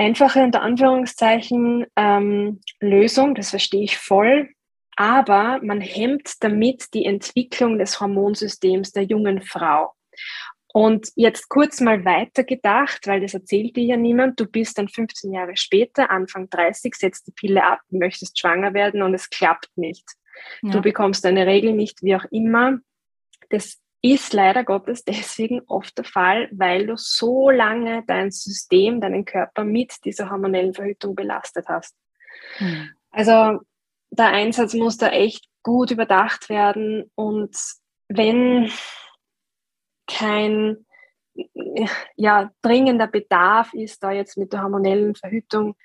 einfache, 0.00 0.42
unter 0.42 0.62
Anführungszeichen, 0.62 1.86
ähm, 1.96 2.60
Lösung. 2.80 3.34
Das 3.34 3.50
verstehe 3.50 3.84
ich 3.84 3.98
voll. 3.98 4.48
Aber 4.96 5.60
man 5.62 5.80
hemmt 5.80 6.42
damit 6.42 6.92
die 6.94 7.04
Entwicklung 7.04 7.78
des 7.78 8.00
Hormonsystems 8.00 8.92
der 8.92 9.04
jungen 9.04 9.42
Frau. 9.42 9.92
Und 10.72 11.08
jetzt 11.16 11.48
kurz 11.48 11.80
mal 11.80 12.04
weitergedacht, 12.04 13.06
weil 13.06 13.20
das 13.20 13.34
erzählt 13.34 13.76
dir 13.76 13.84
ja 13.84 13.96
niemand. 13.96 14.38
Du 14.38 14.46
bist 14.46 14.78
dann 14.78 14.88
15 14.88 15.32
Jahre 15.32 15.56
später, 15.56 16.10
Anfang 16.10 16.48
30, 16.48 16.94
setzt 16.94 17.26
die 17.26 17.32
Pille 17.32 17.64
ab, 17.64 17.80
möchtest 17.90 18.38
schwanger 18.38 18.72
werden 18.72 19.02
und 19.02 19.14
es 19.14 19.28
klappt 19.30 19.70
nicht. 19.76 20.04
Ja. 20.62 20.70
Du 20.70 20.80
bekommst 20.80 21.24
deine 21.24 21.46
Regel 21.46 21.72
nicht, 21.72 22.02
wie 22.02 22.14
auch 22.14 22.24
immer. 22.30 22.78
Das 23.48 23.80
ist 24.02 24.32
leider 24.32 24.64
Gottes 24.64 25.04
deswegen 25.04 25.62
oft 25.66 25.96
der 25.98 26.04
Fall, 26.04 26.48
weil 26.52 26.86
du 26.86 26.96
so 26.96 27.50
lange 27.50 28.02
dein 28.06 28.30
System, 28.30 29.00
deinen 29.00 29.24
Körper 29.24 29.64
mit 29.64 30.04
dieser 30.04 30.30
hormonellen 30.30 30.74
Verhütung 30.74 31.14
belastet 31.14 31.66
hast. 31.68 31.96
Mhm. 32.58 32.90
Also 33.10 33.60
der 34.10 34.26
Einsatz 34.26 34.74
muss 34.74 34.96
da 34.96 35.08
echt 35.08 35.46
gut 35.62 35.90
überdacht 35.90 36.48
werden 36.48 37.10
und 37.14 37.56
wenn 38.08 38.70
kein 40.06 40.84
ja, 42.16 42.50
dringender 42.62 43.06
Bedarf 43.06 43.72
ist, 43.72 44.02
da 44.02 44.10
jetzt 44.10 44.36
mit 44.36 44.52
der 44.52 44.62
hormonellen 44.62 45.14
Verhütung 45.14 45.76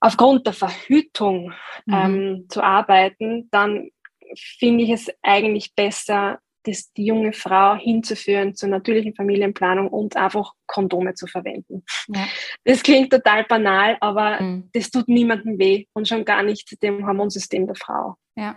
aufgrund 0.00 0.46
der 0.46 0.52
Verhütung 0.52 1.52
mhm. 1.86 1.94
ähm, 1.94 2.46
zu 2.48 2.62
arbeiten, 2.62 3.48
dann 3.50 3.90
finde 4.34 4.84
ich 4.84 4.90
es 4.90 5.10
eigentlich 5.22 5.74
besser, 5.74 6.40
das, 6.66 6.92
die 6.92 7.06
junge 7.06 7.32
Frau 7.32 7.76
hinzuführen 7.76 8.54
zur 8.54 8.68
natürlichen 8.68 9.14
Familienplanung 9.14 9.88
und 9.88 10.16
einfach 10.16 10.52
Kondome 10.66 11.14
zu 11.14 11.26
verwenden. 11.26 11.84
Ja. 12.08 12.26
Das 12.64 12.82
klingt 12.82 13.12
total 13.12 13.44
banal, 13.44 13.96
aber 14.00 14.40
mhm. 14.40 14.68
das 14.72 14.90
tut 14.90 15.08
niemandem 15.08 15.58
weh 15.58 15.86
und 15.92 16.08
schon 16.08 16.24
gar 16.24 16.42
nicht 16.42 16.82
dem 16.82 17.06
Hormonsystem 17.06 17.66
der 17.66 17.76
Frau. 17.76 18.16
Ja. 18.34 18.56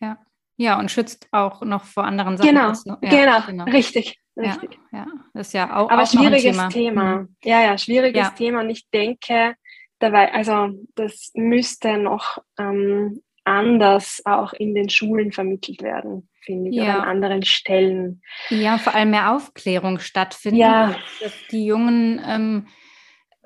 Ja. 0.00 0.18
Ja, 0.56 0.78
und 0.78 0.90
schützt 0.90 1.28
auch 1.30 1.62
noch 1.62 1.84
vor 1.84 2.04
anderen 2.04 2.36
Sachen. 2.36 2.48
Genau, 2.48 2.72
ja, 3.00 3.10
genau, 3.10 3.46
genau, 3.46 3.64
richtig. 3.64 4.20
richtig. 4.36 4.78
Ja, 4.92 4.98
ja, 4.98 5.06
das 5.32 5.48
ist 5.48 5.52
ja 5.52 5.76
auch, 5.76 5.90
Aber 5.90 6.02
auch 6.02 6.06
schwieriges 6.06 6.42
Thema. 6.42 6.68
Thema. 6.68 7.16
Mhm. 7.16 7.36
Ja, 7.44 7.62
ja, 7.62 7.78
schwieriges 7.78 8.26
ja. 8.26 8.30
Thema. 8.30 8.60
Und 8.60 8.70
ich 8.70 8.88
denke, 8.90 9.54
dabei, 10.00 10.32
also 10.32 10.70
das 10.94 11.30
müsste 11.34 11.96
noch 11.96 12.38
ähm, 12.58 13.22
anders 13.48 14.22
auch 14.24 14.52
in 14.52 14.74
den 14.74 14.88
Schulen 14.88 15.32
vermittelt 15.32 15.82
werden, 15.82 16.28
finde 16.42 16.70
ich, 16.70 16.76
ja. 16.76 16.82
oder 16.84 17.02
an 17.02 17.08
anderen 17.08 17.44
Stellen. 17.44 18.22
Ja, 18.50 18.78
vor 18.78 18.94
allem 18.94 19.10
mehr 19.10 19.34
Aufklärung 19.34 19.98
stattfindet, 19.98 20.60
ja. 20.60 20.96
dass 21.20 21.32
die 21.50 21.64
jungen 21.64 22.20
ähm, 22.26 22.66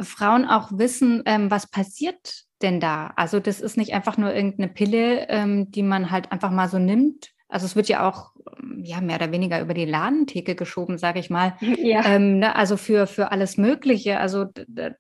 Frauen 0.01 0.45
auch 0.47 0.71
wissen, 0.73 1.23
ähm, 1.27 1.51
was 1.51 1.71
passiert 1.71 2.45
denn 2.63 2.81
da? 2.81 3.13
Also 3.17 3.41
das 3.41 3.61
ist 3.61 3.77
nicht 3.77 3.95
einfach 3.95 4.17
nur 4.17 4.35
irgendeine 4.35 4.69
Pille, 4.69 5.29
ähm, 5.29 5.71
die 5.71 5.83
man 5.83 6.11
halt 6.11 6.33
einfach 6.33 6.51
mal 6.51 6.69
so 6.69 6.79
nimmt. 6.79 7.31
Also 7.53 7.67
es 7.67 7.77
wird 7.77 7.89
ja 7.89 8.09
auch 8.09 8.33
ähm, 8.59 8.83
ja 8.83 9.01
mehr 9.01 9.17
oder 9.17 9.31
weniger 9.31 9.61
über 9.61 9.75
die 9.75 9.85
Ladentheke 9.85 10.55
geschoben, 10.55 10.99
sage 10.99 11.21
ich 11.21 11.31
mal. 11.31 11.57
Ja. 11.83 12.05
Ähm, 12.05 12.39
ne? 12.39 12.55
Also 12.55 12.77
für, 12.77 13.07
für 13.07 13.33
alles 13.33 13.57
Mögliche, 13.57 14.19
also 14.21 14.47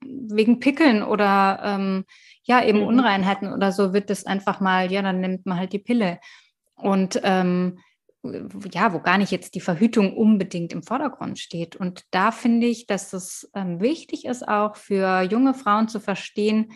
wegen 0.02 0.58
Pickeln 0.58 1.02
oder 1.02 1.60
ähm, 1.64 2.04
ja 2.42 2.64
eben 2.64 2.80
mhm. 2.80 2.86
Unreinheiten 2.86 3.52
oder 3.52 3.72
so 3.72 3.92
wird 3.92 4.10
das 4.10 4.26
einfach 4.26 4.60
mal, 4.60 4.90
ja, 4.90 5.00
dann 5.00 5.20
nimmt 5.20 5.46
man 5.46 5.58
halt 5.58 5.72
die 5.72 5.78
Pille. 5.78 6.18
Und 6.74 7.20
ähm, 7.22 7.78
ja, 8.72 8.92
wo 8.92 9.00
gar 9.00 9.18
nicht 9.18 9.32
jetzt 9.32 9.54
die 9.54 9.60
Verhütung 9.60 10.16
unbedingt 10.16 10.72
im 10.72 10.82
Vordergrund 10.82 11.38
steht. 11.38 11.76
Und 11.76 12.04
da 12.10 12.30
finde 12.30 12.66
ich, 12.66 12.86
dass 12.86 13.12
es 13.12 13.50
ähm, 13.54 13.80
wichtig 13.80 14.24
ist, 14.24 14.46
auch 14.46 14.76
für 14.76 15.22
junge 15.22 15.54
Frauen 15.54 15.88
zu 15.88 16.00
verstehen, 16.00 16.72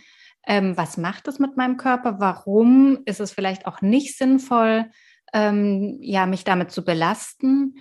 ähm, 0.46 0.76
was 0.76 0.96
macht 0.96 1.28
es 1.28 1.38
mit 1.38 1.56
meinem 1.56 1.76
Körper, 1.76 2.20
warum 2.20 3.00
ist 3.04 3.20
es 3.20 3.32
vielleicht 3.32 3.66
auch 3.66 3.80
nicht 3.80 4.16
sinnvoll, 4.16 4.90
ähm, 5.32 5.98
ja, 6.00 6.26
mich 6.26 6.44
damit 6.44 6.70
zu 6.70 6.84
belasten, 6.84 7.76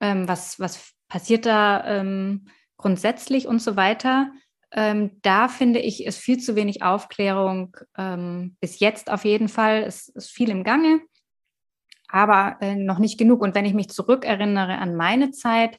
ähm, 0.00 0.28
was, 0.28 0.60
was 0.60 0.92
passiert 1.08 1.46
da 1.46 1.84
ähm, 1.86 2.46
grundsätzlich 2.76 3.46
und 3.46 3.60
so 3.60 3.76
weiter. 3.76 4.30
Ähm, 4.72 5.18
da 5.22 5.48
finde 5.48 5.80
ich, 5.80 6.04
ist 6.04 6.18
viel 6.18 6.38
zu 6.38 6.54
wenig 6.54 6.82
Aufklärung 6.82 7.76
ähm, 7.98 8.56
bis 8.60 8.78
jetzt 8.78 9.10
auf 9.10 9.24
jeden 9.24 9.48
Fall. 9.48 9.82
Es 9.82 10.08
ist 10.08 10.30
viel 10.30 10.50
im 10.50 10.62
Gange, 10.62 11.00
aber 12.08 12.56
äh, 12.60 12.76
noch 12.76 12.98
nicht 12.98 13.18
genug. 13.18 13.42
Und 13.42 13.54
wenn 13.54 13.64
ich 13.64 13.74
mich 13.74 13.90
zurückerinnere 13.90 14.78
an 14.78 14.94
meine 14.94 15.32
Zeit, 15.32 15.78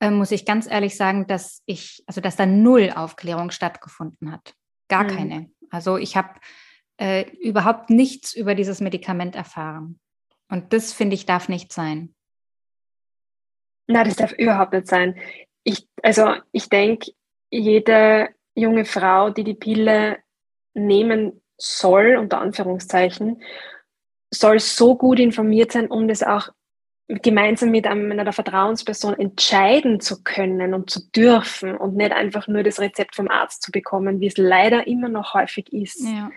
äh, 0.00 0.10
muss 0.10 0.32
ich 0.32 0.44
ganz 0.44 0.68
ehrlich 0.68 0.96
sagen, 0.96 1.28
dass 1.28 1.62
ich, 1.66 2.02
also 2.06 2.20
dass 2.20 2.34
da 2.34 2.44
null 2.44 2.92
Aufklärung 2.94 3.52
stattgefunden 3.52 4.32
hat. 4.32 4.54
Gar 4.88 5.04
mhm. 5.04 5.08
keine. 5.08 5.50
Also 5.70 5.96
ich 5.96 6.16
habe 6.16 6.30
äh, 6.96 7.30
überhaupt 7.40 7.90
nichts 7.90 8.34
über 8.34 8.56
dieses 8.56 8.80
Medikament 8.80 9.36
erfahren. 9.36 10.00
Und 10.52 10.74
das, 10.74 10.92
finde 10.92 11.14
ich, 11.14 11.24
darf 11.24 11.48
nicht 11.48 11.72
sein. 11.72 12.14
Na, 13.86 14.04
das 14.04 14.16
darf 14.16 14.32
überhaupt 14.32 14.74
nicht 14.74 14.86
sein. 14.86 15.18
Ich, 15.64 15.88
also 16.02 16.34
ich 16.52 16.68
denke, 16.68 17.12
jede 17.48 18.28
junge 18.54 18.84
Frau, 18.84 19.30
die 19.30 19.44
die 19.44 19.54
Pille 19.54 20.18
nehmen 20.74 21.40
soll, 21.56 22.16
unter 22.16 22.42
Anführungszeichen, 22.42 23.42
soll 24.30 24.58
so 24.58 24.94
gut 24.94 25.20
informiert 25.20 25.72
sein, 25.72 25.86
um 25.86 26.06
das 26.06 26.22
auch 26.22 26.50
gemeinsam 27.08 27.70
mit 27.70 27.86
einer 27.86 28.32
Vertrauensperson 28.34 29.18
entscheiden 29.18 30.00
zu 30.00 30.22
können 30.22 30.74
und 30.74 30.90
zu 30.90 31.00
dürfen 31.12 31.78
und 31.78 31.96
nicht 31.96 32.12
einfach 32.12 32.46
nur 32.46 32.62
das 32.62 32.78
Rezept 32.78 33.16
vom 33.16 33.28
Arzt 33.28 33.62
zu 33.62 33.72
bekommen, 33.72 34.20
wie 34.20 34.26
es 34.26 34.36
leider 34.36 34.86
immer 34.86 35.08
noch 35.08 35.32
häufig 35.32 35.72
ist. 35.72 36.04
Ja. 36.04 36.30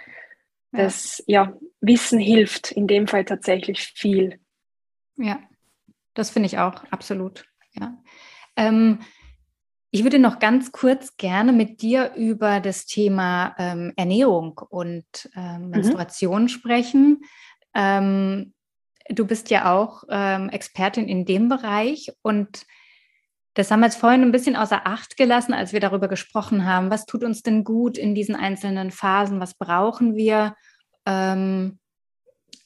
Das 0.76 1.24
ja, 1.28 1.54
Wissen 1.82 2.20
hilft 2.20 2.72
in 2.72 2.88
dem 2.88 3.08
Fall 3.08 3.26
tatsächlich 3.26 3.82
viel. 3.96 4.40
Ja, 5.18 5.40
das 6.14 6.30
finde 6.30 6.48
ich 6.48 6.58
auch, 6.58 6.84
absolut. 6.92 7.46
Ja. 7.74 7.98
Ähm, 8.56 9.00
ich 9.92 10.04
würde 10.04 10.20
noch 10.20 10.40
ganz 10.40 10.72
kurz 10.74 11.16
gerne 11.16 11.54
mit 11.54 11.82
dir 11.82 12.14
über 12.16 12.60
das 12.60 12.86
Thema 12.86 13.56
ähm, 13.58 13.94
Ernährung 13.96 14.60
und 14.70 15.06
ähm, 15.36 15.70
Menstruation 15.70 16.44
mhm. 16.44 16.48
sprechen. 16.50 17.22
Ähm, 17.74 18.54
du 19.10 19.26
bist 19.26 19.50
ja 19.52 19.74
auch 19.74 20.04
ähm, 20.10 20.50
Expertin 20.50 21.08
in 21.08 21.26
dem 21.26 21.48
Bereich 21.48 22.12
und 22.22 22.66
das 23.56 23.72
haben 23.72 23.80
wir 23.80 23.88
jetzt 23.88 23.98
vorhin 23.98 24.22
ein 24.22 24.34
bisschen 24.34 24.58
außer 24.58 24.86
Acht 24.86 25.16
gelassen, 25.16 25.54
als 25.54 25.72
wir 25.72 25.80
darüber 25.80 26.10
gesprochen 26.10 26.66
haben. 26.66 26.92
Was 26.92 27.06
tut 27.06 27.24
uns 27.24 27.42
denn 27.42 27.64
gut 27.64 27.98
in 27.98 28.14
diesen 28.14 28.36
einzelnen 28.36 28.92
Phasen? 28.92 29.40
Was 29.40 29.54
brauchen 29.54 30.16
wir 30.16 30.56
ähm, 31.06 31.80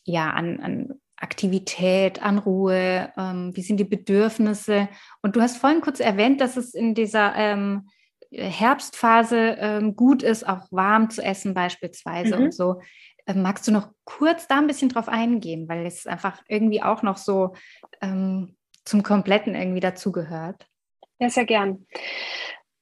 ja 0.03 0.31
an, 0.31 0.59
an, 0.59 0.93
Aktivität, 1.15 2.23
an 2.23 2.39
Ruhe? 2.39 3.13
Ähm, 3.17 3.55
wie 3.55 3.61
sind 3.61 3.77
die 3.77 3.85
Bedürfnisse? 3.85 4.89
Und 5.21 5.35
du 5.35 5.41
hast 5.41 5.57
vorhin 5.57 5.81
kurz 5.81 5.99
erwähnt, 5.99 6.41
dass 6.41 6.57
es 6.57 6.73
in 6.73 6.95
dieser 6.95 7.35
ähm, 7.35 7.89
Herbstphase 8.31 9.57
ähm, 9.59 9.95
gut 9.95 10.23
ist, 10.23 10.47
auch 10.47 10.71
warm 10.71 11.11
zu 11.11 11.21
essen 11.21 11.53
beispielsweise 11.53 12.35
mhm. 12.35 12.45
und 12.45 12.53
so. 12.53 12.81
Äh, 13.27 13.35
magst 13.35 13.67
du 13.67 13.71
noch 13.71 13.89
kurz 14.05 14.47
da 14.47 14.57
ein 14.57 14.67
bisschen 14.67 14.89
drauf 14.89 15.07
eingehen, 15.07 15.69
weil 15.69 15.85
es 15.85 16.07
einfach 16.07 16.41
irgendwie 16.47 16.81
auch 16.81 17.03
noch 17.03 17.17
so 17.17 17.53
ähm, 18.01 18.55
zum 18.85 19.03
Kompletten 19.03 19.53
irgendwie 19.53 19.81
dazugehört? 19.81 20.68
Ja, 21.19 21.29
sehr 21.29 21.45
gern. 21.45 21.85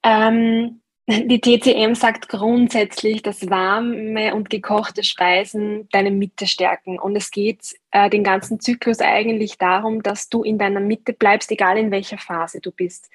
Ähm, 0.04 0.82
die 1.10 1.40
TCM 1.40 1.96
sagt 1.96 2.28
grundsätzlich, 2.28 3.22
dass 3.22 3.50
warme 3.50 4.36
und 4.36 4.50
gekochte 4.50 5.04
Speisen 5.04 5.88
deine 5.92 6.12
Mitte 6.12 6.48
stärken. 6.48 7.00
Und 7.00 7.16
es 7.16 7.32
geht 7.32 7.76
äh, 7.92 8.10
den 8.10 8.26
ganzen 8.26 8.60
Zyklus 8.60 9.00
eigentlich 9.00 9.58
darum, 9.58 10.04
dass 10.04 10.28
du 10.28 10.44
in 10.44 10.58
deiner 10.58 10.82
Mitte 10.82 11.14
bleibst, 11.14 11.50
egal 11.50 11.78
in 11.78 11.92
welcher 11.92 12.18
Phase 12.18 12.60
du 12.60 12.72
bist. 12.72 13.10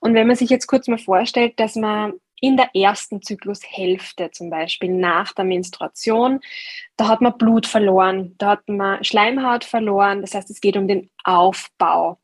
Und 0.00 0.14
wenn 0.14 0.26
man 0.26 0.36
sich 0.36 0.48
jetzt 0.48 0.66
kurz 0.66 0.88
mal 0.88 0.98
vorstellt, 0.98 1.60
dass 1.60 1.76
man 1.76 2.14
in 2.40 2.56
der 2.56 2.74
ersten 2.74 3.20
Zyklushälfte 3.20 4.30
zum 4.30 4.48
Beispiel 4.48 4.90
nach 4.90 5.32
der 5.32 5.44
Menstruation, 5.44 6.40
da 6.96 7.08
hat 7.08 7.20
man 7.20 7.36
Blut 7.36 7.66
verloren, 7.66 8.34
da 8.38 8.50
hat 8.50 8.68
man 8.68 9.04
Schleimhaut 9.04 9.64
verloren, 9.64 10.22
das 10.22 10.34
heißt, 10.34 10.50
es 10.50 10.60
geht 10.62 10.78
um 10.78 10.88
den 10.88 11.10
Aufbau. 11.24 12.18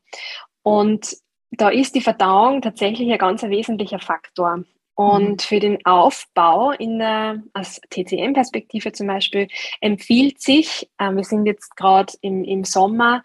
Und 0.63 1.15
da 1.51 1.69
ist 1.69 1.95
die 1.95 2.01
Verdauung 2.01 2.61
tatsächlich 2.61 3.11
ein 3.11 3.17
ganz 3.17 3.43
wesentlicher 3.43 3.99
Faktor. 3.99 4.63
Und 4.95 5.29
mhm. 5.29 5.39
für 5.39 5.59
den 5.59 5.85
Aufbau 5.85 6.71
in 6.71 6.99
der, 6.99 7.41
aus 7.53 7.79
TCM-Perspektive 7.89 8.91
zum 8.91 9.07
Beispiel 9.07 9.47
empfiehlt 9.79 10.41
sich, 10.41 10.89
äh, 10.97 11.11
wir 11.11 11.23
sind 11.23 11.45
jetzt 11.45 11.75
gerade 11.75 12.13
im, 12.21 12.43
im 12.43 12.63
Sommer, 12.63 13.23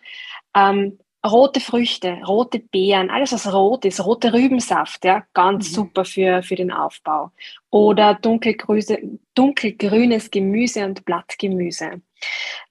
ähm, 0.55 0.99
rote 1.27 1.61
Früchte, 1.61 2.19
rote 2.27 2.61
Beeren, 2.61 3.11
alles 3.11 3.33
was 3.33 3.53
rot 3.53 3.85
ist, 3.85 4.05
rote 4.05 4.33
Rübensaft, 4.33 5.05
ja, 5.05 5.25
ganz 5.35 5.71
mhm. 5.71 5.75
super 5.75 6.05
für, 6.05 6.43
für 6.43 6.55
den 6.55 6.73
Aufbau. 6.73 7.33
Oder 7.71 8.15
dunkelgrüne, 8.15 9.19
dunkelgrünes 9.35 10.31
Gemüse 10.31 10.85
und 10.85 11.05
Blattgemüse. 11.05 12.01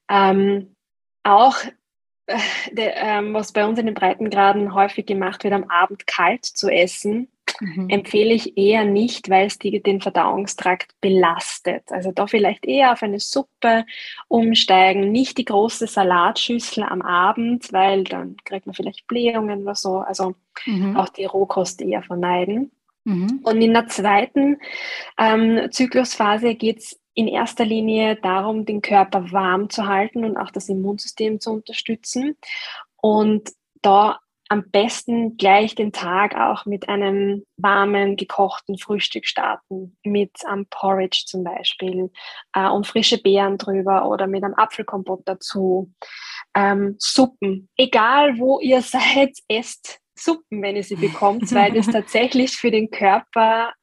Ähm, 0.09 0.75
auch 1.23 1.57
äh, 2.35 2.39
de, 2.71 2.91
ähm, 2.95 3.33
was 3.33 3.51
bei 3.51 3.65
uns 3.65 3.79
in 3.79 3.85
den 3.85 3.95
Breitengraden 3.95 4.73
häufig 4.73 5.05
gemacht 5.05 5.43
wird, 5.43 5.53
am 5.53 5.69
Abend 5.69 6.07
kalt 6.07 6.45
zu 6.45 6.69
essen, 6.69 7.27
mhm. 7.59 7.89
empfehle 7.89 8.33
ich 8.33 8.57
eher 8.57 8.85
nicht, 8.85 9.29
weil 9.29 9.47
es 9.47 9.59
die, 9.59 9.81
den 9.81 10.01
Verdauungstrakt 10.01 10.95
belastet. 11.01 11.83
Also 11.91 12.11
da 12.11 12.27
vielleicht 12.27 12.65
eher 12.65 12.93
auf 12.93 13.03
eine 13.03 13.19
Suppe 13.19 13.85
umsteigen, 14.27 15.11
nicht 15.11 15.37
die 15.37 15.45
große 15.45 15.87
Salatschüssel 15.87 16.83
am 16.83 17.01
Abend, 17.01 17.71
weil 17.71 18.03
dann 18.03 18.37
kriegt 18.43 18.65
man 18.65 18.75
vielleicht 18.75 19.07
Blähungen 19.07 19.63
oder 19.63 19.75
so. 19.75 19.99
Also 19.99 20.35
mhm. 20.65 20.97
auch 20.97 21.09
die 21.09 21.25
Rohkost 21.25 21.81
eher 21.81 22.03
vermeiden. 22.03 22.71
Mhm. 23.03 23.41
Und 23.43 23.61
in 23.61 23.73
der 23.73 23.87
zweiten 23.87 24.57
ähm, 25.17 25.67
Zyklusphase 25.71 26.55
geht 26.55 26.79
es 26.79 26.99
in 27.15 27.27
erster 27.27 27.65
Linie 27.65 28.17
darum, 28.17 28.65
den 28.65 28.81
Körper 28.81 29.31
warm 29.31 29.69
zu 29.69 29.87
halten 29.87 30.23
und 30.25 30.37
auch 30.37 30.51
das 30.51 30.69
Immunsystem 30.69 31.39
zu 31.39 31.51
unterstützen. 31.51 32.37
Und 33.01 33.51
da 33.81 34.19
am 34.49 34.69
besten 34.69 35.37
gleich 35.37 35.73
den 35.75 35.91
Tag 35.91 36.35
auch 36.35 36.65
mit 36.65 36.87
einem 36.87 37.45
warmen, 37.57 38.15
gekochten 38.15 38.77
Frühstück 38.77 39.25
starten, 39.25 39.97
mit 40.03 40.45
einem 40.45 40.67
Porridge 40.67 41.23
zum 41.25 41.43
Beispiel 41.43 42.11
äh, 42.53 42.67
und 42.67 42.85
frische 42.85 43.17
Beeren 43.17 43.57
drüber 43.57 44.07
oder 44.07 44.27
mit 44.27 44.43
einem 44.43 44.53
Apfelkompott 44.53 45.21
dazu. 45.25 45.91
Ähm, 46.55 46.95
Suppen, 46.99 47.69
egal 47.75 48.37
wo 48.37 48.59
ihr 48.59 48.81
seid, 48.83 49.31
esst 49.47 49.99
Suppen, 50.17 50.61
wenn 50.61 50.75
ihr 50.75 50.83
sie 50.83 50.95
bekommt, 50.95 51.53
weil 51.53 51.73
das 51.73 51.87
tatsächlich 51.91 52.55
für 52.55 52.71
den 52.71 52.91
Körper 52.91 53.73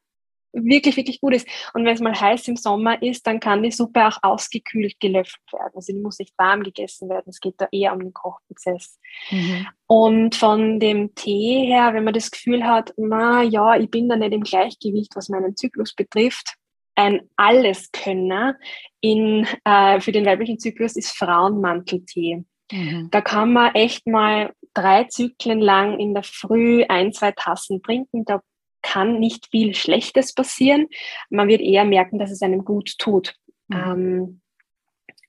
wirklich, 0.52 0.96
wirklich 0.96 1.20
gut 1.20 1.34
ist. 1.34 1.48
Und 1.74 1.84
wenn 1.84 1.94
es 1.94 2.00
mal 2.00 2.18
heiß 2.18 2.48
im 2.48 2.56
Sommer 2.56 3.02
ist, 3.02 3.26
dann 3.26 3.40
kann 3.40 3.62
die 3.62 3.70
Suppe 3.70 4.06
auch 4.06 4.18
ausgekühlt 4.22 5.00
gelöffelt 5.00 5.42
werden. 5.52 5.72
Also 5.74 5.92
die 5.92 5.98
muss 5.98 6.18
nicht 6.18 6.34
warm 6.36 6.62
gegessen 6.62 7.08
werden. 7.08 7.28
Es 7.28 7.40
geht 7.40 7.54
da 7.58 7.68
eher 7.72 7.92
um 7.92 8.00
den 8.00 8.12
Kochprozess. 8.12 8.98
Mhm. 9.30 9.66
Und 9.86 10.34
von 10.34 10.80
dem 10.80 11.14
Tee 11.14 11.66
her, 11.66 11.94
wenn 11.94 12.04
man 12.04 12.14
das 12.14 12.30
Gefühl 12.30 12.64
hat, 12.64 12.92
na 12.96 13.42
ja, 13.42 13.76
ich 13.76 13.90
bin 13.90 14.08
da 14.08 14.16
nicht 14.16 14.32
im 14.32 14.42
Gleichgewicht, 14.42 15.16
was 15.16 15.28
meinen 15.28 15.56
Zyklus 15.56 15.94
betrifft, 15.94 16.54
ein 16.94 17.22
Alleskönner 17.36 18.56
in, 19.00 19.46
äh, 19.64 20.00
für 20.00 20.12
den 20.12 20.26
weiblichen 20.26 20.58
Zyklus 20.58 20.96
ist 20.96 21.16
Frauenmanteltee. 21.16 22.44
Mhm. 22.70 23.08
Da 23.10 23.20
kann 23.20 23.52
man 23.52 23.74
echt 23.74 24.06
mal 24.06 24.52
drei 24.74 25.04
Zyklen 25.04 25.60
lang 25.60 25.98
in 25.98 26.14
der 26.14 26.22
Früh 26.22 26.84
ein, 26.88 27.12
zwei 27.12 27.32
Tassen 27.32 27.82
trinken. 27.82 28.24
Da 28.24 28.40
kann 28.82 29.18
nicht 29.18 29.48
viel 29.50 29.74
Schlechtes 29.74 30.34
passieren. 30.34 30.88
Man 31.30 31.48
wird 31.48 31.60
eher 31.60 31.84
merken, 31.84 32.18
dass 32.18 32.30
es 32.30 32.42
einem 32.42 32.64
gut 32.64 32.98
tut. 32.98 33.34
Mhm. 33.68 33.76
Ähm, 33.76 34.40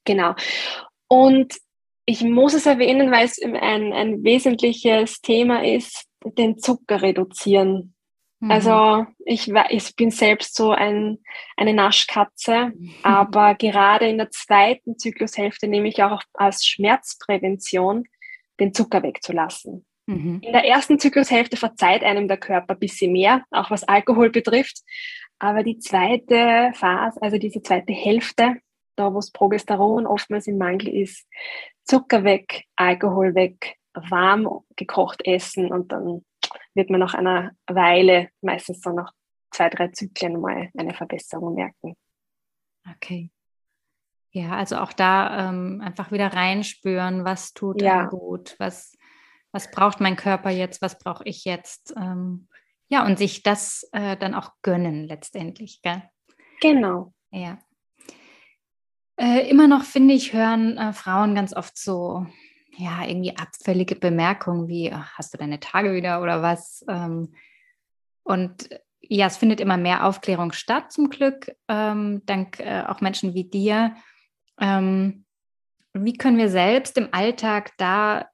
genau. 0.04 0.36
Und 1.08 1.56
ich 2.06 2.24
muss 2.24 2.54
es 2.54 2.66
erwähnen, 2.66 3.12
weil 3.12 3.26
es 3.26 3.42
ein, 3.42 3.94
ein 3.94 4.24
wesentliches 4.24 5.22
Thema 5.22 5.64
ist, 5.64 6.06
den 6.38 6.58
Zucker 6.58 7.02
reduzieren. 7.02 7.94
Mhm. 8.40 8.52
Also 8.52 9.06
ich, 9.26 9.52
ich 9.70 9.96
bin 9.96 10.12
selbst 10.12 10.56
so 10.56 10.72
ein, 10.72 11.20
eine 11.56 11.74
Naschkatze, 11.74 12.74
mhm. 12.76 12.94
aber 13.04 13.56
gerade 13.56 14.08
in 14.08 14.18
der 14.18 14.32
zweiten 14.32 14.98
Zyklushälfte 14.98 15.68
nehme 15.68 15.88
ich 15.88 16.04
auch 16.04 16.22
als 16.34 16.66
Schmerzprävention 16.66 18.06
den 18.60 18.74
Zucker 18.74 19.02
wegzulassen. 19.02 19.86
Mhm. 20.06 20.40
In 20.42 20.52
der 20.52 20.66
ersten 20.66 21.00
Zyklushälfte 21.00 21.58
verzeiht 21.58 22.04
einem 22.04 22.28
der 22.28 22.38
Körper 22.38 22.74
ein 22.74 22.80
bisschen 22.80 23.12
mehr, 23.12 23.44
auch 23.52 23.72
was 23.72 23.84
Alkohol 23.84 24.30
betrifft. 24.30 24.82
Aber 25.40 25.64
die 25.64 25.80
zweite 25.80 26.72
Phase, 26.74 27.22
also 27.22 27.38
diese 27.38 27.62
zweite 27.62 27.94
Hälfte, 27.94 28.56
da 28.96 29.12
wo 29.12 29.18
das 29.18 29.32
Progesteron 29.32 30.06
oftmals 30.06 30.48
im 30.48 30.58
Mangel 30.58 30.90
ist, 30.90 31.28
Zucker 31.84 32.24
weg, 32.24 32.64
Alkohol 32.76 33.36
weg, 33.36 33.76
warm 33.94 34.48
gekocht 34.76 35.26
essen 35.26 35.72
und 35.72 35.92
dann 35.92 36.24
wird 36.74 36.90
man 36.90 37.00
nach 37.00 37.14
einer 37.14 37.52
Weile, 37.68 38.30
meistens 38.42 38.82
so 38.82 38.92
nach 38.92 39.12
zwei, 39.52 39.70
drei 39.70 39.90
Zyklen 39.90 40.40
mal 40.40 40.70
eine 40.78 40.94
Verbesserung 40.94 41.56
merken. 41.56 41.96
Okay. 42.96 43.30
Ja, 44.32 44.56
also 44.56 44.78
auch 44.78 44.94
da 44.94 45.50
ähm, 45.50 45.82
einfach 45.84 46.12
wieder 46.12 46.34
reinspüren, 46.34 47.24
was 47.24 47.54
tut 47.54 47.82
ja. 47.82 48.06
gut, 48.06 48.56
was, 48.58 48.98
was 49.54 49.72
braucht 49.72 50.02
mein 50.02 50.18
Körper 50.18 50.50
jetzt, 50.50 50.82
was 50.82 51.00
brauche 51.00 51.24
ich 51.24 51.46
jetzt. 51.46 51.94
Ähm, 51.96 52.50
ja, 52.90 53.06
und 53.06 53.18
sich 53.18 53.44
das 53.44 53.88
äh, 53.94 54.18
dann 54.18 54.34
auch 54.34 54.52
gönnen 54.62 55.08
letztendlich. 55.08 55.82
Gell? 55.82 56.04
Genau. 56.60 57.14
Ja. 57.32 57.60
Äh, 59.16 59.50
immer 59.50 59.68
noch, 59.68 59.84
finde 59.84 60.16
ich, 60.16 60.34
hören 60.34 60.78
äh, 60.78 60.92
Frauen 60.92 61.36
ganz 61.36 61.56
oft 61.56 61.78
so, 61.78 62.26
ja, 62.76 63.06
irgendwie 63.06 63.38
abfällige 63.38 63.96
Bemerkungen 63.96 64.68
wie, 64.68 64.92
ach, 64.92 65.14
hast 65.18 65.34
du 65.34 65.38
deine 65.38 65.60
Tage 65.60 65.94
wieder 65.94 66.22
oder 66.22 66.42
was? 66.42 66.84
Ähm, 66.90 67.34
und 68.24 68.70
ja, 69.02 69.28
es 69.28 69.38
findet 69.38 69.60
immer 69.60 69.78
mehr 69.78 70.06
Aufklärung 70.06 70.52
statt, 70.52 70.92
zum 70.92 71.10
Glück, 71.10 71.52
ähm, 71.68 72.24
dank 72.26 72.60
äh, 72.60 72.84
auch 72.88 73.02
Menschen 73.02 73.36
wie 73.36 73.44
dir. 73.44 73.96
Ähm, 74.60 75.26
wie 75.94 76.14
können 76.14 76.38
wir 76.38 76.50
selbst 76.50 76.98
im 76.98 77.10
Alltag 77.12 77.72
da 77.78 78.28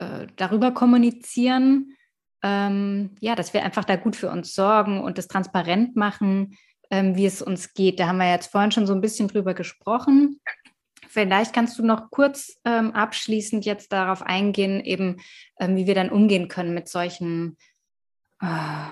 äh, 0.00 0.26
darüber 0.36 0.72
kommunizieren, 0.72 1.94
ähm, 2.42 3.10
ja, 3.20 3.34
dass 3.34 3.52
wir 3.52 3.62
einfach 3.64 3.84
da 3.84 3.96
gut 3.96 4.16
für 4.16 4.30
uns 4.30 4.54
sorgen 4.54 5.02
und 5.02 5.18
das 5.18 5.28
transparent 5.28 5.94
machen, 5.94 6.56
ähm, 6.90 7.16
wie 7.16 7.26
es 7.26 7.42
uns 7.42 7.74
geht. 7.74 8.00
Da 8.00 8.08
haben 8.08 8.16
wir 8.16 8.30
jetzt 8.30 8.50
vorhin 8.50 8.72
schon 8.72 8.86
so 8.86 8.94
ein 8.94 9.02
bisschen 9.02 9.28
drüber 9.28 9.52
gesprochen. 9.52 10.40
Vielleicht 11.06 11.52
kannst 11.52 11.78
du 11.78 11.84
noch 11.84 12.10
kurz 12.10 12.58
ähm, 12.64 12.92
abschließend 12.92 13.66
jetzt 13.66 13.92
darauf 13.92 14.22
eingehen, 14.22 14.80
eben 14.80 15.20
ähm, 15.58 15.76
wie 15.76 15.86
wir 15.86 15.94
dann 15.94 16.10
umgehen 16.10 16.48
können 16.48 16.72
mit 16.72 16.88
solchen, 16.88 17.58
äh, 18.40 18.86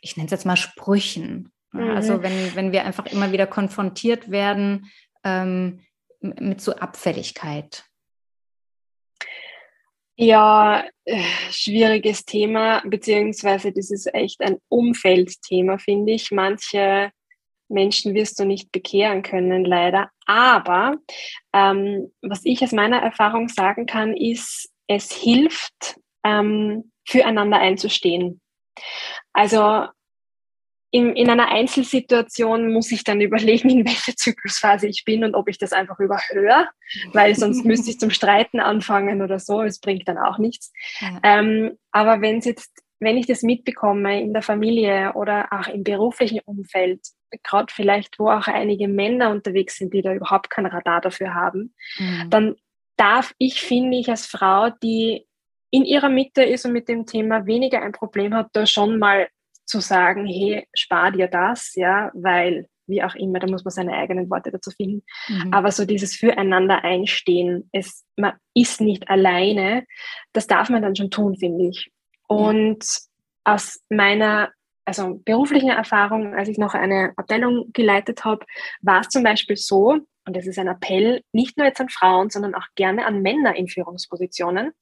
ich 0.00 0.16
nenne 0.16 0.26
es 0.26 0.32
jetzt 0.32 0.46
mal 0.46 0.56
Sprüchen. 0.56 1.50
Mhm. 1.72 1.90
Also 1.90 2.22
wenn, 2.22 2.54
wenn 2.54 2.72
wir 2.72 2.84
einfach 2.84 3.06
immer 3.06 3.32
wieder 3.32 3.46
konfrontiert 3.46 4.30
werden 4.30 4.90
ähm, 5.24 5.80
mit 6.20 6.60
so 6.60 6.76
Abfälligkeit. 6.76 7.84
Ja, 10.16 10.84
äh, 11.04 11.22
schwieriges 11.50 12.24
Thema, 12.24 12.82
beziehungsweise 12.84 13.72
das 13.72 13.90
ist 13.90 14.12
echt 14.14 14.40
ein 14.40 14.58
Umfeldthema, 14.68 15.78
finde 15.78 16.12
ich. 16.12 16.30
Manche 16.30 17.10
Menschen 17.68 18.14
wirst 18.14 18.38
du 18.38 18.44
nicht 18.44 18.70
bekehren 18.70 19.22
können, 19.22 19.64
leider. 19.64 20.10
Aber 20.26 20.96
ähm, 21.54 22.12
was 22.20 22.42
ich 22.44 22.62
aus 22.62 22.72
meiner 22.72 22.98
Erfahrung 22.98 23.48
sagen 23.48 23.86
kann, 23.86 24.14
ist, 24.14 24.70
es 24.86 25.10
hilft, 25.12 25.98
ähm, 26.24 26.92
füreinander 27.06 27.58
einzustehen. 27.58 28.40
Also 29.32 29.86
in, 30.94 31.16
in 31.16 31.30
einer 31.30 31.48
Einzelsituation 31.48 32.70
muss 32.70 32.92
ich 32.92 33.02
dann 33.02 33.22
überlegen, 33.22 33.70
in 33.70 33.86
welcher 33.86 34.14
Zyklusphase 34.14 34.86
ich 34.86 35.04
bin 35.06 35.24
und 35.24 35.34
ob 35.34 35.48
ich 35.48 35.56
das 35.56 35.72
einfach 35.72 35.98
überhöre, 35.98 36.68
weil 37.14 37.34
sonst 37.34 37.64
müsste 37.64 37.90
ich 37.90 37.98
zum 37.98 38.10
Streiten 38.10 38.60
anfangen 38.60 39.22
oder 39.22 39.38
so. 39.38 39.62
Es 39.62 39.80
bringt 39.80 40.06
dann 40.06 40.18
auch 40.18 40.36
nichts. 40.36 40.70
Ja. 41.00 41.18
Ähm, 41.22 41.78
aber 41.92 42.20
wenn 42.20 42.38
es 42.38 42.44
jetzt, 42.44 42.70
wenn 43.00 43.16
ich 43.16 43.26
das 43.26 43.42
mitbekomme 43.42 44.20
in 44.20 44.34
der 44.34 44.42
Familie 44.42 45.14
oder 45.14 45.48
auch 45.50 45.66
im 45.66 45.82
beruflichen 45.82 46.40
Umfeld, 46.44 47.00
gerade 47.42 47.72
vielleicht, 47.72 48.18
wo 48.18 48.28
auch 48.28 48.46
einige 48.46 48.86
Männer 48.86 49.30
unterwegs 49.30 49.78
sind, 49.78 49.94
die 49.94 50.02
da 50.02 50.12
überhaupt 50.12 50.50
kein 50.50 50.66
Radar 50.66 51.00
dafür 51.00 51.32
haben, 51.32 51.74
mhm. 51.98 52.28
dann 52.28 52.56
darf 52.98 53.34
ich, 53.38 53.62
finde 53.62 53.96
ich, 53.96 54.10
als 54.10 54.26
Frau, 54.26 54.68
die 54.82 55.26
in 55.70 55.86
ihrer 55.86 56.10
Mitte 56.10 56.44
ist 56.44 56.66
und 56.66 56.74
mit 56.74 56.90
dem 56.90 57.06
Thema 57.06 57.46
weniger 57.46 57.80
ein 57.80 57.92
Problem 57.92 58.34
hat, 58.34 58.50
da 58.52 58.66
schon 58.66 58.98
mal 58.98 59.28
zu 59.64 59.80
sagen, 59.80 60.26
hey, 60.26 60.66
spar 60.74 61.12
dir 61.12 61.28
das, 61.28 61.74
ja, 61.74 62.10
weil 62.14 62.66
wie 62.86 63.02
auch 63.02 63.14
immer, 63.14 63.38
da 63.38 63.46
muss 63.46 63.64
man 63.64 63.70
seine 63.70 63.94
eigenen 63.94 64.28
Worte 64.28 64.50
dazu 64.50 64.70
finden. 64.70 65.02
Mhm. 65.28 65.52
Aber 65.52 65.70
so 65.70 65.84
dieses 65.84 66.14
Füreinander 66.16 66.84
einstehen, 66.84 67.68
es, 67.72 68.04
man 68.16 68.34
ist 68.54 68.80
nicht 68.80 69.08
alleine, 69.08 69.86
das 70.32 70.46
darf 70.46 70.68
man 70.68 70.82
dann 70.82 70.96
schon 70.96 71.10
tun, 71.10 71.36
finde 71.36 71.68
ich. 71.68 71.90
Und 72.26 72.84
ja. 72.84 73.54
aus 73.54 73.80
meiner 73.88 74.50
also 74.84 75.20
beruflichen 75.24 75.70
Erfahrung, 75.70 76.34
als 76.34 76.48
ich 76.48 76.58
noch 76.58 76.74
eine 76.74 77.12
Abteilung 77.16 77.70
geleitet 77.72 78.24
habe, 78.24 78.44
war 78.80 79.00
es 79.00 79.08
zum 79.08 79.22
Beispiel 79.22 79.56
so, 79.56 79.98
und 80.24 80.36
das 80.36 80.46
ist 80.46 80.58
ein 80.58 80.68
Appell, 80.68 81.22
nicht 81.32 81.56
nur 81.56 81.66
jetzt 81.66 81.80
an 81.80 81.88
Frauen, 81.88 82.30
sondern 82.30 82.54
auch 82.54 82.66
gerne 82.74 83.06
an 83.06 83.22
Männer 83.22 83.56
in 83.56 83.68
Führungspositionen. 83.68 84.72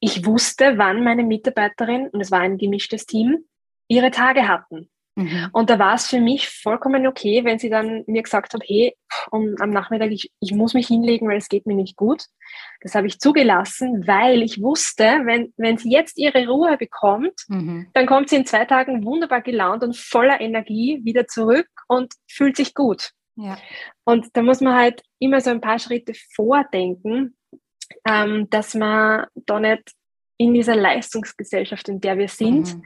Ich 0.00 0.24
wusste, 0.26 0.78
wann 0.78 1.04
meine 1.04 1.22
Mitarbeiterin, 1.22 2.08
und 2.08 2.20
es 2.20 2.30
war 2.30 2.40
ein 2.40 2.58
gemischtes 2.58 3.06
Team, 3.06 3.44
ihre 3.88 4.10
Tage 4.10 4.48
hatten. 4.48 4.90
Mhm. 5.18 5.48
Und 5.52 5.70
da 5.70 5.78
war 5.78 5.94
es 5.94 6.08
für 6.08 6.20
mich 6.20 6.48
vollkommen 6.48 7.06
okay, 7.06 7.42
wenn 7.44 7.58
sie 7.58 7.70
dann 7.70 8.04
mir 8.06 8.22
gesagt 8.22 8.52
hat, 8.52 8.62
hey, 8.66 8.94
um, 9.30 9.54
am 9.58 9.70
Nachmittag, 9.70 10.10
ich, 10.10 10.30
ich 10.40 10.52
muss 10.52 10.74
mich 10.74 10.88
hinlegen, 10.88 11.26
weil 11.26 11.38
es 11.38 11.48
geht 11.48 11.66
mir 11.66 11.74
nicht 11.74 11.96
gut. 11.96 12.24
Das 12.82 12.94
habe 12.94 13.06
ich 13.06 13.18
zugelassen, 13.18 14.06
weil 14.06 14.42
ich 14.42 14.60
wusste, 14.60 15.22
wenn, 15.24 15.54
wenn 15.56 15.78
sie 15.78 15.90
jetzt 15.90 16.18
ihre 16.18 16.46
Ruhe 16.46 16.76
bekommt, 16.76 17.32
mhm. 17.48 17.88
dann 17.94 18.06
kommt 18.06 18.28
sie 18.28 18.36
in 18.36 18.46
zwei 18.46 18.66
Tagen 18.66 19.04
wunderbar 19.04 19.40
gelaunt 19.40 19.82
und 19.82 19.96
voller 19.96 20.38
Energie 20.40 21.00
wieder 21.02 21.26
zurück 21.26 21.68
und 21.88 22.12
fühlt 22.30 22.56
sich 22.56 22.74
gut. 22.74 23.12
Ja. 23.36 23.56
Und 24.04 24.28
da 24.34 24.42
muss 24.42 24.60
man 24.60 24.74
halt 24.74 25.02
immer 25.18 25.40
so 25.40 25.50
ein 25.50 25.62
paar 25.62 25.78
Schritte 25.78 26.12
vordenken, 26.34 27.36
ähm, 28.06 28.48
dass 28.50 28.74
man 28.74 29.26
da 29.34 29.60
nicht 29.60 29.92
in 30.38 30.52
dieser 30.52 30.76
Leistungsgesellschaft, 30.76 31.88
in 31.88 32.00
der 32.00 32.18
wir 32.18 32.28
sind, 32.28 32.74
mhm. 32.74 32.84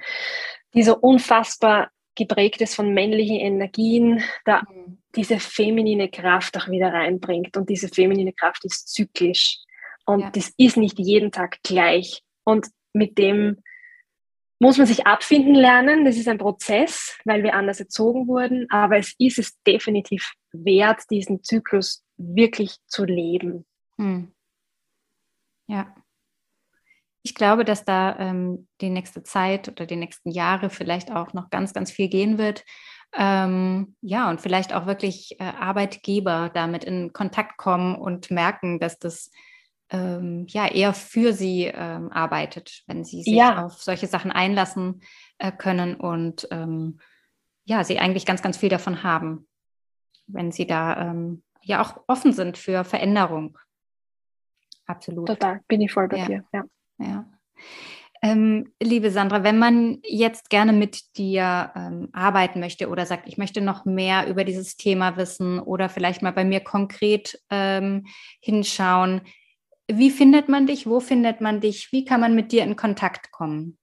Die 0.74 0.82
so 0.82 0.96
unfassbar 0.96 1.90
geprägt 2.14 2.60
ist 2.60 2.74
von 2.74 2.92
männlichen 2.92 3.36
Energien, 3.36 4.22
da 4.44 4.62
mhm. 4.62 4.98
diese 5.16 5.38
feminine 5.38 6.08
Kraft 6.08 6.56
auch 6.56 6.68
wieder 6.68 6.92
reinbringt. 6.92 7.56
Und 7.56 7.68
diese 7.68 7.88
feminine 7.88 8.32
Kraft 8.32 8.64
ist 8.64 8.88
zyklisch. 8.88 9.58
Und 10.04 10.20
ja. 10.20 10.30
das 10.30 10.52
ist 10.56 10.76
nicht 10.76 10.98
jeden 10.98 11.32
Tag 11.32 11.62
gleich. 11.62 12.22
Und 12.44 12.66
mit 12.92 13.18
dem 13.18 13.62
muss 14.58 14.76
man 14.76 14.86
sich 14.86 15.06
abfinden 15.06 15.54
lernen. 15.54 16.04
Das 16.04 16.16
ist 16.16 16.28
ein 16.28 16.38
Prozess, 16.38 17.18
weil 17.24 17.42
wir 17.42 17.54
anders 17.54 17.80
erzogen 17.80 18.28
wurden. 18.28 18.66
Aber 18.70 18.98
es 18.98 19.14
ist 19.18 19.38
es 19.38 19.60
definitiv 19.62 20.32
wert, 20.52 21.02
diesen 21.10 21.42
Zyklus 21.42 22.04
wirklich 22.16 22.76
zu 22.86 23.04
leben. 23.04 23.64
Hm. 23.96 24.32
Ja. 25.66 25.94
Ich 27.22 27.34
glaube, 27.34 27.64
dass 27.64 27.84
da 27.84 28.18
ähm, 28.18 28.68
die 28.80 28.90
nächste 28.90 29.22
Zeit 29.22 29.68
oder 29.68 29.86
die 29.86 29.96
nächsten 29.96 30.30
Jahre 30.30 30.70
vielleicht 30.70 31.12
auch 31.12 31.32
noch 31.34 31.50
ganz, 31.50 31.74
ganz 31.74 31.90
viel 31.90 32.08
gehen 32.08 32.38
wird. 32.38 32.64
Ähm, 33.12 33.96
ja, 34.00 34.30
und 34.30 34.40
vielleicht 34.40 34.72
auch 34.72 34.86
wirklich 34.86 35.38
äh, 35.40 35.44
Arbeitgeber 35.44 36.50
damit 36.54 36.84
in 36.84 37.12
Kontakt 37.12 37.56
kommen 37.56 37.96
und 37.96 38.30
merken, 38.30 38.78
dass 38.78 38.98
das 38.98 39.30
ähm, 39.90 40.46
ja 40.48 40.68
eher 40.68 40.94
für 40.94 41.32
sie 41.32 41.64
ähm, 41.64 42.12
arbeitet, 42.12 42.82
wenn 42.86 43.04
sie 43.04 43.22
sich 43.22 43.34
ja. 43.34 43.64
auf 43.64 43.82
solche 43.82 44.06
Sachen 44.06 44.30
einlassen 44.30 45.02
äh, 45.38 45.50
können 45.50 45.96
und 45.96 46.46
ähm, 46.50 47.00
ja, 47.64 47.84
sie 47.84 47.98
eigentlich 47.98 48.26
ganz, 48.26 48.42
ganz 48.42 48.56
viel 48.56 48.68
davon 48.68 49.02
haben, 49.02 49.48
wenn 50.26 50.52
sie 50.52 50.66
da 50.66 51.10
ähm, 51.10 51.42
ja 51.62 51.82
auch 51.82 52.00
offen 52.06 52.32
sind 52.32 52.56
für 52.56 52.84
Veränderung. 52.84 53.58
Absolut. 54.86 55.26
Total, 55.26 55.60
bin 55.68 55.80
ich 55.80 55.92
voll 55.92 56.08
bei 56.08 56.18
ja. 56.18 56.26
dir. 56.26 56.44
Ja. 56.52 56.64
Ja. 57.00 57.26
Ähm, 58.22 58.72
liebe 58.82 59.10
Sandra, 59.10 59.44
wenn 59.44 59.58
man 59.58 59.98
jetzt 60.02 60.50
gerne 60.50 60.74
mit 60.74 61.16
dir 61.16 61.72
ähm, 61.74 62.10
arbeiten 62.12 62.60
möchte 62.60 62.90
oder 62.90 63.06
sagt, 63.06 63.26
ich 63.26 63.38
möchte 63.38 63.62
noch 63.62 63.86
mehr 63.86 64.28
über 64.28 64.44
dieses 64.44 64.76
Thema 64.76 65.16
wissen 65.16 65.58
oder 65.58 65.88
vielleicht 65.88 66.20
mal 66.20 66.32
bei 66.32 66.44
mir 66.44 66.60
konkret 66.60 67.40
ähm, 67.48 68.06
hinschauen, 68.40 69.22
wie 69.90 70.10
findet 70.10 70.48
man 70.48 70.66
dich? 70.66 70.86
Wo 70.86 71.00
findet 71.00 71.40
man 71.40 71.60
dich? 71.60 71.92
Wie 71.92 72.04
kann 72.04 72.20
man 72.20 72.34
mit 72.34 72.52
dir 72.52 72.62
in 72.62 72.76
Kontakt 72.76 73.32
kommen? 73.32 73.78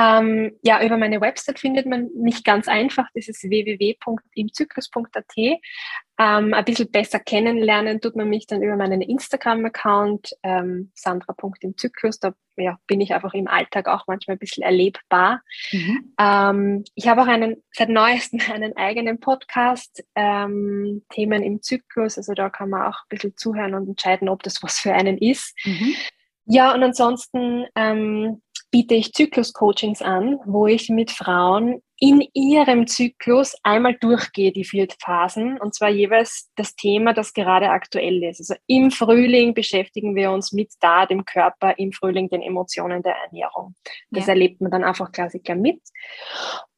Ähm, 0.00 0.52
ja, 0.62 0.82
über 0.82 0.96
meine 0.96 1.20
Website 1.20 1.58
findet 1.58 1.84
man 1.84 2.08
mich 2.14 2.42
ganz 2.42 2.68
einfach. 2.68 3.06
Das 3.14 3.28
ist 3.28 3.42
www.imzyklus.at. 3.42 5.34
Ähm, 5.36 6.54
ein 6.54 6.64
bisschen 6.64 6.90
besser 6.90 7.18
kennenlernen 7.18 8.00
tut 8.00 8.16
man 8.16 8.28
mich 8.28 8.46
dann 8.46 8.62
über 8.62 8.76
meinen 8.76 9.02
Instagram-Account 9.02 10.30
ähm, 10.42 10.90
sandra.imzyklus. 10.94 12.18
Da 12.18 12.32
ja, 12.56 12.78
bin 12.86 13.02
ich 13.02 13.12
einfach 13.12 13.34
im 13.34 13.46
Alltag 13.46 13.88
auch 13.88 14.06
manchmal 14.06 14.36
ein 14.36 14.38
bisschen 14.38 14.62
erlebbar. 14.62 15.42
Mhm. 15.70 16.14
Ähm, 16.18 16.84
ich 16.94 17.08
habe 17.08 17.22
auch 17.22 17.26
einen, 17.26 17.62
seit 17.72 17.90
neuestem 17.90 18.40
einen 18.52 18.76
eigenen 18.76 19.20
Podcast, 19.20 20.02
ähm, 20.14 21.04
Themen 21.10 21.42
im 21.42 21.60
Zyklus. 21.60 22.16
Also 22.16 22.32
da 22.32 22.48
kann 22.48 22.70
man 22.70 22.86
auch 22.86 22.96
ein 23.02 23.08
bisschen 23.10 23.36
zuhören 23.36 23.74
und 23.74 23.86
entscheiden, 23.86 24.30
ob 24.30 24.42
das 24.44 24.62
was 24.62 24.78
für 24.78 24.94
einen 24.94 25.18
ist. 25.18 25.54
Mhm. 25.64 25.94
Ja, 26.46 26.74
und 26.74 26.82
ansonsten 26.82 27.66
ähm, 27.76 28.42
biete 28.70 28.94
ich 28.94 29.12
Zyklus-Coachings 29.12 30.02
an, 30.02 30.38
wo 30.44 30.66
ich 30.66 30.88
mit 30.88 31.10
Frauen 31.10 31.82
in 31.98 32.26
ihrem 32.32 32.86
Zyklus 32.86 33.54
einmal 33.62 33.94
durchgehe, 33.94 34.52
die 34.52 34.64
vier 34.64 34.88
Phasen, 35.02 35.58
und 35.60 35.74
zwar 35.74 35.90
jeweils 35.90 36.50
das 36.56 36.74
Thema, 36.74 37.12
das 37.12 37.34
gerade 37.34 37.70
aktuell 37.70 38.22
ist. 38.24 38.40
Also 38.40 38.54
im 38.66 38.90
Frühling 38.90 39.52
beschäftigen 39.52 40.14
wir 40.14 40.30
uns 40.30 40.52
mit 40.52 40.72
da, 40.80 41.04
dem 41.04 41.24
Körper, 41.24 41.78
im 41.78 41.92
Frühling 41.92 42.30
den 42.30 42.42
Emotionen 42.42 43.02
der 43.02 43.16
Ernährung. 43.16 43.74
Das 44.10 44.26
ja. 44.26 44.32
erlebt 44.32 44.60
man 44.60 44.70
dann 44.70 44.84
einfach 44.84 45.12
Klassiker 45.12 45.54
mit. 45.54 45.80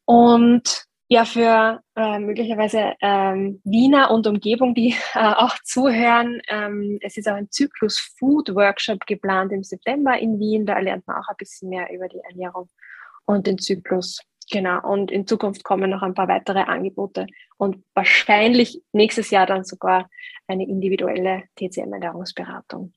Und 0.05 0.87
ja 1.13 1.27
für 1.27 1.83
äh, 1.95 2.19
möglicherweise 2.19 2.95
ähm, 3.03 3.61
Wiener 3.65 4.11
und 4.11 4.27
Umgebung, 4.27 4.75
die 4.75 4.97
äh, 5.15 5.19
auch 5.19 5.57
zuhören. 5.63 6.41
Ähm, 6.49 6.99
es 7.03 7.19
ist 7.19 7.29
auch 7.29 7.35
ein 7.35 7.51
Zyklus 7.51 7.99
Food 8.19 8.55
Workshop 8.55 9.07
geplant 9.07 9.53
im 9.53 9.63
September 9.63 10.19
in 10.19 10.39
Wien. 10.39 10.65
Da 10.65 10.79
lernt 10.79 11.07
man 11.07 11.19
auch 11.19 11.29
ein 11.29 11.37
bisschen 11.37 11.69
mehr 11.69 11.93
über 11.93 12.09
die 12.09 12.21
Ernährung 12.31 12.71
und 13.27 13.47
den 13.47 13.59
Zyklus. 13.59 14.21
Genau. 14.51 14.81
Und 14.91 15.11
in 15.11 15.27
Zukunft 15.27 15.65
kommen 15.65 15.91
noch 15.91 16.03
ein 16.03 16.15
paar 16.15 16.29
weitere 16.29 16.61
Angebote 16.61 17.27
und 17.59 17.85
wahrscheinlich 17.95 18.83
nächstes 18.93 19.31
Jahr 19.31 19.47
dann 19.47 19.65
sogar 19.65 20.09
eine 20.47 20.67
individuelle 20.67 21.45
TCM-Ernährungsberatung. 21.57 22.93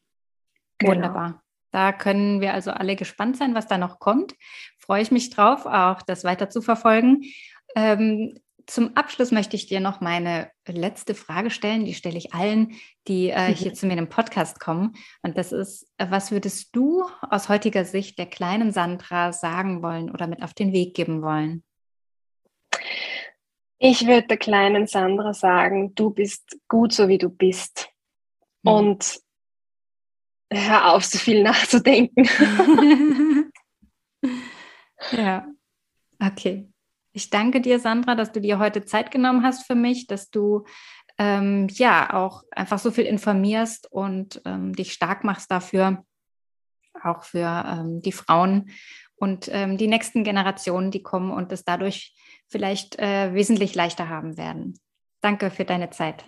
Genau. 0.77 0.93
Wunderbar. 0.93 1.41
Da 1.71 1.91
können 1.91 2.39
wir 2.39 2.53
also 2.53 2.71
alle 2.71 2.95
gespannt 2.95 3.35
sein, 3.35 3.53
was 3.53 3.67
da 3.67 3.77
noch 3.77 3.99
kommt. 3.99 4.35
Freue 4.77 5.01
ich 5.01 5.11
mich 5.11 5.29
drauf, 5.29 5.65
auch 5.65 6.01
das 6.01 6.23
weiter 6.23 6.49
zu 6.49 6.61
verfolgen. 6.61 7.23
Ähm, 7.75 8.39
zum 8.67 8.97
Abschluss 8.97 9.31
möchte 9.31 9.55
ich 9.55 9.67
dir 9.67 9.79
noch 9.79 10.01
meine 10.01 10.49
letzte 10.67 11.13
Frage 11.13 11.51
stellen. 11.51 11.85
Die 11.85 11.93
stelle 11.93 12.17
ich 12.17 12.33
allen, 12.33 12.75
die 13.07 13.29
äh, 13.29 13.53
hier 13.53 13.73
zu 13.73 13.85
mir 13.85 13.97
im 13.97 14.09
Podcast 14.09 14.59
kommen. 14.59 14.95
Und 15.21 15.37
das 15.37 15.51
ist, 15.51 15.87
was 15.97 16.31
würdest 16.31 16.75
du 16.75 17.03
aus 17.21 17.47
heutiger 17.47 17.85
Sicht 17.85 18.17
der 18.17 18.25
kleinen 18.25 18.71
Sandra 18.71 19.33
sagen 19.33 19.83
wollen 19.83 20.09
oder 20.09 20.25
mit 20.25 20.41
auf 20.41 20.53
den 20.53 20.73
Weg 20.73 20.95
geben 20.95 21.21
wollen? 21.21 21.63
Ich 23.77 24.07
würde 24.07 24.27
der 24.27 24.37
kleinen 24.37 24.87
Sandra 24.87 25.33
sagen, 25.33 25.93
du 25.93 26.09
bist 26.09 26.57
gut 26.67 26.93
so, 26.93 27.07
wie 27.07 27.19
du 27.19 27.29
bist. 27.29 27.89
Mhm. 28.63 28.71
Und 28.71 29.19
hör 30.51 30.93
auf, 30.93 31.05
so 31.05 31.19
viel 31.19 31.43
nachzudenken. 31.43 32.27
ja, 35.11 35.47
okay. 36.19 36.67
Ich 37.15 37.29
danke 37.29 37.61
dir, 37.61 37.79
Sandra, 37.79 38.13
dass 38.13 38.33
du 38.33 38.41
dir 38.41 38.59
heute 38.59 38.83
Zeit 38.83 39.09
genommen 39.09 39.41
hast 39.41 39.65
für 39.65 39.73
mich, 39.73 40.05
dass 40.05 40.31
du 40.31 40.65
ähm, 41.17 41.67
ja 41.71 42.13
auch 42.13 42.43
einfach 42.51 42.77
so 42.77 42.91
viel 42.91 43.05
informierst 43.05 43.89
und 43.89 44.41
ähm, 44.43 44.73
dich 44.73 44.91
stark 44.91 45.23
machst 45.23 45.49
dafür, 45.49 46.03
auch 47.01 47.23
für 47.23 47.63
ähm, 47.65 48.01
die 48.01 48.11
Frauen 48.11 48.69
und 49.15 49.49
ähm, 49.49 49.77
die 49.77 49.87
nächsten 49.87 50.25
Generationen, 50.25 50.91
die 50.91 51.03
kommen 51.03 51.31
und 51.31 51.53
es 51.53 51.63
dadurch 51.63 52.13
vielleicht 52.49 52.99
äh, 52.99 53.33
wesentlich 53.33 53.75
leichter 53.75 54.09
haben 54.09 54.35
werden. 54.35 54.77
Danke 55.21 55.51
für 55.51 55.63
deine 55.63 55.91
Zeit. 55.91 56.25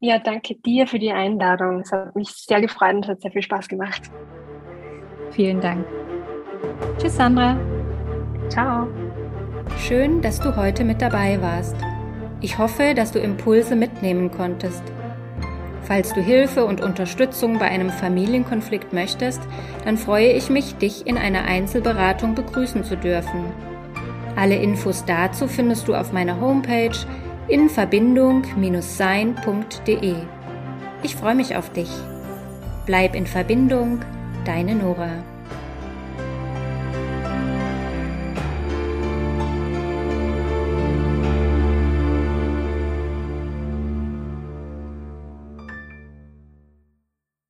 Ja, 0.00 0.18
danke 0.18 0.56
dir 0.56 0.88
für 0.88 0.98
die 0.98 1.12
Einladung. 1.12 1.82
Es 1.82 1.92
hat 1.92 2.16
mich 2.16 2.30
sehr 2.30 2.60
gefreut 2.60 2.96
und 2.96 3.06
hat 3.06 3.20
sehr 3.20 3.30
viel 3.30 3.42
Spaß 3.42 3.68
gemacht. 3.68 4.02
Vielen 5.30 5.60
Dank. 5.60 5.86
Tschüss, 6.98 7.14
Sandra. 7.16 7.56
Ciao. 8.48 8.88
Schön, 9.78 10.22
dass 10.22 10.40
du 10.40 10.56
heute 10.56 10.84
mit 10.84 11.02
dabei 11.02 11.40
warst. 11.42 11.76
Ich 12.40 12.58
hoffe, 12.58 12.94
dass 12.94 13.12
du 13.12 13.18
Impulse 13.18 13.76
mitnehmen 13.76 14.30
konntest. 14.30 14.82
Falls 15.82 16.14
du 16.14 16.22
Hilfe 16.22 16.64
und 16.64 16.80
Unterstützung 16.80 17.58
bei 17.58 17.66
einem 17.66 17.90
Familienkonflikt 17.90 18.92
möchtest, 18.92 19.42
dann 19.84 19.98
freue 19.98 20.32
ich 20.32 20.48
mich, 20.48 20.76
dich 20.76 21.06
in 21.06 21.18
einer 21.18 21.44
Einzelberatung 21.44 22.34
begrüßen 22.34 22.84
zu 22.84 22.96
dürfen. 22.96 23.44
Alle 24.36 24.56
Infos 24.56 25.04
dazu 25.04 25.46
findest 25.46 25.86
du 25.86 25.94
auf 25.94 26.12
meiner 26.12 26.40
Homepage 26.40 26.96
in 27.48 27.68
verbindung-sein.de. 27.68 30.14
Ich 31.02 31.16
freue 31.16 31.34
mich 31.34 31.56
auf 31.56 31.70
dich. 31.70 31.90
Bleib 32.86 33.14
in 33.14 33.26
Verbindung, 33.26 34.00
deine 34.44 34.74
Nora. 34.74 35.10